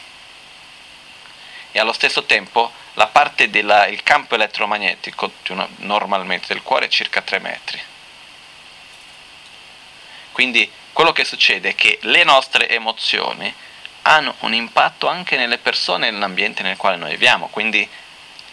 [1.72, 7.20] e allo stesso tempo la parte del campo elettromagnetico una, normalmente del cuore è circa
[7.20, 7.80] 3 metri.
[10.32, 13.52] Quindi quello che succede è che le nostre emozioni
[14.02, 17.88] hanno un impatto anche nelle persone e nell'ambiente nel quale noi viviamo, quindi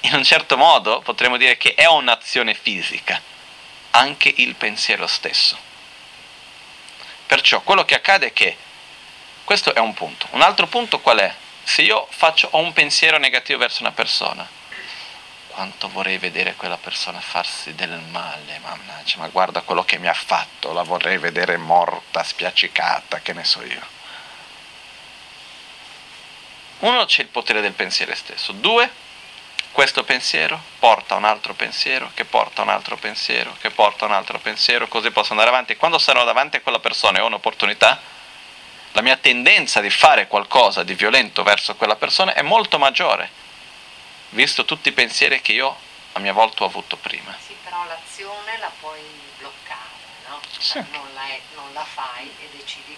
[0.06, 3.20] in un certo modo potremmo dire che è un'azione fisica,
[3.92, 5.58] anche il pensiero stesso.
[7.26, 8.56] Perciò quello che accade è che
[9.44, 10.28] questo è un punto.
[10.32, 11.34] Un altro punto qual è?
[11.64, 14.48] Se io faccio, ho un pensiero negativo verso una persona,
[15.48, 20.14] quanto vorrei vedere quella persona farsi del male, mannaggia, ma guarda quello che mi ha
[20.14, 23.94] fatto, la vorrei vedere morta, spiaccicata, che ne so io.
[26.80, 29.04] Uno c'è il potere del pensiero stesso, due
[29.76, 34.06] questo pensiero porta a un altro pensiero, che porta a un altro pensiero, che porta
[34.06, 35.74] a un altro pensiero, così posso andare avanti.
[35.74, 38.00] E quando sarò davanti a quella persona e ho un'opportunità,
[38.94, 43.30] la mia tendenza di fare qualcosa di violento verso quella persona è molto maggiore,
[44.30, 45.76] visto tutti i pensieri che io
[46.14, 47.36] a mia volta ho avuto prima.
[47.46, 49.02] Sì, però l'azione la puoi
[49.38, 50.40] bloccare, no?
[50.58, 50.80] Sì.
[50.90, 51.26] Non, la,
[51.56, 52.96] non la fai e decidi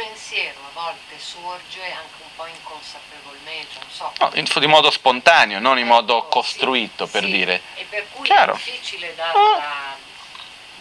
[0.00, 4.12] pensiero a volte sorge anche un po' inconsapevolmente, non so.
[4.18, 7.30] No, in, di modo spontaneo, non in modo costruito, sì, per sì.
[7.30, 7.62] dire.
[7.74, 8.54] E per cui Chiaro.
[8.54, 9.32] è difficile da, ah.
[9.32, 9.96] da,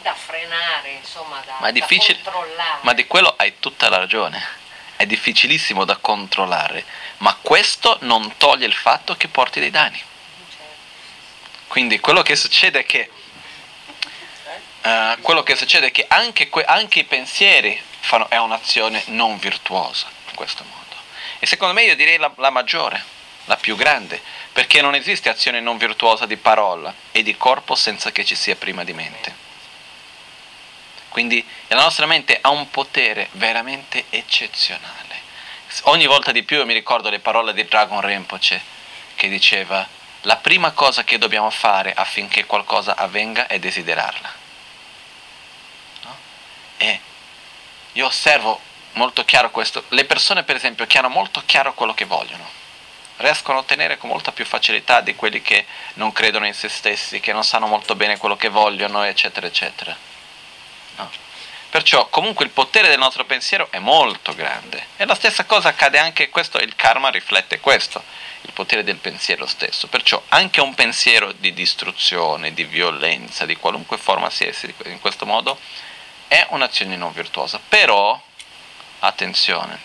[0.03, 2.79] da frenare, insomma, da, ma da controllare.
[2.81, 4.57] Ma di quello hai tutta la ragione.
[4.95, 6.85] È difficilissimo da controllare,
[7.17, 9.97] ma questo non toglie il fatto che porti dei danni.
[9.97, 10.63] Certo.
[11.67, 13.11] Quindi quello che succede è che
[14.81, 19.37] Uh, quello che succede è che anche, que- anche i pensieri fanno, è un'azione non
[19.37, 20.77] virtuosa in questo modo.
[21.39, 23.03] E secondo me io direi la, la maggiore,
[23.45, 24.21] la più grande,
[24.51, 28.55] perché non esiste azione non virtuosa di parola e di corpo senza che ci sia
[28.55, 29.47] prima di mente.
[31.09, 35.27] Quindi la nostra mente ha un potere veramente eccezionale.
[35.83, 38.61] Ogni volta di più mi ricordo le parole di Dragon Rinpoche
[39.15, 39.87] che diceva
[40.23, 44.33] la prima cosa che dobbiamo fare affinché qualcosa avvenga è desiderarla.
[46.03, 46.17] No?
[46.77, 46.99] E
[47.93, 48.59] io osservo
[48.93, 52.47] molto chiaro questo, le persone per esempio che hanno molto chiaro quello che vogliono,
[53.17, 57.19] riescono a ottenere con molta più facilità di quelli che non credono in se stessi,
[57.19, 59.95] che non sanno molto bene quello che vogliono, eccetera, eccetera.
[60.97, 61.27] No?
[61.69, 65.99] Perciò comunque il potere del nostro pensiero è molto grande e la stessa cosa accade
[65.99, 68.03] anche questo, il karma riflette questo,
[68.41, 69.87] il potere del pensiero stesso.
[69.87, 74.51] Perciò anche un pensiero di distruzione, di violenza, di qualunque forma sia
[74.85, 75.59] in questo modo,
[76.29, 77.59] è un'azione non virtuosa.
[77.67, 78.17] Però,
[78.99, 79.77] attenzione,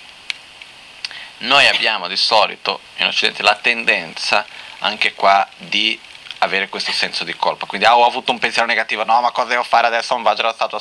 [1.39, 4.47] noi abbiamo di solito in Occidente la tendenza
[4.79, 5.99] anche qua di
[6.39, 7.67] avere questo senso di colpa.
[7.67, 10.15] Quindi ah, ho avuto un pensiero negativo, no, ma cosa devo fare adesso?
[10.15, 10.79] Non vado alla statua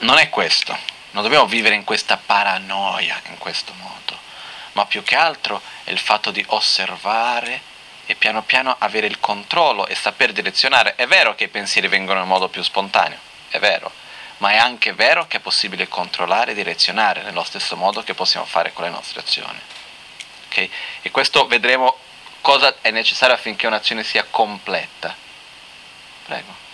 [0.00, 0.76] non è questo,
[1.10, 4.18] non dobbiamo vivere in questa paranoia in questo modo,
[4.72, 7.68] ma più che altro è il fatto di osservare
[8.06, 10.94] e piano piano avere il controllo e saper direzionare.
[10.94, 13.18] È vero che i pensieri vengono in modo più spontaneo,
[13.50, 13.92] è vero,
[14.38, 18.46] ma è anche vero che è possibile controllare e direzionare nello stesso modo che possiamo
[18.46, 19.60] fare con le nostre azioni.
[20.46, 20.70] Okay?
[21.02, 21.98] E questo vedremo
[22.40, 25.14] cosa è necessario affinché un'azione sia completa.
[26.24, 26.68] Prego.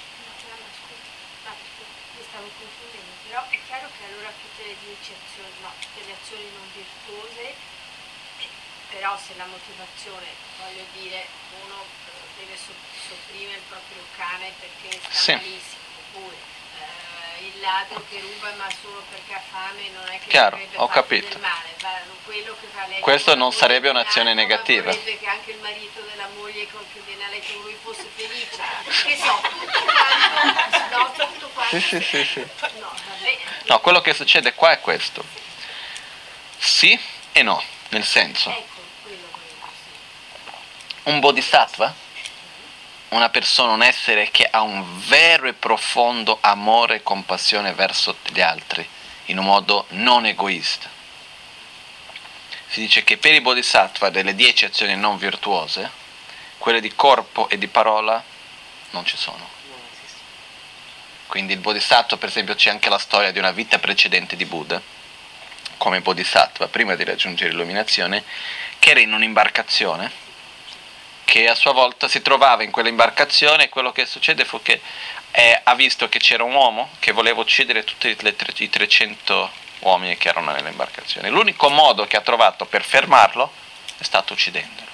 [9.06, 10.26] però se la motivazione,
[10.58, 11.26] voglio dire,
[11.62, 15.32] uno eh, deve sopprimere il proprio cane perché sta sì.
[15.32, 16.55] malissimo, oppure
[17.56, 21.38] il ladro che ruba ma solo perché ha fame non è che Chiaro, ho capito.
[21.38, 21.74] male,
[22.24, 22.56] quello
[23.00, 24.90] Questo non sarebbe un'azione negativa.
[24.90, 28.56] Vorrebbe che anche il marito della moglie che viene a letto con lui fosse felice,
[29.04, 31.80] che so, tutto quanto, no, tutto quanto.
[31.80, 32.46] Sì, sì, sì.
[32.78, 32.92] No,
[33.64, 35.24] no, quello che succede qua è questo.
[36.58, 36.98] Sì
[37.32, 38.50] e no, nel senso.
[38.50, 38.76] Ecco
[41.06, 41.94] un bodhisattva,
[43.10, 48.40] una persona, un essere che ha un vero e profondo amore e compassione verso gli
[48.40, 48.86] altri,
[49.26, 50.88] in un modo non egoista.
[52.68, 55.88] Si dice che per i bodhisattva delle dieci azioni non virtuose,
[56.58, 58.22] quelle di corpo e di parola
[58.90, 59.54] non ci sono.
[61.28, 64.80] Quindi il bodhisattva, per esempio, c'è anche la storia di una vita precedente di Buddha,
[65.76, 68.24] come bodhisattva, prima di raggiungere l'illuminazione,
[68.78, 70.24] che era in un'imbarcazione
[71.26, 74.80] che a sua volta si trovava in quell'imbarcazione e quello che succede fu che
[75.32, 79.50] eh, ha visto che c'era un uomo che voleva uccidere tutti i 300
[79.80, 81.28] uomini che erano nell'imbarcazione.
[81.28, 83.52] L'unico modo che ha trovato per fermarlo
[83.98, 84.86] è stato uccidendolo.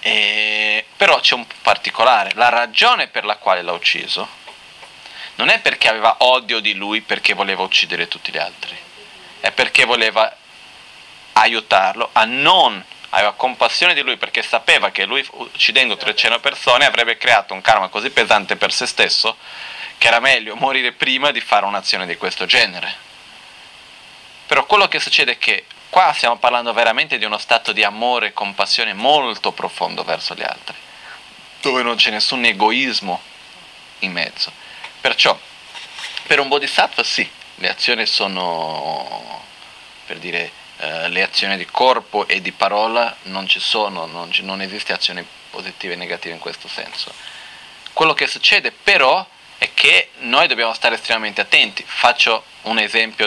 [0.00, 4.38] E, però c'è un particolare, la ragione per la quale l'ha ucciso
[5.36, 8.76] non è perché aveva odio di lui perché voleva uccidere tutti gli altri,
[9.40, 10.36] è perché voleva
[11.32, 17.16] aiutarlo a non aveva compassione di lui perché sapeva che lui uccidendo 300 persone avrebbe
[17.16, 19.36] creato un karma così pesante per se stesso
[19.98, 23.08] che era meglio morire prima di fare un'azione di questo genere.
[24.46, 28.28] Però quello che succede è che qua stiamo parlando veramente di uno stato di amore
[28.28, 30.76] e compassione molto profondo verso gli altri,
[31.60, 33.20] dove non c'è nessun egoismo
[34.00, 34.50] in mezzo.
[35.00, 35.38] Perciò,
[36.26, 39.44] per un bodhisattva sì, le azioni sono,
[40.06, 40.50] per dire,
[40.82, 44.94] eh, le azioni di corpo e di parola non ci sono, non, ci, non esiste
[44.94, 47.12] azione positiva e negativa in questo senso.
[47.92, 49.26] Quello che succede però
[49.58, 51.84] è che noi dobbiamo stare estremamente attenti.
[51.86, 53.26] Faccio un esempio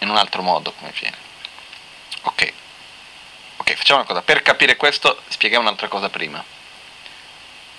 [0.00, 1.16] in un altro modo come viene.
[2.22, 2.52] Ok,
[3.56, 4.20] ok, facciamo una cosa.
[4.20, 6.44] Per capire questo spieghiamo un'altra cosa prima.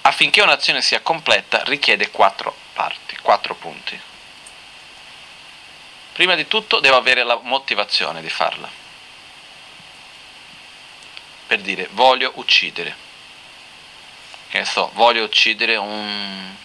[0.01, 3.99] Affinché un'azione sia completa richiede quattro parti, quattro punti.
[6.13, 8.85] Prima di tutto devo avere la motivazione di farla
[11.47, 13.05] per dire voglio uccidere.
[14.49, 16.55] Che ne so, voglio uccidere un,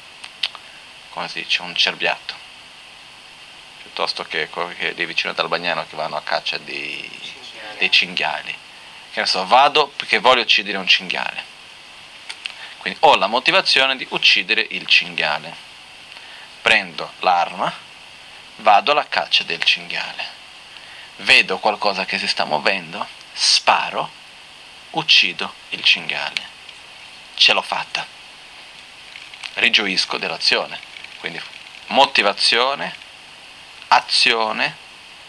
[1.10, 2.34] come si dice, un cerbiatto,
[3.82, 4.48] piuttosto che,
[4.78, 7.09] che dei vicini d'Albagnano che vanno a caccia dei,
[7.78, 8.54] dei cinghiali.
[9.12, 11.50] Che ne so, vado perché voglio uccidere un cinghiale.
[12.78, 15.54] Quindi ho la motivazione di uccidere il cinghiale.
[16.62, 17.72] Prendo l'arma,
[18.56, 20.40] vado alla caccia del cinghiale.
[21.16, 24.20] Vedo qualcosa che si sta muovendo, sparo
[24.93, 26.48] uccido il cinghiale.
[27.35, 28.06] Ce l'ho fatta.
[29.55, 30.78] Rigioisco dell'azione.
[31.19, 31.40] Quindi
[31.89, 32.94] motivazione,
[33.89, 34.77] azione,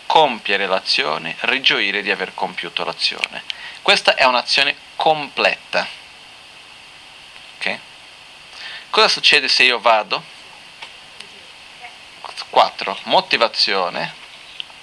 [0.05, 3.43] compiere l'azione, rigioire di aver compiuto l'azione.
[3.81, 5.87] Questa è un'azione completa.
[7.57, 7.79] Ok?
[8.89, 10.31] Cosa succede se io vado?
[12.49, 12.99] 4.
[13.03, 14.13] Motivazione,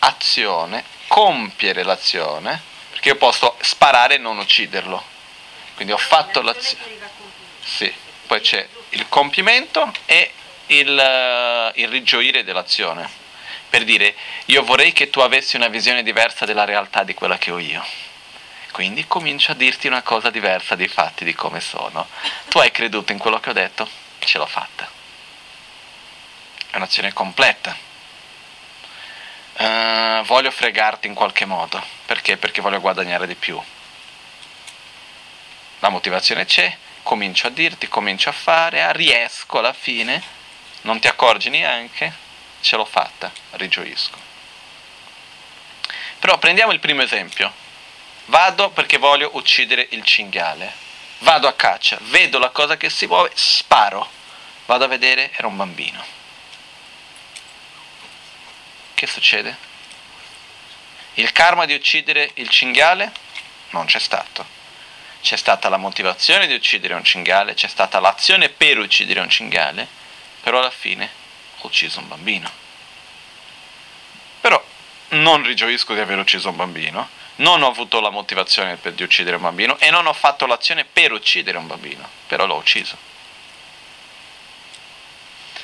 [0.01, 2.61] azione, compiere l'azione,
[3.01, 5.03] perché io posso sparare e non ucciderlo.
[5.75, 6.99] Quindi ho fatto l'azione.
[7.65, 7.91] Sì,
[8.27, 10.31] poi c'è il compimento e
[10.67, 13.09] il, uh, il rigioire dell'azione.
[13.71, 14.15] Per dire,
[14.47, 17.83] io vorrei che tu avessi una visione diversa della realtà di quella che ho io.
[18.71, 22.07] Quindi comincio a dirti una cosa diversa dei fatti, di come sono.
[22.49, 23.89] Tu hai creduto in quello che ho detto?
[24.19, 24.87] Ce l'ho fatta.
[26.69, 27.75] È un'azione completa.
[29.61, 31.85] Uh, voglio fregarti in qualche modo.
[32.07, 32.39] Perché?
[32.39, 33.61] Perché voglio guadagnare di più.
[35.81, 40.23] La motivazione c'è, comincio a dirti, comincio a fare, riesco alla fine,
[40.83, 42.11] non ti accorgi neanche,
[42.63, 44.17] ce l'ho fatta, rigioisco.
[46.21, 47.53] Però prendiamo il primo esempio.
[48.27, 50.73] Vado perché voglio uccidere il cinghiale.
[51.19, 54.09] Vado a caccia, vedo la cosa che si muove, sparo.
[54.65, 56.20] Vado a vedere, era un bambino.
[59.01, 59.57] Che succede?
[61.15, 63.11] Il karma di uccidere il cinghiale
[63.71, 64.45] non c'è stato
[65.23, 69.89] c'è stata la motivazione di uccidere un cinghiale, c'è stata l'azione per uccidere un cinghiale,
[70.43, 71.09] però alla fine
[71.61, 72.51] ho ucciso un bambino.
[74.43, 74.63] Però
[75.09, 79.37] non rigioisco di aver ucciso un bambino, non ho avuto la motivazione per, di uccidere
[79.37, 82.99] un bambino e non ho fatto l'azione per uccidere un bambino, però l'ho ucciso.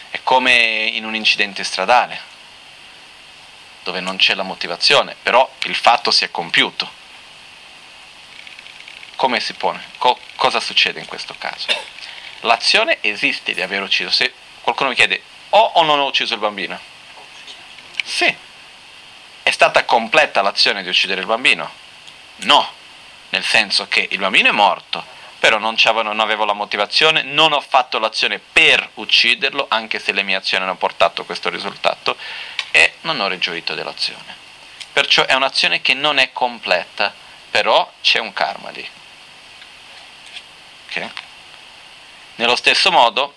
[0.09, 2.35] È come in un incidente stradale,
[3.87, 6.91] dove non c'è la motivazione, però il fatto si è compiuto
[9.15, 9.83] come si pone?
[9.99, 11.69] Co- cosa succede in questo caso?
[12.41, 14.11] L'azione esiste di aver ucciso.
[14.11, 16.79] Se qualcuno mi chiede, ho o non ho ucciso il bambino?
[18.05, 18.35] Sì.
[19.43, 21.71] È stata completa l'azione di uccidere il bambino?
[22.39, 22.69] No,
[23.31, 25.05] nel senso che il bambino è morto,
[25.39, 30.25] però non, non, avevo la motivazione, non ho fatto l'azione per ucciderlo, anche se le
[30.25, 32.17] mie azioni hanno portato a questo risultato,
[32.77, 34.37] e non ho rigioito dell'azione.
[34.93, 37.11] Perciò è un'azione che non è completa,
[37.51, 38.87] però c'è un karma lì.
[40.89, 41.11] Okay?
[42.35, 43.35] Nello stesso modo,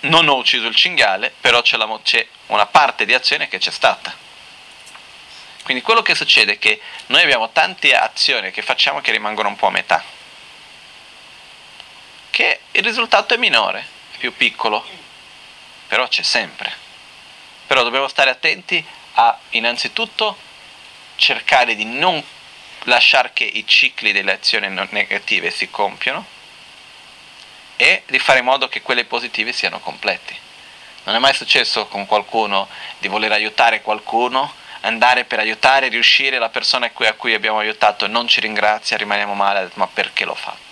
[0.00, 3.70] non ho ucciso il cinghiale, però c'è, la, c'è una parte di azione che c'è
[3.70, 4.16] stata.
[5.62, 9.56] Quindi quello che succede è che noi abbiamo tante azioni che facciamo che rimangono un
[9.56, 10.02] po' a metà,
[12.30, 13.86] che il risultato è minore,
[14.16, 14.82] più piccolo,
[15.88, 16.83] però c'è sempre.
[17.66, 18.84] Però dobbiamo stare attenti
[19.14, 20.36] a innanzitutto
[21.16, 22.22] cercare di non
[22.84, 26.26] lasciare che i cicli delle azioni negative si compiano
[27.76, 30.36] e di fare in modo che quelle positive siano completi.
[31.04, 32.68] Non è mai successo con qualcuno
[32.98, 38.28] di voler aiutare qualcuno, andare per aiutare, riuscire, la persona a cui, abbiamo aiutato non
[38.28, 40.63] ci ringrazia, rimaniamo male, ma perché l'ho fatto?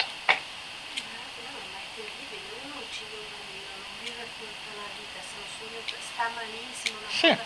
[7.23, 7.29] Sì.
[7.29, 7.39] È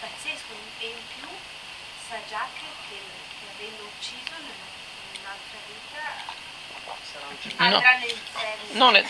[0.00, 1.28] pazzesco, e in più
[2.08, 2.96] sa già che, che,
[3.38, 4.34] che avendo ucciso
[5.12, 6.32] nell'altra vita
[7.58, 8.16] andrà nel
[8.72, 9.04] non, è,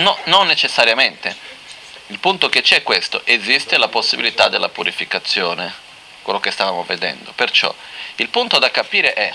[0.00, 1.36] no, non necessariamente.
[2.08, 5.72] Il punto che c'è è questo, esiste la possibilità della purificazione,
[6.22, 7.30] quello che stavamo vedendo.
[7.30, 7.72] Perciò
[8.16, 9.32] il punto da capire è,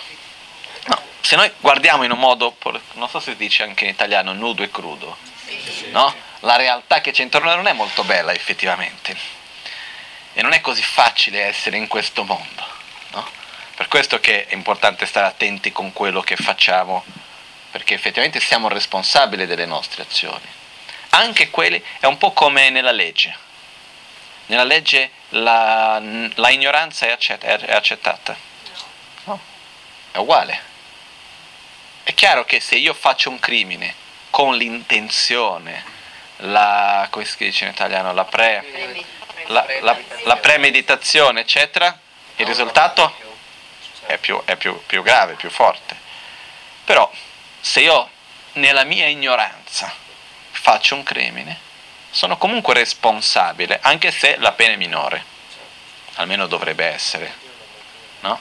[0.87, 2.57] no, se noi guardiamo in un modo,
[2.95, 5.15] non so se si dice anche in italiano, nudo e crudo,
[5.91, 6.13] no?
[6.41, 9.38] la realtà che c'è intorno non è molto bella effettivamente.
[10.39, 12.65] E non è così facile essere in questo mondo.
[13.11, 13.29] No?
[13.75, 17.03] Per questo che è importante stare attenti con quello che facciamo
[17.71, 20.47] perché effettivamente siamo responsabili delle nostre azioni.
[21.09, 23.35] Anche quelli è un po' come nella legge.
[24.45, 26.01] Nella legge la,
[26.35, 28.33] la ignoranza è, accett- è accettata.
[29.25, 29.41] No.
[30.11, 30.61] È uguale.
[32.03, 33.93] È chiaro che se io faccio un crimine
[34.29, 35.83] con l'intenzione,
[36.37, 39.17] la, come si dice in italiano, la, pre,
[39.47, 41.97] la, la, la premeditazione, eccetera,
[42.37, 43.13] il risultato
[44.05, 45.95] è, più, è più, più grave, più forte.
[46.85, 47.11] Però
[47.59, 48.09] se io
[48.53, 49.93] nella mia ignoranza
[50.51, 51.59] faccio un crimine,
[52.11, 55.23] sono comunque responsabile, anche se la pena è minore,
[56.15, 57.33] almeno dovrebbe essere,
[58.21, 58.39] no?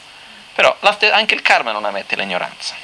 [0.54, 2.74] Però anche il karma non ammette l'ignoranza.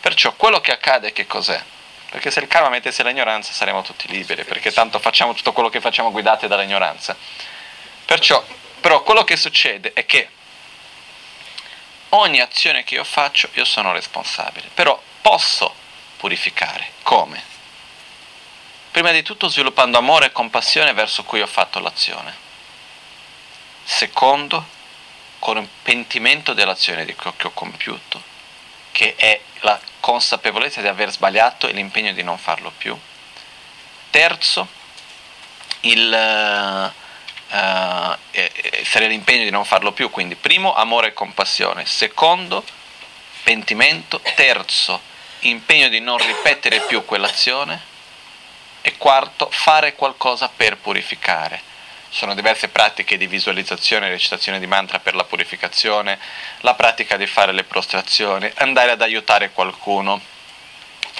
[0.00, 1.62] Perciò quello che accade che cos'è?
[2.10, 5.80] Perché se il karma mettesse l'ignoranza saremmo tutti liberi, perché tanto facciamo tutto quello che
[5.80, 7.16] facciamo guidati dall'ignoranza.
[8.04, 8.44] Perciò,
[8.80, 10.28] però quello che succede è che
[12.10, 15.74] ogni azione che io faccio io sono responsabile, però posso
[16.16, 16.92] purificare.
[17.02, 17.42] Come?
[18.90, 22.34] Prima di tutto sviluppando amore e compassione verso cui ho fatto l'azione.
[23.84, 24.64] Secondo,
[25.38, 28.22] con un pentimento dell'azione che ho compiuto,
[28.96, 32.98] che è la consapevolezza di aver sbagliato e l'impegno di non farlo più.
[34.08, 34.66] Terzo,
[35.80, 37.56] il, uh,
[38.84, 40.08] sarebbe l'impegno di non farlo più.
[40.10, 41.84] Quindi, primo, amore e compassione.
[41.84, 42.64] Secondo,
[43.42, 44.18] pentimento.
[44.34, 44.98] Terzo,
[45.40, 47.78] impegno di non ripetere più quell'azione.
[48.80, 51.60] E quarto, fare qualcosa per purificare.
[52.16, 56.18] Sono diverse pratiche di visualizzazione recitazione di mantra per la purificazione,
[56.60, 60.18] la pratica di fare le prostrazioni, andare ad aiutare qualcuno.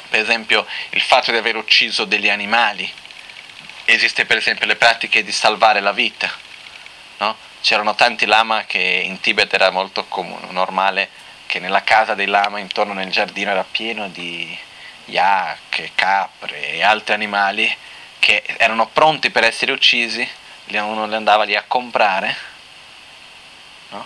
[0.09, 2.91] Per esempio, il fatto di aver ucciso degli animali
[3.85, 6.33] esiste per esempio le pratiche di salvare la vita.
[7.19, 7.37] No?
[7.61, 11.11] C'erano tanti lama che in Tibet era molto comune, normale
[11.45, 14.59] che nella casa dei lama intorno nel giardino era pieno di
[15.05, 17.77] yak, capre e altri animali
[18.19, 20.27] che erano pronti per essere uccisi,
[20.67, 22.37] uno li andava lì a comprare,
[23.91, 24.05] no?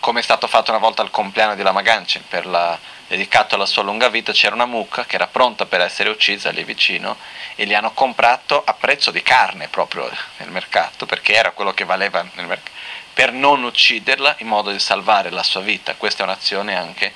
[0.00, 1.82] come è stato fatto una volta al compleanno di Lama
[2.28, 2.78] per la
[3.12, 6.64] dedicato alla sua lunga vita, c'era una mucca che era pronta per essere uccisa lì
[6.64, 7.18] vicino
[7.56, 11.84] e li hanno comprato a prezzo di carne proprio nel mercato, perché era quello che
[11.84, 12.70] valeva nel mercato,
[13.12, 15.94] per non ucciderla in modo di salvare la sua vita.
[15.94, 17.12] Questa è un'azione anche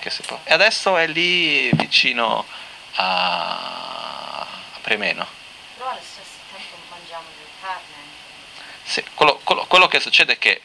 [0.00, 0.38] che si può.
[0.44, 2.44] E adesso è lì vicino
[2.96, 5.26] a, a Premeno.
[5.78, 7.96] Però allo stesso tempo mangiamo delle carne.
[8.88, 10.62] Sì, quello, quello, quello che succede è che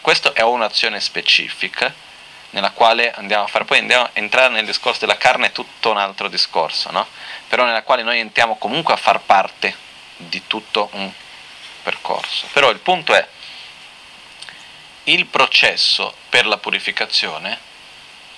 [0.00, 1.94] questa è un'azione specifica
[2.50, 5.88] nella quale andiamo a fare, poi andiamo a entrare nel discorso della carne è tutto
[5.88, 7.06] un altro discorso, no?
[7.46, 9.72] però nella quale noi entriamo comunque a far parte
[10.16, 11.12] di tutto un
[11.84, 12.48] percorso.
[12.52, 13.24] Però il punto è,
[15.04, 17.56] il processo per la purificazione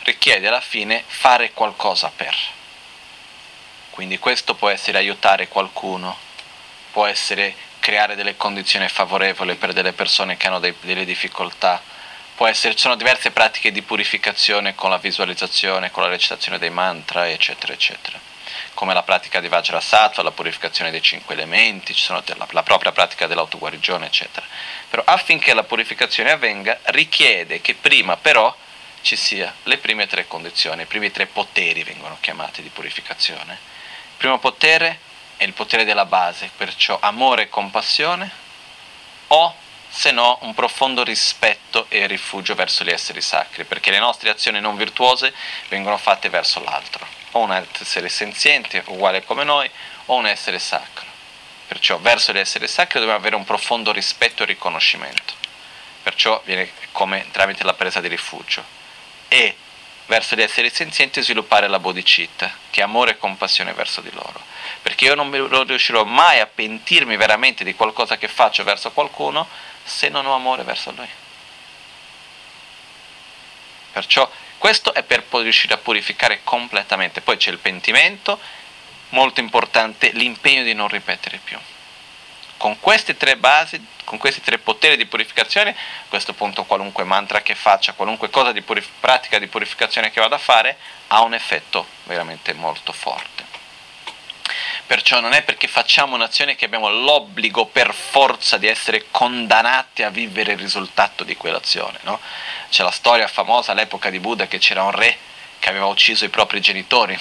[0.03, 2.37] richiede alla fine fare qualcosa per.
[3.89, 6.19] Quindi questo può essere aiutare qualcuno,
[6.93, 11.83] può essere creare delle condizioni favorevoli per delle persone che hanno dei, delle difficoltà,
[12.47, 17.29] essere, ci sono diverse pratiche di purificazione con la visualizzazione, con la recitazione dei mantra,
[17.29, 18.19] eccetera, eccetera.
[18.75, 24.07] Come la pratica di Vajrasattva, la purificazione dei cinque elementi, la, la propria pratica dell'autoguarigione,
[24.07, 24.47] eccetera.
[24.89, 28.55] Però affinché la purificazione avvenga richiede che prima però
[29.03, 33.59] ci sia le prime tre condizioni, i primi tre poteri vengono chiamati di purificazione.
[34.17, 34.99] Primo potere
[35.43, 38.31] è il potere della base, perciò amore e compassione,
[39.29, 39.55] o
[39.89, 44.61] se no un profondo rispetto e rifugio verso gli esseri sacri, perché le nostre azioni
[44.61, 45.35] non virtuose
[45.69, 49.69] vengono fatte verso l'altro, o un essere senziente, uguale come noi,
[50.07, 51.07] o un essere sacro.
[51.67, 55.35] Perciò verso gli esseri sacri dobbiamo avere un profondo rispetto e riconoscimento.
[56.05, 58.65] Perciò viene come tramite la presa di rifugio.
[59.27, 59.57] E
[60.07, 64.41] verso gli esseri senzienti sviluppare la bodhicitta, che è amore e compassione verso di loro.
[64.83, 69.49] Perché io non riuscirò mai a pentirmi veramente di qualcosa che faccio verso qualcuno
[69.85, 71.09] se non ho amore verso Lui.
[73.93, 77.21] Perciò questo è per poi riuscire a purificare completamente.
[77.21, 78.41] Poi c'è il pentimento,
[79.11, 81.59] molto importante, l'impegno di non ripetere più.
[82.63, 87.43] Con queste tre basi, con questi tre poteri di purificazione, a questo punto qualunque mantra
[87.43, 90.77] che faccia, qualunque cosa di purif- pratica di purificazione che vada a fare,
[91.09, 93.45] ha un effetto veramente molto forte.
[94.87, 100.11] Perciò non è perché facciamo un'azione che abbiamo l'obbligo per forza di essere condannati a
[100.11, 101.99] vivere il risultato di quell'azione.
[102.03, 102.21] No?
[102.71, 105.19] C'è la storia famosa all'epoca di Buddha che c'era un re
[105.59, 107.19] che aveva ucciso i propri genitori.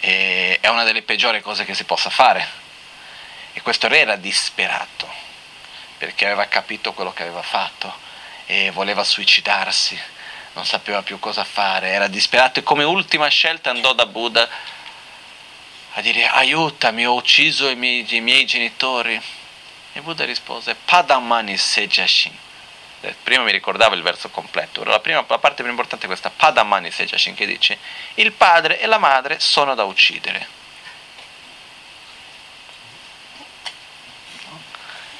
[0.00, 2.64] E è una delle peggiori cose che si possa fare.
[3.56, 5.10] E questo re era disperato
[5.96, 7.90] perché aveva capito quello che aveva fatto
[8.44, 9.98] e voleva suicidarsi,
[10.52, 14.46] non sapeva più cosa fare, era disperato e come ultima scelta andò da Buddha
[15.94, 19.18] a dire aiutami, ho ucciso i miei, i miei genitori.
[19.94, 22.36] E Buddha rispose Padamani Sejashin.
[23.00, 26.08] Eh, prima mi ricordavo il verso completo, ora la, prima, la parte più importante è
[26.08, 27.78] questa, Padamani Sejashin, che dice
[28.16, 30.55] il padre e la madre sono da uccidere.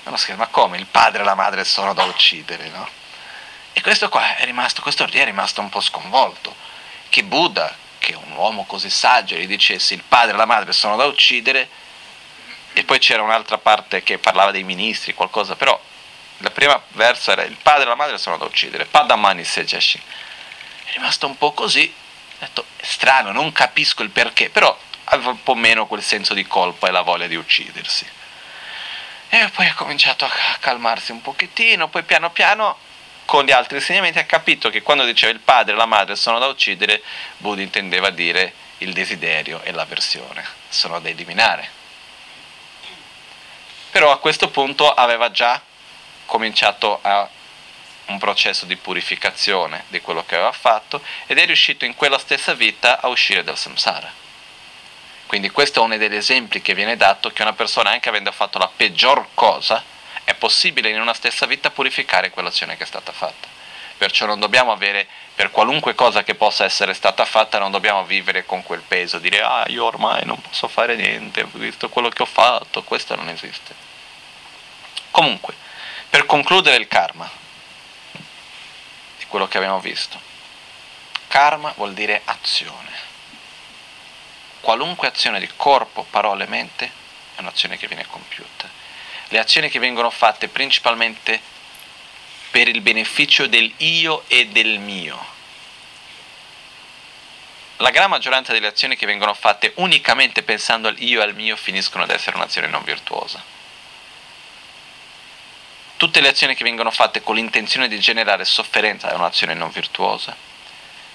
[0.07, 2.89] Uno scherzo, ma come il padre e la madre sono da uccidere, no?
[3.73, 6.55] E questo qua è rimasto, questo è rimasto un po' sconvolto,
[7.09, 10.97] che Buddha, che un uomo così saggio gli dicesse il padre e la madre sono
[10.97, 11.69] da uccidere
[12.73, 15.79] e poi c'era un'altra parte che parlava dei ministri, qualcosa, però
[16.39, 20.01] il primo verso era il padre e la madre sono da uccidere, Padamani Sejashi.
[20.85, 25.31] È rimasto un po' così, ho detto, è strano, non capisco il perché, però aveva
[25.31, 28.07] un po' meno quel senso di colpa e la voglia di uccidersi.
[29.29, 30.31] E poi ha cominciato a
[30.61, 32.79] calmarsi un pochettino, poi piano piano
[33.27, 36.39] con gli altri insegnamenti ha capito che quando diceva il padre e la madre sono
[36.39, 37.03] da uccidere,
[37.39, 41.69] Buddha intendeva dire il desiderio e l'avversione, sono da eliminare.
[43.91, 45.61] Però a questo punto aveva già
[46.25, 47.29] cominciato a
[48.07, 52.55] un processo di purificazione di quello che aveva fatto ed è riuscito in quella stessa
[52.55, 54.25] vita a uscire dal samsara.
[55.27, 58.59] Quindi questo è uno degli esempi che viene dato che una persona, anche avendo fatto
[58.59, 59.83] la peggior cosa,
[60.27, 63.47] È possibile in una stessa vita purificare quell'azione che è stata fatta.
[63.97, 68.45] Perciò non dobbiamo avere, per qualunque cosa che possa essere stata fatta, non dobbiamo vivere
[68.45, 72.27] con quel peso, dire ah io ormai non posso fare niente, visto quello che ho
[72.27, 73.73] fatto, questo non esiste.
[75.13, 75.55] Comunque,
[76.11, 77.31] per concludere il karma,
[79.19, 80.21] di quello che abbiamo visto,
[81.29, 83.15] karma vuol dire azione.
[84.67, 86.91] Qualunque azione di corpo, parole, mente
[87.37, 88.69] è un'azione che viene compiuta.
[89.29, 91.41] Le azioni che vengono fatte principalmente
[92.51, 95.25] per il beneficio del io e del mio.
[97.77, 101.55] La gran maggioranza delle azioni che vengono fatte unicamente pensando al io e al mio
[101.55, 103.41] finiscono ad essere un'azione non virtuosa.
[105.97, 110.56] Tutte le azioni che vengono fatte con l'intenzione di generare sofferenza è un'azione non virtuosa.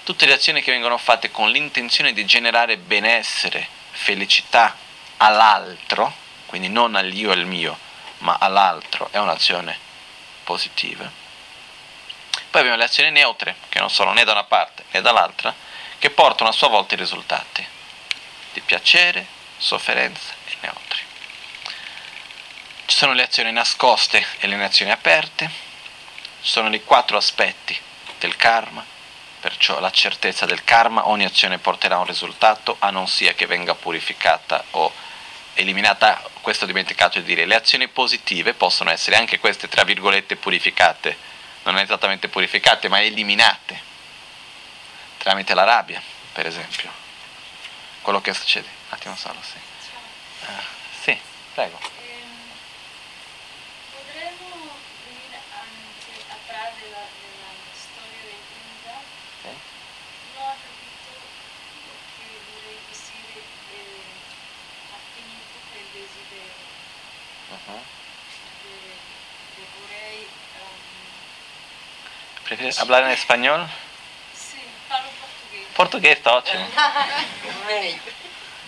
[0.04, 4.76] Tutte le azioni che vengono fatte con l'intenzione di generare benessere, felicità
[5.18, 6.12] all'altro,
[6.46, 7.78] quindi non all'io e al mio,
[8.18, 9.78] ma all'altro, è un'azione
[10.42, 11.08] positiva.
[12.50, 15.54] Poi abbiamo le azioni neutre, che non sono né da una parte né dall'altra,
[15.98, 17.64] che portano a sua volta i risultati
[18.52, 19.24] di piacere,
[19.56, 21.00] sofferenza e neutri.
[22.86, 25.48] Ci sono le azioni nascoste e le azioni aperte,
[26.42, 27.78] ci sono i quattro aspetti
[28.18, 28.84] del karma,
[29.42, 33.74] perciò la certezza del karma, ogni azione porterà un risultato, a non sia che venga
[33.74, 34.92] purificata o
[35.54, 40.36] eliminata, questo ho dimenticato di dire, le azioni positive possono essere anche queste, tra virgolette,
[40.36, 41.30] purificate
[41.64, 43.90] non esattamente purificate, ma eliminate
[45.18, 46.00] tramite la rabbia,
[46.32, 46.90] per esempio.
[48.02, 48.66] Quello che succede.
[48.66, 49.58] Un attimo solo, sì.
[50.46, 50.52] Uh,
[51.00, 51.18] sì,
[51.54, 52.01] prego.
[67.68, 68.68] De,
[69.56, 70.28] de vorrei
[72.44, 73.68] ¿Prefieres hablar en español?
[74.34, 74.58] Sì,
[74.88, 75.72] parlo portoghese.
[75.74, 76.66] Português está ótimo.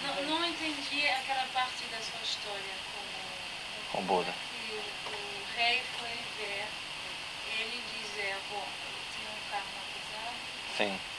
[0.02, 2.74] não, não entendi aquela parte da sua história
[3.92, 4.32] com, Com Buda.
[4.32, 6.64] Que o, o rei foi ver
[7.58, 10.38] ele dizer, bom, eu tinha um karma pesado,
[10.76, 11.13] Sim.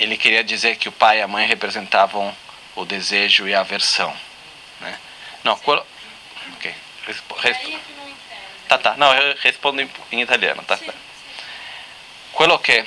[0.00, 2.34] Ele queria dizer que o pai e a mãe representavam
[2.74, 4.16] o desejo e a aversão.
[4.80, 4.98] Né?
[5.44, 5.86] No, quello...
[6.54, 6.74] Ok,
[7.06, 7.36] rispo...
[7.42, 7.78] Aí é rispo...
[7.84, 8.66] que não entendo.
[8.66, 10.94] Tá, tá, no, io rispondo in, in italiano, tá, tá.
[12.32, 12.86] Quello che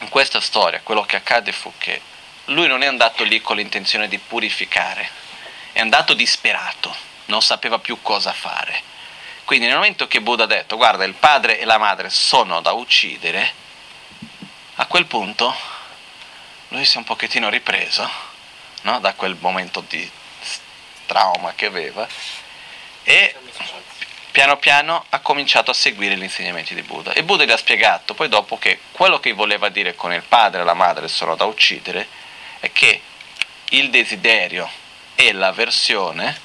[0.00, 2.00] in questa storia, quello che accade fu che
[2.46, 5.10] lui non è andato lì con l'intenzione di purificare,
[5.72, 8.82] è andato disperato, non sapeva più cosa fare.
[9.44, 12.72] Quindi nel momento che Buddha ha detto guarda il padre e la madre sono da
[12.72, 13.52] uccidere,
[14.76, 15.75] a quel punto
[16.68, 18.08] lui si è un pochettino ripreso
[18.82, 18.98] no?
[19.00, 20.08] da quel momento di
[21.06, 22.06] trauma che aveva
[23.04, 23.34] e
[24.32, 28.14] piano piano ha cominciato a seguire gli insegnamenti di Buddha e Buddha gli ha spiegato
[28.14, 31.44] poi dopo che quello che voleva dire con il padre e la madre sono da
[31.44, 32.06] uccidere
[32.60, 33.00] è che
[33.70, 34.68] il desiderio
[35.14, 36.44] e l'avversione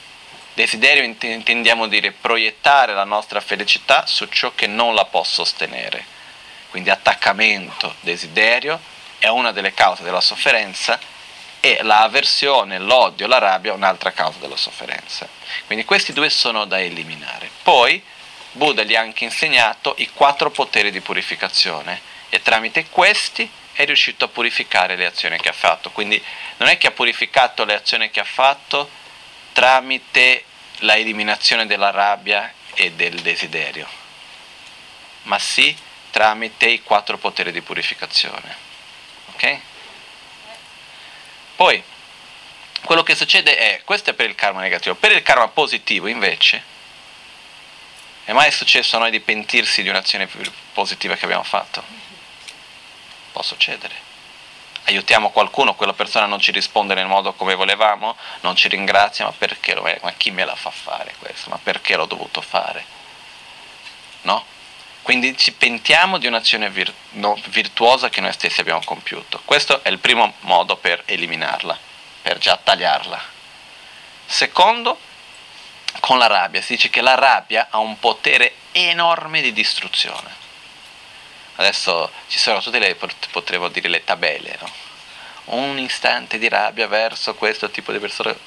[0.54, 6.20] desiderio int- intendiamo dire proiettare la nostra felicità su ciò che non la può sostenere
[6.70, 8.80] quindi attaccamento, desiderio
[9.22, 11.00] è una delle cause della sofferenza
[11.60, 15.30] e l'avversione, l'odio, la rabbia è un'altra causa della sofferenza.
[15.68, 17.52] Quindi questi due sono da eliminare.
[17.62, 18.04] Poi
[18.54, 24.26] Buddha gli ha anche insegnato i quattro poteri di purificazione e tramite questi è riuscito
[24.26, 25.92] a purificare le azioni che ha fatto.
[25.92, 26.22] Quindi
[26.58, 28.90] non è che ha purificato le azioni che ha fatto
[29.54, 30.46] tramite
[30.80, 33.88] la eliminazione della rabbia e del desiderio,
[35.24, 35.78] ma sì
[36.10, 38.71] tramite i quattro poteri di purificazione.
[39.34, 39.60] Ok?
[41.56, 41.84] Poi,
[42.84, 46.64] quello che succede è, questo è per il karma negativo, per il karma positivo invece,
[48.26, 50.28] è mai successo a noi di pentirsi di un'azione
[50.74, 51.84] positiva che abbiamo fatto?
[53.32, 54.10] Può succedere.
[54.86, 59.32] Aiutiamo qualcuno, quella persona non ci risponde nel modo come volevamo, non ci ringrazia, ma
[59.32, 61.50] perché lo Ma chi me la fa fare questo?
[61.50, 62.84] Ma perché l'ho dovuto fare?
[64.22, 64.46] No?
[65.02, 69.42] Quindi ci pentiamo di un'azione vir- no, virtuosa che noi stessi abbiamo compiuto.
[69.46, 71.78] Questo è il primo modo per eliminarla,
[72.22, 73.20] per già tagliarla.
[74.26, 75.00] Secondo,
[76.00, 76.62] con la rabbia.
[76.62, 80.40] Si dice che la rabbia ha un potere enorme di distruzione.
[81.56, 82.96] Adesso ci sono tutte le,
[83.32, 84.72] potremmo dire, le tabelle, no?
[85.46, 88.38] Un istante di rabbia verso questo tipo di persone.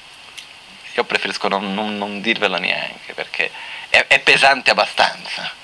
[0.93, 3.51] Io preferisco non, non, non dirvelo neanche perché
[3.89, 5.63] è, è pesante abbastanza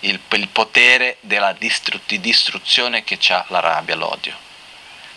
[0.00, 4.36] il, il potere della distru- di distruzione che ha la rabbia, l'odio.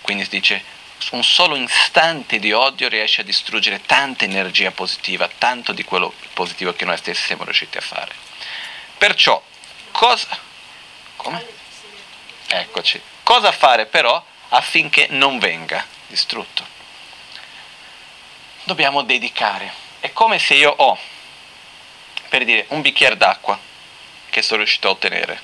[0.02, 0.64] Quindi si dice
[1.12, 6.74] un solo istante di odio riesce a distruggere tanta energia positiva, tanto di quello positivo
[6.74, 8.14] che noi stessi siamo riusciti a fare.
[8.98, 9.42] Perciò,
[9.92, 10.48] cosa...
[11.16, 11.46] Come?
[12.48, 13.02] Eccoci.
[13.24, 16.66] Cosa fare però affinché non venga distrutto?
[18.64, 19.72] Dobbiamo dedicare.
[20.00, 20.98] È come se io ho,
[22.30, 23.68] per dire, un bicchiere d'acqua
[24.30, 25.40] che sono riuscito a ottenere.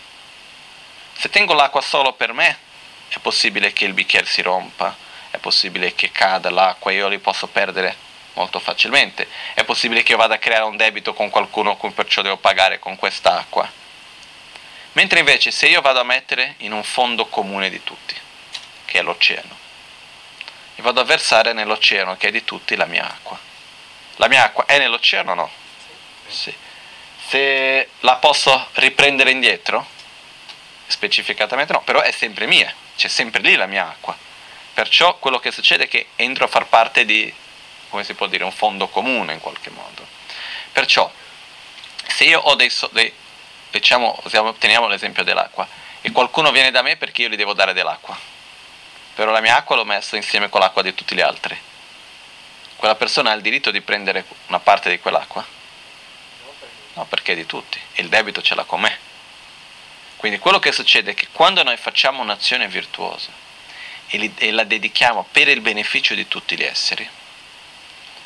[1.17, 2.57] Se tengo l'acqua solo per me,
[3.07, 4.95] è possibile che il bicchiere si rompa,
[5.31, 8.03] è possibile che cada l'acqua e io li posso perdere
[8.33, 12.21] molto facilmente, è possibile che io vada a creare un debito con qualcuno con perciò
[12.21, 13.69] devo pagare con quest'acqua.
[14.93, 18.15] Mentre invece se io vado a mettere in un fondo comune di tutti,
[18.85, 19.57] che è l'oceano,
[20.75, 23.37] e vado a versare nell'oceano che è di tutti la mia acqua.
[24.17, 25.49] La mia acqua è nell'oceano o no?
[26.27, 26.53] Sì.
[27.27, 29.85] Se la posso riprendere indietro?
[30.87, 34.15] Specificatamente no, però è sempre mia, c'è sempre lì la mia acqua.
[34.73, 37.33] Perciò quello che succede è che entro a far parte di,
[37.89, 40.05] come si può dire, un fondo comune in qualche modo.
[40.71, 41.11] Perciò,
[42.07, 43.13] se io ho dei, dei
[43.71, 44.21] diciamo,
[44.59, 45.67] teniamo l'esempio dell'acqua,
[46.01, 48.15] e qualcuno viene da me perché io gli devo dare dell'acqua,
[49.15, 51.59] però la mia acqua l'ho messa insieme con l'acqua di tutti gli altri.
[52.75, 55.54] Quella persona ha il diritto di prendere una parte di quell'acqua?
[56.95, 58.97] No, perché è di tutti, e il debito ce l'ha con me.
[60.17, 63.31] Quindi quello che succede è che quando noi facciamo un'azione virtuosa,
[64.07, 67.07] e la dedichiamo per il beneficio di tutti gli esseri,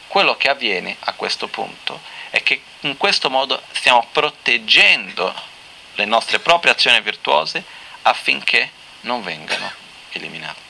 [0.07, 2.01] quello che avviene a questo punto
[2.31, 5.33] è che in questo modo stiamo proteggendo
[5.95, 7.63] le nostre proprie azioni virtuose
[8.03, 8.71] affinché
[9.01, 9.71] non vengano
[10.11, 10.68] eliminate.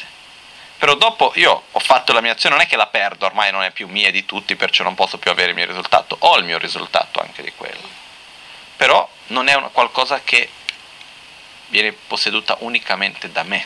[0.80, 3.64] Però dopo io ho fatto la mia azione, non è che la perdo, ormai non
[3.64, 6.46] è più mia di tutti, perciò non posso più avere il mio risultato, ho il
[6.46, 7.88] mio risultato anche di quello.
[8.78, 10.50] Però non è una, qualcosa che
[11.68, 13.66] viene posseduta unicamente da me,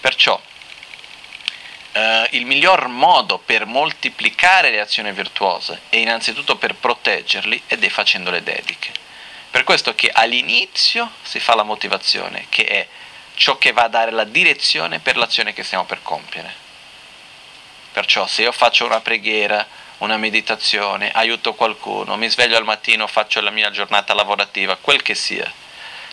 [0.00, 0.40] Perciò
[1.92, 8.30] eh, il miglior modo per moltiplicare le azioni virtuose e innanzitutto per proteggerli è facendo
[8.30, 8.92] le dediche.
[9.50, 12.86] Per questo che all'inizio si fa la motivazione, che è
[13.38, 16.52] ciò che va a dare la direzione per l'azione che stiamo per compiere.
[17.92, 19.64] Perciò se io faccio una preghiera,
[19.98, 25.14] una meditazione, aiuto qualcuno, mi sveglio al mattino, faccio la mia giornata lavorativa, quel che
[25.14, 25.50] sia,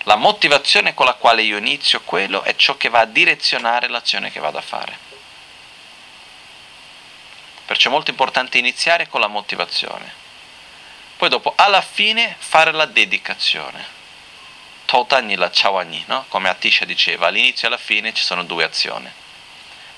[0.04, 4.32] la motivazione con la quale io inizio quello è ciò che va a direzionare l'azione
[4.32, 4.98] che vado a fare.
[7.66, 10.24] Perciò è molto importante iniziare con la motivazione.
[11.18, 13.94] Poi dopo, alla fine, fare la dedicazione.
[14.86, 16.26] Totani la chawani, no?
[16.30, 19.12] Come Atisha diceva, all'inizio e alla fine ci sono due azioni.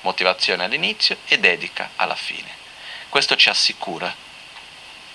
[0.02, 2.50] Motivazione all'inizio e dedica alla fine.
[3.10, 4.14] Questo ci assicura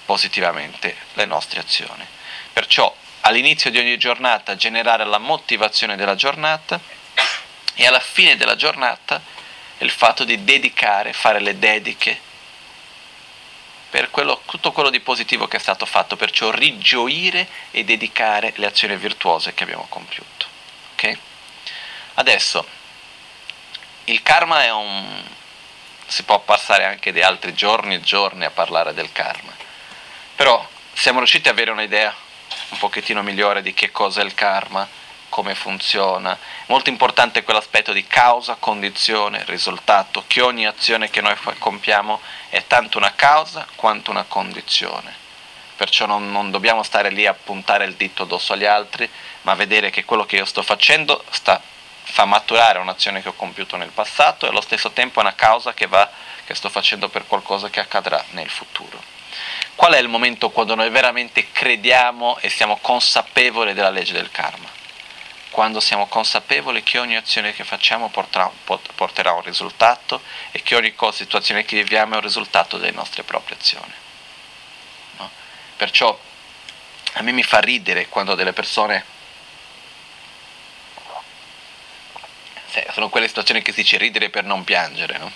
[0.05, 2.07] positivamente le nostre azioni.
[2.53, 6.79] Perciò all'inizio di ogni giornata generare la motivazione della giornata
[7.75, 9.21] e alla fine della giornata
[9.79, 12.31] il fatto di dedicare, fare le dediche
[13.93, 18.65] per quello, tutto quello di positivo che è stato fatto, perciò rigioire e dedicare le
[18.65, 20.47] azioni virtuose che abbiamo compiuto.
[20.95, 21.15] Okay?
[22.15, 22.67] Adesso,
[24.05, 25.23] il karma è un...
[26.07, 29.53] si può passare anche di altri giorni e giorni a parlare del karma,
[30.37, 32.15] però siamo riusciti ad avere un'idea
[32.71, 34.89] un pochettino migliore di che cosa è il karma,
[35.33, 36.39] come funziona.
[36.67, 42.99] Molto importante quell'aspetto di causa, condizione, risultato, che ogni azione che noi compiamo è tanto
[42.99, 45.21] una causa quanto una condizione.
[45.75, 49.09] Perciò non, non dobbiamo stare lì a puntare il dito addosso agli altri,
[49.43, 51.59] ma vedere che quello che io sto facendo sta,
[52.03, 55.73] fa maturare un'azione che ho compiuto nel passato e allo stesso tempo è una causa
[55.73, 56.11] che, va,
[56.45, 59.03] che sto facendo per qualcosa che accadrà nel futuro.
[59.75, 64.72] Qual è il momento quando noi veramente crediamo e siamo consapevoli della legge del karma?
[65.53, 68.51] Quando siamo consapevoli che ogni azione che facciamo porterà,
[68.95, 73.59] porterà un risultato e che ogni situazione che viviamo è un risultato delle nostre proprie
[73.59, 73.93] azioni.
[75.19, 75.31] No?
[75.77, 76.19] Perciò
[77.13, 79.05] a me mi fa ridere quando delle persone
[82.95, 85.31] sono quelle situazioni che si dice ridere per non piangere, no?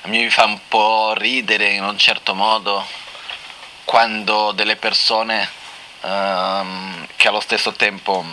[0.00, 2.88] a me mi fa un po' ridere in un certo modo
[3.84, 5.65] quando delle persone
[6.06, 8.24] um, che allo stesso tempo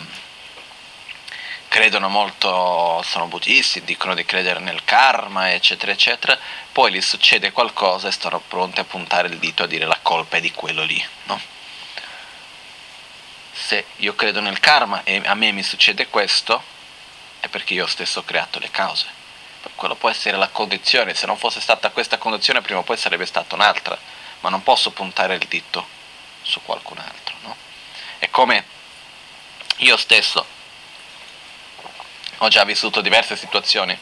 [1.68, 6.38] credono molto, sono buddisti, dicono di credere nel karma, eccetera, eccetera,
[6.70, 10.36] poi gli succede qualcosa e stanno pronti a puntare il dito a dire la colpa
[10.36, 11.40] è di quello lì, no?
[13.52, 16.62] Se io credo nel karma e a me mi succede questo,
[17.40, 19.22] è perché io stesso ho creato le cause.
[19.74, 23.26] Quello può essere la condizione, se non fosse stata questa condizione prima o poi sarebbe
[23.26, 23.98] stata un'altra,
[24.40, 26.02] ma non posso puntare il dito
[26.44, 27.34] su qualcun altro.
[27.42, 27.56] No?
[28.18, 28.64] È come
[29.78, 30.46] io stesso
[32.38, 33.98] ho già vissuto diverse situazioni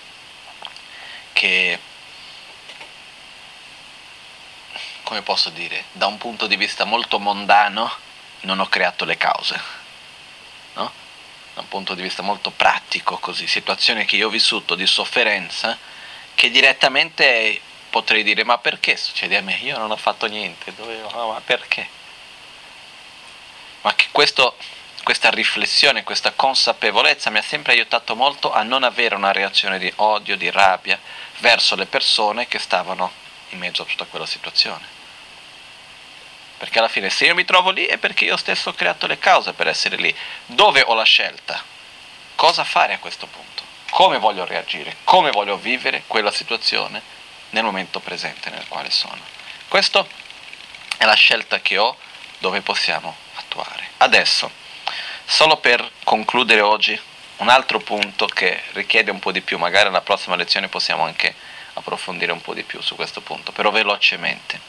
[1.32, 1.78] che,
[5.02, 7.90] come posso dire, da un punto di vista molto mondano
[8.40, 9.60] non ho creato le cause,
[10.74, 10.92] no?
[11.54, 15.78] Da un punto di vista molto pratico, così, situazioni che io ho vissuto di sofferenza,
[16.34, 17.60] che direttamente
[17.90, 19.58] potrei dire ma perché succede a me?
[19.62, 22.00] Io non ho fatto niente, dovevo, ma perché?
[23.82, 24.56] Ma che questo
[25.02, 29.92] questa riflessione, questa consapevolezza mi ha sempre aiutato molto a non avere una reazione di
[29.96, 30.98] odio, di rabbia
[31.38, 33.10] verso le persone che stavano
[33.50, 35.00] in mezzo a tutta quella situazione.
[36.56, 39.18] Perché alla fine se io mi trovo lì è perché io stesso ho creato le
[39.18, 40.14] cause per essere lì.
[40.46, 41.60] Dove ho la scelta?
[42.36, 43.64] Cosa fare a questo punto?
[43.90, 44.98] Come voglio reagire?
[45.02, 47.02] Come voglio vivere quella situazione
[47.50, 49.20] nel momento presente nel quale sono?
[49.66, 50.06] Questa
[50.96, 51.96] è la scelta che ho
[52.38, 53.16] dove possiamo
[53.52, 53.88] attuare.
[53.98, 54.50] Adesso,
[55.24, 57.00] Solo per concludere oggi,
[57.36, 61.34] un altro punto che richiede un po' di più, magari nella prossima lezione possiamo anche
[61.72, 64.60] approfondire un po' di più su questo punto, però velocemente.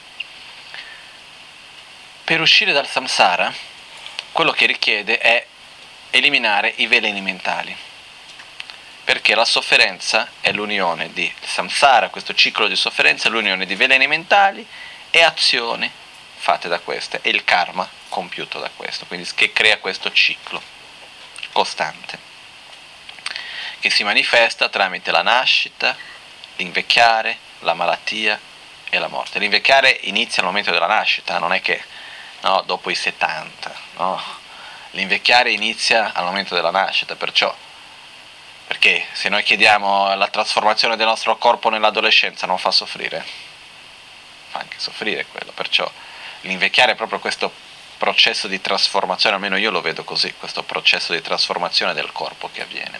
[2.23, 3.53] Per uscire dal samsara,
[4.31, 5.45] quello che richiede è
[6.11, 7.75] eliminare i veleni mentali,
[9.03, 14.07] perché la sofferenza è l'unione di samsara, questo ciclo di sofferenza è l'unione di veleni
[14.07, 14.65] mentali
[15.09, 15.91] e azioni
[16.43, 20.61] fatte da queste e il karma compiuto da questo, quindi che crea questo ciclo
[21.53, 22.19] costante
[23.79, 25.95] che si manifesta tramite la nascita,
[26.57, 28.37] l'invecchiare, la malattia
[28.89, 29.39] e la morte.
[29.39, 31.81] L'invecchiare inizia al momento della nascita, non è che
[32.41, 34.21] no, dopo i 70, no?
[34.91, 37.55] l'invecchiare inizia al momento della nascita, perciò
[38.67, 43.23] perché se noi chiediamo la trasformazione del nostro corpo nell'adolescenza non fa soffrire,
[44.49, 45.89] fa anche soffrire quello, perciò
[46.43, 47.51] l'invecchiare è proprio questo
[47.97, 52.61] processo di trasformazione, almeno io lo vedo così, questo processo di trasformazione del corpo che
[52.61, 52.99] avviene.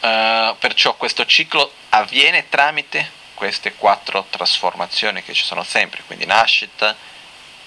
[0.00, 6.96] Uh, perciò questo ciclo avviene tramite queste quattro trasformazioni che ci sono sempre, quindi nascita,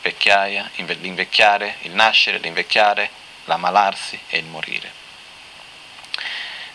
[0.01, 3.09] vecchiaia, l'invecchiare, il nascere, l'invecchiare,
[3.45, 4.91] l'ammalarsi e il morire.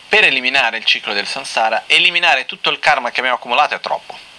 [0.08, 4.29] Per eliminare il ciclo del samsara, eliminare tutto il karma che abbiamo accumulato è troppo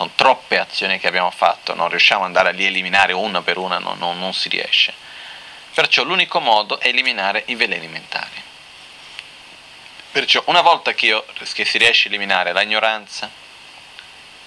[0.00, 3.78] sono troppe azioni che abbiamo fatto, non riusciamo ad andare a eliminare una per una,
[3.78, 4.94] no, no, non si riesce.
[5.74, 8.42] Perciò l'unico modo è eliminare i veleni mentali.
[10.10, 13.30] Perciò una volta che, io, che si riesce a eliminare l'ignoranza,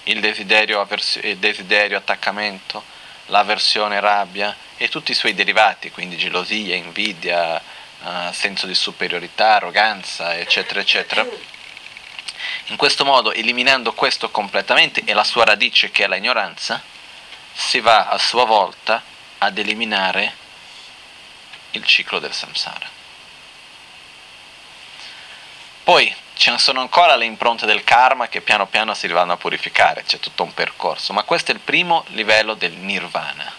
[0.04, 2.82] il desiderio, avers- il desiderio, attaccamento,
[3.26, 7.62] l'avversione, rabbia e tutti i suoi derivati, quindi gelosia, invidia,
[8.02, 11.24] uh, senso di superiorità, arroganza, eccetera, eccetera,
[12.66, 16.82] in questo modo, eliminando questo completamente e la sua radice che è l'ignoranza,
[17.52, 19.02] si va a sua volta
[19.38, 20.34] ad eliminare
[21.72, 22.88] il ciclo del samsara.
[25.84, 30.04] Poi ci sono ancora le impronte del karma che piano piano si vanno a purificare,
[30.04, 33.52] c'è tutto un percorso, ma questo è il primo livello del nirvana.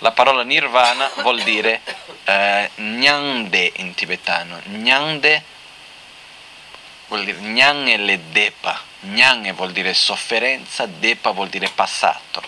[0.00, 1.80] La parola nirvana vuol dire
[2.24, 4.60] eh, nyande in tibetano.
[4.66, 5.42] Nyande
[7.08, 8.80] vuol dire gnan e le depa.
[9.00, 12.42] Gnan vuol dire sofferenza, depa vuol dire passato,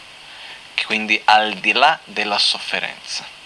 [0.87, 3.39] quindi al di là della sofferenza.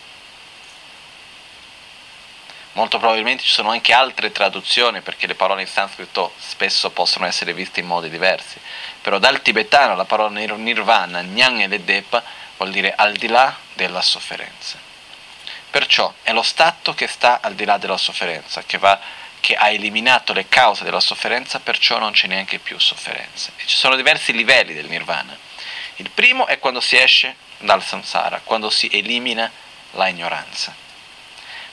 [2.73, 7.53] Molto probabilmente ci sono anche altre traduzioni perché le parole in sanscrito spesso possono essere
[7.53, 8.59] viste in modi diversi,
[9.01, 12.23] però dal tibetano la parola nirvana, gnan e le depa,
[12.57, 14.79] vuol dire al di là della sofferenza.
[15.71, 18.99] Perciò è lo stato che sta al di là della sofferenza, che va
[19.45, 23.53] che ha eliminato le cause della sofferenza, perciò non c'è neanche più sofferenza.
[23.59, 25.37] E ci sono diversi livelli del nirvana.
[25.97, 29.53] Il primo è quando si esce dal samsara, quando si elimina
[29.91, 30.75] la ignoranza.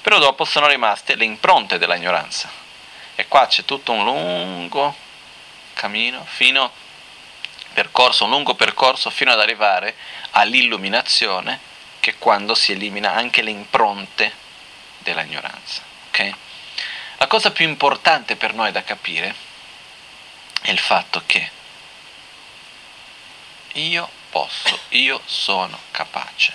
[0.02, 2.52] Però dopo sono rimaste le impronte della ignoranza.
[3.16, 4.94] E qua c'è tutto un lungo
[5.72, 6.74] cammino fino
[7.72, 9.96] percorso, un lungo percorso fino ad arrivare
[10.32, 11.58] all'illuminazione
[12.02, 14.34] che è quando si elimina anche le impronte
[14.98, 15.82] della ignoranza.
[16.10, 16.36] Okay?
[17.22, 19.36] La cosa più importante per noi da capire
[20.60, 21.52] è il fatto che
[23.74, 26.52] io posso, io sono capace.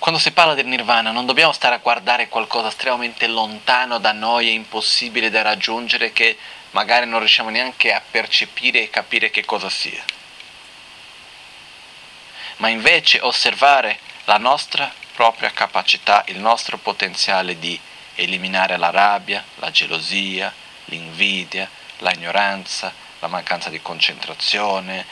[0.00, 4.48] Quando si parla del nirvana non dobbiamo stare a guardare qualcosa estremamente lontano da noi
[4.48, 6.36] e impossibile da raggiungere che
[6.72, 10.02] magari non riusciamo neanche a percepire e capire che cosa sia.
[12.56, 17.80] Ma invece osservare la nostra propria capacità, il nostro potenziale di
[18.18, 20.52] eliminare la rabbia, la gelosia,
[20.86, 21.68] l'invidia,
[21.98, 25.06] l'ignoranza, la mancanza di concentrazione,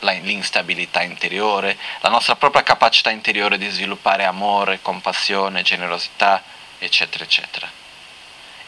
[0.00, 6.42] l'instabilità interiore, la nostra propria capacità interiore di sviluppare amore, compassione, generosità,
[6.78, 7.68] eccetera, eccetera.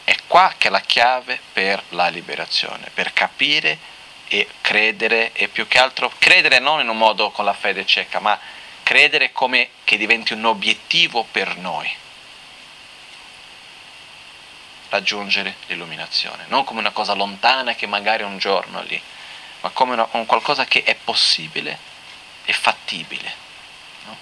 [0.03, 3.77] È qua che è la chiave per la liberazione, per capire
[4.27, 8.19] e credere e più che altro credere non in un modo con la fede cieca,
[8.19, 8.37] ma
[8.83, 11.89] credere come che diventi un obiettivo per noi.
[14.89, 18.99] Raggiungere l'illuminazione, non come una cosa lontana che magari un giorno lì,
[19.61, 21.77] ma come una, un qualcosa che è possibile
[22.45, 23.33] e fattibile.
[24.05, 24.17] No?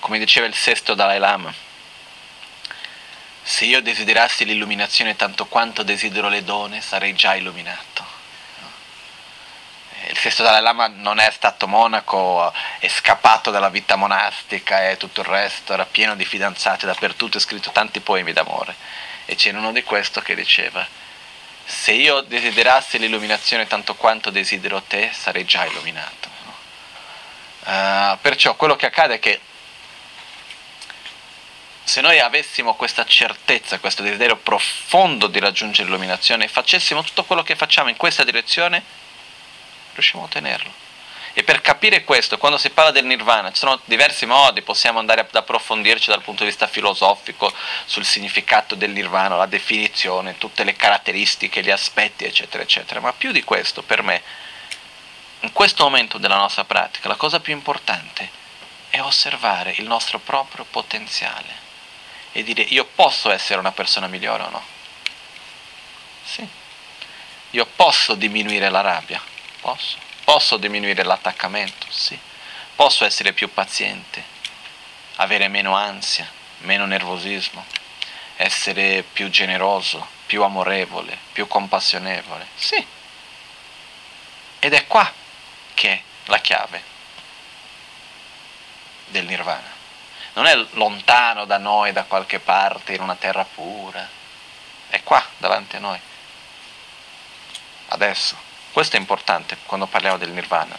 [0.00, 1.52] Come diceva il sesto Dalai Lama,
[3.42, 8.13] se io desiderassi l'illuminazione tanto quanto desidero le donne, sarei già illuminato.
[10.08, 15.20] Il sesto Dalai Lama non è stato monaco, è scappato dalla vita monastica e tutto
[15.20, 18.74] il resto, era pieno di fidanzate dappertutto, ha scritto tanti poemi d'amore.
[19.24, 20.86] E c'è uno di questo che diceva,
[21.64, 26.28] se io desiderassi l'illuminazione tanto quanto desidero te, sarei già illuminato.
[27.64, 29.40] Uh, perciò quello che accade è che
[31.84, 37.42] se noi avessimo questa certezza, questo desiderio profondo di raggiungere l'illuminazione e facessimo tutto quello
[37.42, 38.82] che facciamo in questa direzione,
[39.94, 40.82] riusciamo a ottenerlo.
[41.36, 45.22] E per capire questo, quando si parla del nirvana, ci sono diversi modi, possiamo andare
[45.22, 47.52] ad approfondirci dal punto di vista filosofico
[47.86, 53.00] sul significato del nirvana, la definizione, tutte le caratteristiche, gli aspetti, eccetera, eccetera.
[53.00, 54.22] Ma più di questo, per me,
[55.40, 58.30] in questo momento della nostra pratica, la cosa più importante
[58.88, 61.62] è osservare il nostro proprio potenziale
[62.30, 64.64] e dire io posso essere una persona migliore o no?
[66.24, 66.46] Sì.
[67.50, 69.20] Io posso diminuire la rabbia?
[69.64, 69.96] Posso.
[70.24, 71.86] Posso diminuire l'attaccamento?
[71.88, 72.18] Sì.
[72.74, 74.22] Posso essere più paziente,
[75.16, 77.64] avere meno ansia, meno nervosismo,
[78.36, 82.46] essere più generoso, più amorevole, più compassionevole?
[82.56, 82.86] Sì.
[84.58, 85.10] Ed è qua
[85.72, 86.82] che è la chiave
[89.06, 89.72] del nirvana
[90.34, 94.04] non è lontano da noi, da qualche parte, in una terra pura,
[94.88, 96.00] è qua davanti a noi,
[97.88, 98.43] adesso.
[98.74, 100.76] Questo è importante quando parliamo del nirvana.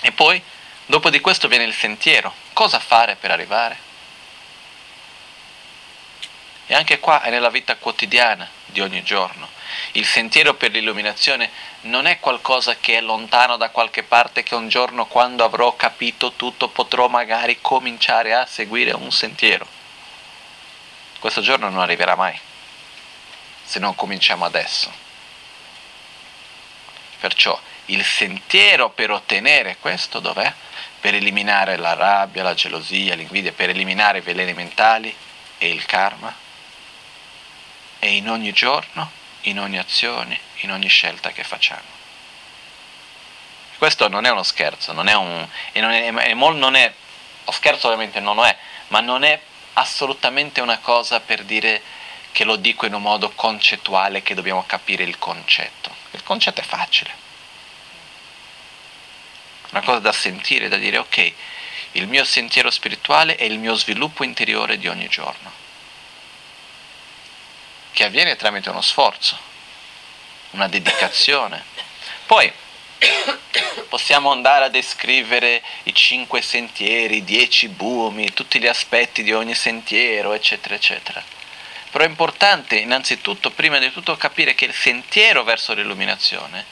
[0.00, 0.42] E poi,
[0.86, 2.32] dopo di questo viene il sentiero.
[2.54, 3.78] Cosa fare per arrivare?
[6.66, 9.46] E anche qua è nella vita quotidiana di ogni giorno.
[9.92, 11.50] Il sentiero per l'illuminazione
[11.82, 16.32] non è qualcosa che è lontano da qualche parte che un giorno quando avrò capito
[16.32, 19.66] tutto potrò magari cominciare a seguire un sentiero.
[21.18, 22.40] Questo giorno non arriverà mai
[23.62, 25.04] se non cominciamo adesso.
[27.18, 30.52] Perciò il sentiero per ottenere questo dov'è?
[31.00, 35.14] Per eliminare la rabbia, la gelosia, l'invidia, per eliminare i veleni mentali
[35.58, 36.34] e il karma.
[37.98, 41.94] E in ogni giorno in ogni azione, in ogni scelta che facciamo.
[43.78, 45.46] Questo non è uno scherzo, non è un...
[45.72, 46.92] E non è, non è,
[47.44, 48.56] lo scherzo ovviamente non lo è,
[48.88, 49.38] ma non è
[49.74, 51.82] assolutamente una cosa per dire
[52.32, 55.95] che lo dico in un modo concettuale che dobbiamo capire il concetto.
[56.16, 57.14] Il concetto è facile.
[59.70, 61.32] Una cosa da sentire, da dire ok,
[61.92, 65.64] il mio sentiero spirituale è il mio sviluppo interiore di ogni giorno
[67.92, 69.38] che avviene tramite uno sforzo,
[70.50, 71.64] una dedicazione.
[72.26, 72.52] Poi
[73.88, 79.54] possiamo andare a descrivere i cinque sentieri, i dieci bumi, tutti gli aspetti di ogni
[79.54, 81.24] sentiero, eccetera, eccetera.
[81.96, 86.62] Però è importante innanzitutto, prima di tutto, capire che il sentiero verso l'illuminazione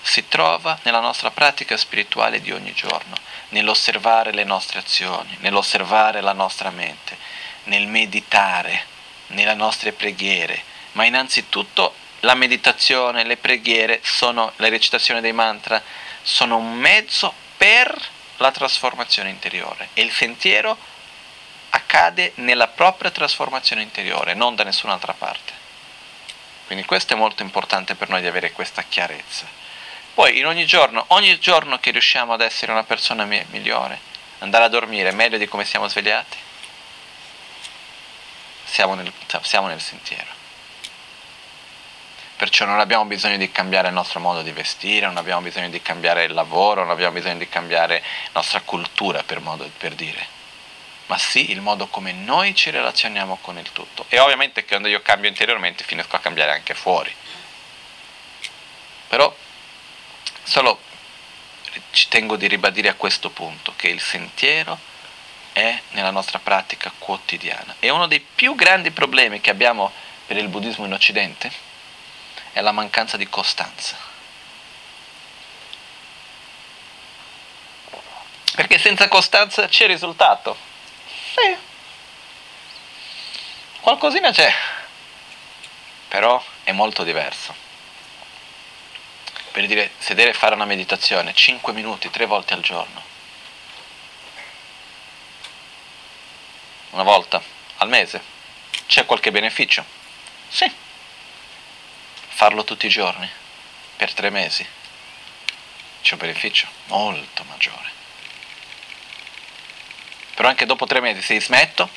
[0.00, 3.14] si trova nella nostra pratica spirituale di ogni giorno,
[3.50, 7.14] nell'osservare le nostre azioni, nell'osservare la nostra mente,
[7.64, 8.86] nel meditare
[9.26, 10.62] nelle nostre preghiere,
[10.92, 15.82] ma innanzitutto la meditazione, le preghiere, sono, la recitazione dei mantra,
[16.22, 17.94] sono un mezzo per
[18.38, 19.90] la trasformazione interiore.
[19.92, 20.94] E il sentiero
[21.70, 25.52] accade nella propria trasformazione interiore, non da nessun'altra parte.
[26.66, 29.46] Quindi questo è molto importante per noi di avere questa chiarezza.
[30.14, 34.00] Poi in ogni giorno, ogni giorno che riusciamo ad essere una persona migliore,
[34.38, 36.36] andare a dormire meglio di come siamo svegliati,
[38.64, 39.12] siamo nel,
[39.42, 40.34] siamo nel sentiero.
[42.36, 45.80] Perciò non abbiamo bisogno di cambiare il nostro modo di vestire, non abbiamo bisogno di
[45.80, 50.26] cambiare il lavoro, non abbiamo bisogno di cambiare la nostra cultura per, modo, per dire,
[51.06, 54.04] ma sì il modo come noi ci relazioniamo con il tutto.
[54.08, 57.14] E ovviamente quando io cambio interiormente finisco a cambiare anche fuori.
[59.08, 59.34] Però
[60.42, 60.80] solo
[61.90, 64.78] ci tengo di ribadire a questo punto che il sentiero
[65.52, 67.76] è nella nostra pratica quotidiana.
[67.78, 69.92] E uno dei più grandi problemi che abbiamo
[70.26, 71.50] per il buddismo in Occidente
[72.52, 73.96] è la mancanza di costanza.
[78.54, 80.74] Perché senza costanza c'è risultato.
[81.36, 81.56] Sì.
[83.80, 84.52] Qualcosina c'è.
[86.16, 87.54] però è molto diverso.
[89.52, 93.02] Per dire, sedere e fare una meditazione 5 minuti, 3 volte al giorno.
[96.90, 97.42] Una volta
[97.76, 98.22] al mese.
[98.86, 99.84] C'è qualche beneficio?
[100.48, 100.70] Sì.
[102.28, 103.28] Farlo tutti i giorni,
[103.96, 104.66] per 3 mesi.
[106.00, 107.95] C'è un beneficio molto maggiore.
[110.36, 111.90] Però anche dopo 3 mesi se smetto,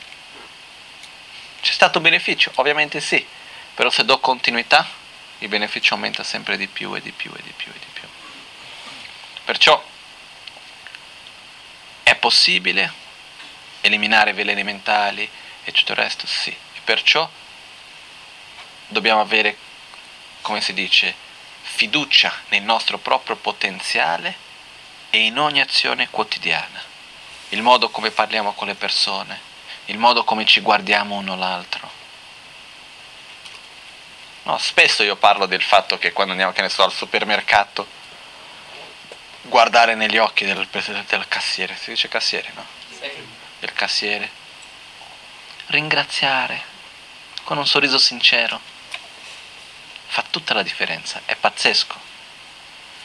[1.61, 2.51] c'è stato beneficio?
[2.55, 3.23] Ovviamente sì
[3.79, 4.85] però se do continuità,
[5.37, 8.05] il beneficio aumenta sempre di più e di più e di più e di più.
[9.45, 9.81] Perciò
[12.03, 12.91] è possibile
[13.79, 15.29] eliminare veleni mentali
[15.63, 16.27] e tutto il resto?
[16.27, 16.49] Sì.
[16.49, 17.29] E perciò
[18.89, 19.55] dobbiamo avere,
[20.41, 21.15] come si dice,
[21.61, 24.35] fiducia nel nostro proprio potenziale
[25.09, 26.83] e in ogni azione quotidiana.
[27.49, 29.39] Il modo come parliamo con le persone,
[29.85, 31.99] il modo come ci guardiamo uno l'altro
[34.49, 37.87] No, spesso io parlo del fatto che quando andiamo, che ne so, al supermercato,
[39.43, 42.65] guardare negli occhi del, del cassiere, si dice cassiere, no?
[42.99, 43.11] Sì.
[43.59, 44.31] Del cassiere.
[45.67, 46.63] Ringraziare
[47.43, 48.59] con un sorriso sincero.
[50.07, 52.07] Fa tutta la differenza, è pazzesco.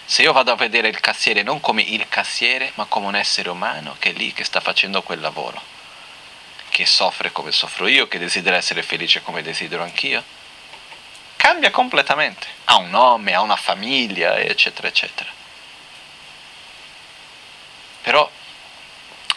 [0.07, 3.49] Se io vado a vedere il cassiere non come il cassiere, ma come un essere
[3.49, 5.61] umano che è lì, che sta facendo quel lavoro,
[6.69, 10.23] che soffre come soffro io, che desidera essere felice come desidero anch'io,
[11.37, 12.47] cambia completamente.
[12.65, 15.31] Ha un nome, ha una famiglia, eccetera, eccetera.
[18.03, 18.31] Però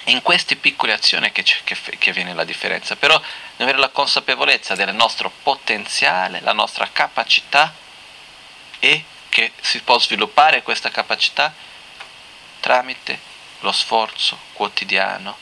[0.05, 2.95] in queste piccole azioni che, che, che viene la differenza.
[2.95, 3.19] Però
[3.57, 7.73] avere la consapevolezza del nostro potenziale, la nostra capacità
[8.79, 11.53] e che si può sviluppare questa capacità
[12.59, 13.19] tramite
[13.59, 15.37] lo sforzo quotidiano,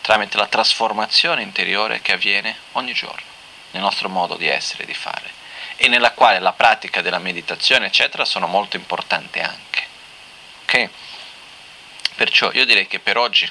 [0.00, 3.26] tramite la trasformazione interiore che avviene ogni giorno
[3.72, 5.36] nel nostro modo di essere e di fare
[5.80, 9.86] e nella quale la pratica della meditazione, eccetera, sono molto importanti anche.
[10.62, 10.88] Ok?
[12.16, 13.48] Perciò io direi che per oggi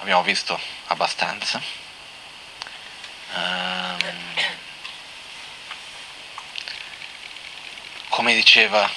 [0.00, 1.58] abbiamo visto abbastanza.
[3.34, 4.27] Um,
[8.18, 8.90] come diceva,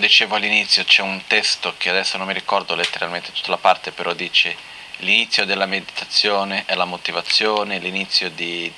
[0.00, 4.12] dicevo all'inizio, c'è un testo che adesso non mi ricordo letteralmente tutta la parte, però
[4.12, 4.56] dice
[4.96, 8.68] l'inizio della meditazione è la motivazione, l'inizio di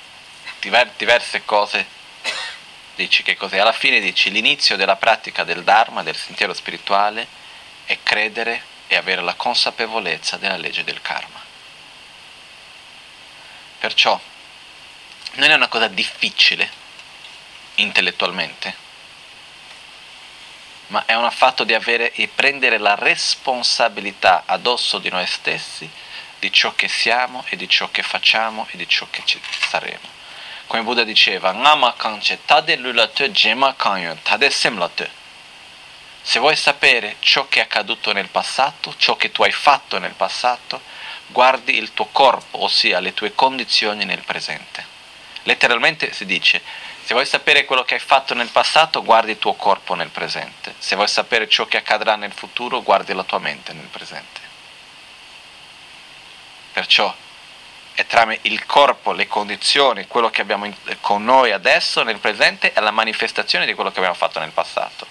[0.59, 1.87] diverse cose,
[2.93, 3.57] dici che cos'è?
[3.57, 7.25] Alla fine dici l'inizio della pratica del Dharma, del sentiero spirituale,
[7.85, 11.41] è credere e avere la consapevolezza della legge del karma.
[13.79, 14.21] Perciò
[15.31, 16.69] non è una cosa difficile
[17.77, 18.85] intellettualmente,
[20.89, 25.89] ma è un fatto di avere e prendere la responsabilità addosso di noi stessi
[26.37, 30.17] di ciò che siamo e di ciò che facciamo e di ciò che ci saremo
[30.69, 31.51] come Buddha diceva.
[36.21, 40.13] Se vuoi sapere ciò che è accaduto nel passato, ciò che tu hai fatto nel
[40.13, 40.79] passato,
[41.25, 44.85] guardi il tuo corpo, ossia le tue condizioni nel presente.
[45.43, 46.61] Letteralmente si dice,
[47.09, 50.75] se vuoi sapere quello che hai fatto nel passato, guardi il tuo corpo nel presente.
[50.77, 54.39] Se vuoi sapere ciò che accadrà nel futuro, guardi la tua mente nel presente.
[56.71, 57.11] Perciò
[57.95, 60.71] è tramite il corpo, le condizioni, quello che abbiamo
[61.01, 65.07] con noi adesso nel presente è la manifestazione di quello che abbiamo fatto nel passato.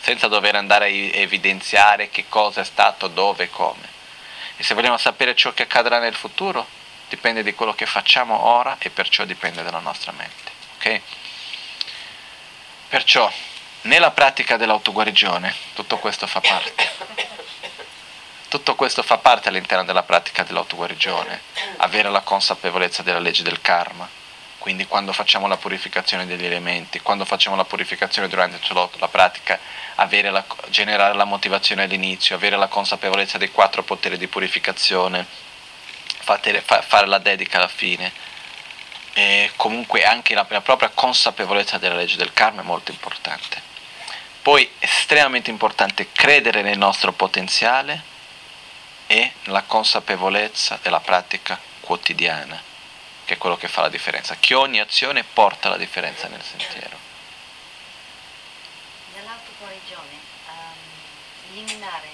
[0.00, 3.88] Senza dover andare a evidenziare che cosa è stato, dove come.
[4.56, 6.78] E se vogliamo sapere ciò che accadrà nel futuro,
[7.10, 10.52] dipende di quello che facciamo ora e perciò dipende dalla nostra mente.
[10.76, 11.02] Okay?
[12.88, 13.30] Perciò,
[13.82, 17.18] nella pratica dell'autoguarigione, tutto questo fa parte.
[18.48, 21.40] Tutto questo fa parte all'interno della pratica dell'autoguarigione,
[21.78, 24.08] avere la consapevolezza della legge del karma.
[24.58, 28.58] Quindi quando facciamo la purificazione degli elementi, quando facciamo la purificazione durante
[28.98, 29.58] la pratica,
[29.96, 35.26] la, generare la motivazione all'inizio, avere la consapevolezza dei quattro poteri di purificazione,
[36.20, 38.12] fare, fare la dedica alla fine.
[39.12, 43.60] E comunque anche la, la propria consapevolezza della legge del karma è molto importante.
[44.42, 48.08] Poi estremamente importante credere nel nostro potenziale,
[49.10, 52.62] e la consapevolezza della pratica quotidiana,
[53.24, 56.96] che è quello che fa la differenza, che ogni azione porta la differenza nel sentiero.
[59.16, 60.14] Nell'autoguarigione,
[60.46, 62.08] um, eliminare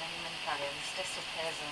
[0.00, 1.62] l'alimentare lo stesso peso,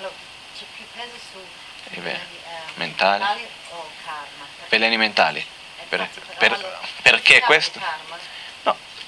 [0.00, 0.14] allora
[0.56, 4.46] c'è più peso su veleni uh, mentali o karma?
[4.68, 5.46] Veleni mentali.
[5.88, 6.08] Per,
[6.38, 7.78] per, perché questo?
[7.78, 8.18] Karma,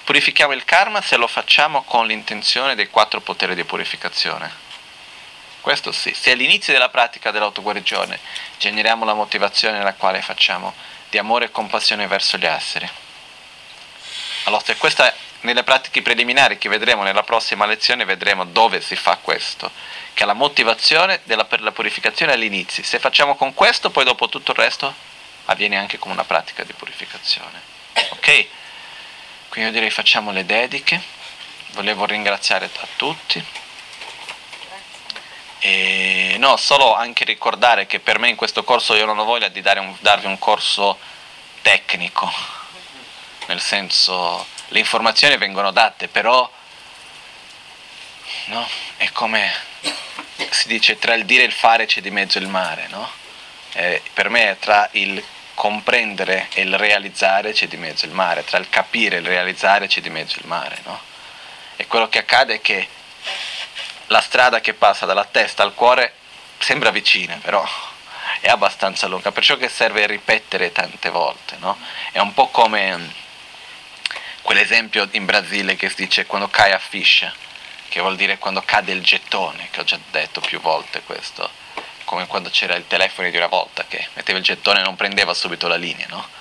[0.05, 4.51] Purifichiamo il karma se lo facciamo con l'intenzione dei quattro poteri di purificazione.
[5.61, 6.13] Questo sì.
[6.13, 8.19] Se all'inizio della pratica dell'autoguarigione
[8.59, 10.75] generiamo la motivazione nella quale facciamo
[11.09, 12.91] di amore e compassione verso gli esseri.
[14.45, 19.17] Allora, se questa nelle pratiche preliminari che vedremo nella prossima lezione vedremo dove si fa
[19.17, 19.71] questo,
[20.15, 22.83] che è la motivazione della, per la purificazione all'inizio.
[22.83, 24.95] Se facciamo con questo, poi dopo tutto il resto
[25.47, 27.61] avviene anche come una pratica di purificazione.
[28.11, 28.47] Ok?
[29.49, 31.01] Quindi io direi facciamo le dediche.
[31.73, 33.45] Volevo ringraziare a tutti.
[35.59, 39.49] E no, solo anche ricordare che per me in questo corso io non ho voglia
[39.49, 40.99] di un, darvi un corso
[41.63, 42.33] tecnico,
[43.47, 46.51] nel senso le informazioni vengono date, però
[48.47, 48.69] no?
[48.97, 49.53] è come
[50.51, 53.11] si dice tra il dire e il fare c'è di mezzo il mare, no?
[53.75, 55.23] eh, per me tra il
[55.55, 59.87] comprendere e il realizzare c'è di mezzo il mare, tra il capire e il realizzare
[59.87, 60.99] c'è di mezzo il mare, no?
[61.77, 62.89] E quello che accade è che
[64.07, 66.15] la strada che passa dalla testa al cuore
[66.59, 67.65] sembra vicina, però
[68.41, 71.77] è abbastanza lunga, perciò che serve ripetere tante volte, no?
[72.11, 73.21] È un po' come
[74.43, 77.33] quell'esempio in Brasile che si dice quando cai a fiscia,
[77.89, 81.51] che vuol dire quando cade il gettone, che ho già detto più volte questo,
[82.05, 85.33] come quando c'era il telefono di una volta che metteva il gettone e non prendeva
[85.33, 86.41] subito la linea, no?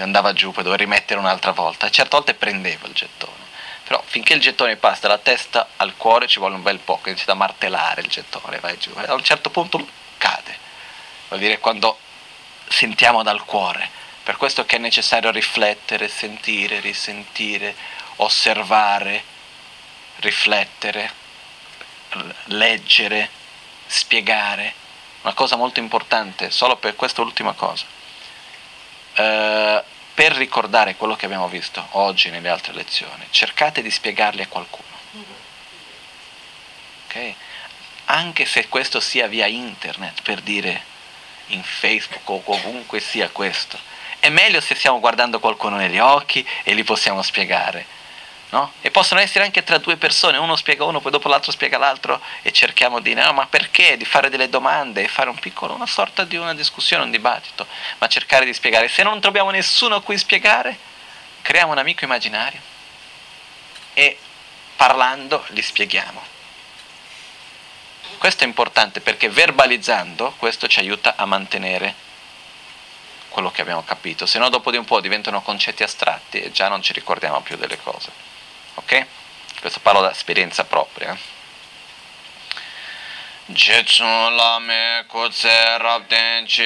[0.00, 3.42] andava giù, poi doveva rimettere un'altra volta, certe volte prendeva il gettone.
[3.84, 7.32] Però finché il gettone passa dalla testa al cuore ci vuole un bel po', inizia
[7.32, 9.86] a martellare il gettone, vai giù, a un certo punto
[10.16, 10.56] cade.
[11.28, 11.98] Vuol dire quando
[12.68, 17.76] sentiamo dal cuore per questo che è necessario riflettere, sentire, risentire,
[18.16, 19.22] osservare,
[20.16, 21.12] riflettere,
[22.44, 23.28] leggere,
[23.86, 24.72] spiegare.
[25.20, 27.84] Una cosa molto importante, solo per questa ultima cosa.
[29.16, 29.82] Uh,
[30.14, 34.88] per ricordare quello che abbiamo visto oggi nelle altre lezioni, cercate di spiegarli a qualcuno.
[37.08, 37.36] Okay?
[38.06, 40.92] Anche se questo sia via internet, per dire
[41.48, 43.92] in Facebook o ovunque sia questo
[44.24, 47.84] è meglio se stiamo guardando qualcuno negli occhi e li possiamo spiegare.
[48.48, 48.72] No?
[48.80, 52.18] E possono essere anche tra due persone, uno spiega uno, poi dopo l'altro spiega l'altro
[52.40, 53.98] e cerchiamo di no, ma perché?
[53.98, 57.66] Di fare delle domande e fare un piccolo, una sorta di una discussione, un dibattito,
[57.98, 58.88] ma cercare di spiegare.
[58.88, 60.74] Se non troviamo nessuno a cui spiegare,
[61.42, 62.60] creiamo un amico immaginario
[63.92, 64.16] e
[64.74, 66.22] parlando gli spieghiamo.
[68.16, 72.12] Questo è importante perché verbalizzando questo ci aiuta a mantenere
[73.34, 76.68] quello che abbiamo capito, se no dopo di un po' diventano concetti astratti e già
[76.68, 78.12] non ci ricordiamo più delle cose.
[78.74, 79.06] Ok?
[79.58, 81.18] Questo parlo da esperienza propria.
[83.52, 86.64] Jetsun lame kutse rabden chi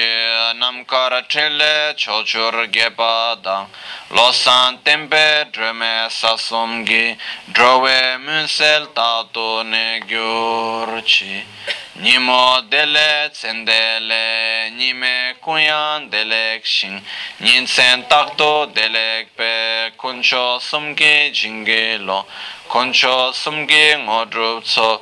[0.55, 3.67] namkar trile chochur gepa dang.
[4.11, 7.17] Losan tempe drume sasum gi
[7.51, 11.43] drowe munsel tato ne gyur chi.
[11.95, 17.01] Nimo dele tsendele nime kunyan delek shin
[17.41, 22.25] Ninsen takto delek pe kuncho sumgi jingi lo.
[22.69, 25.01] Kuncho sumgi ngodrup tso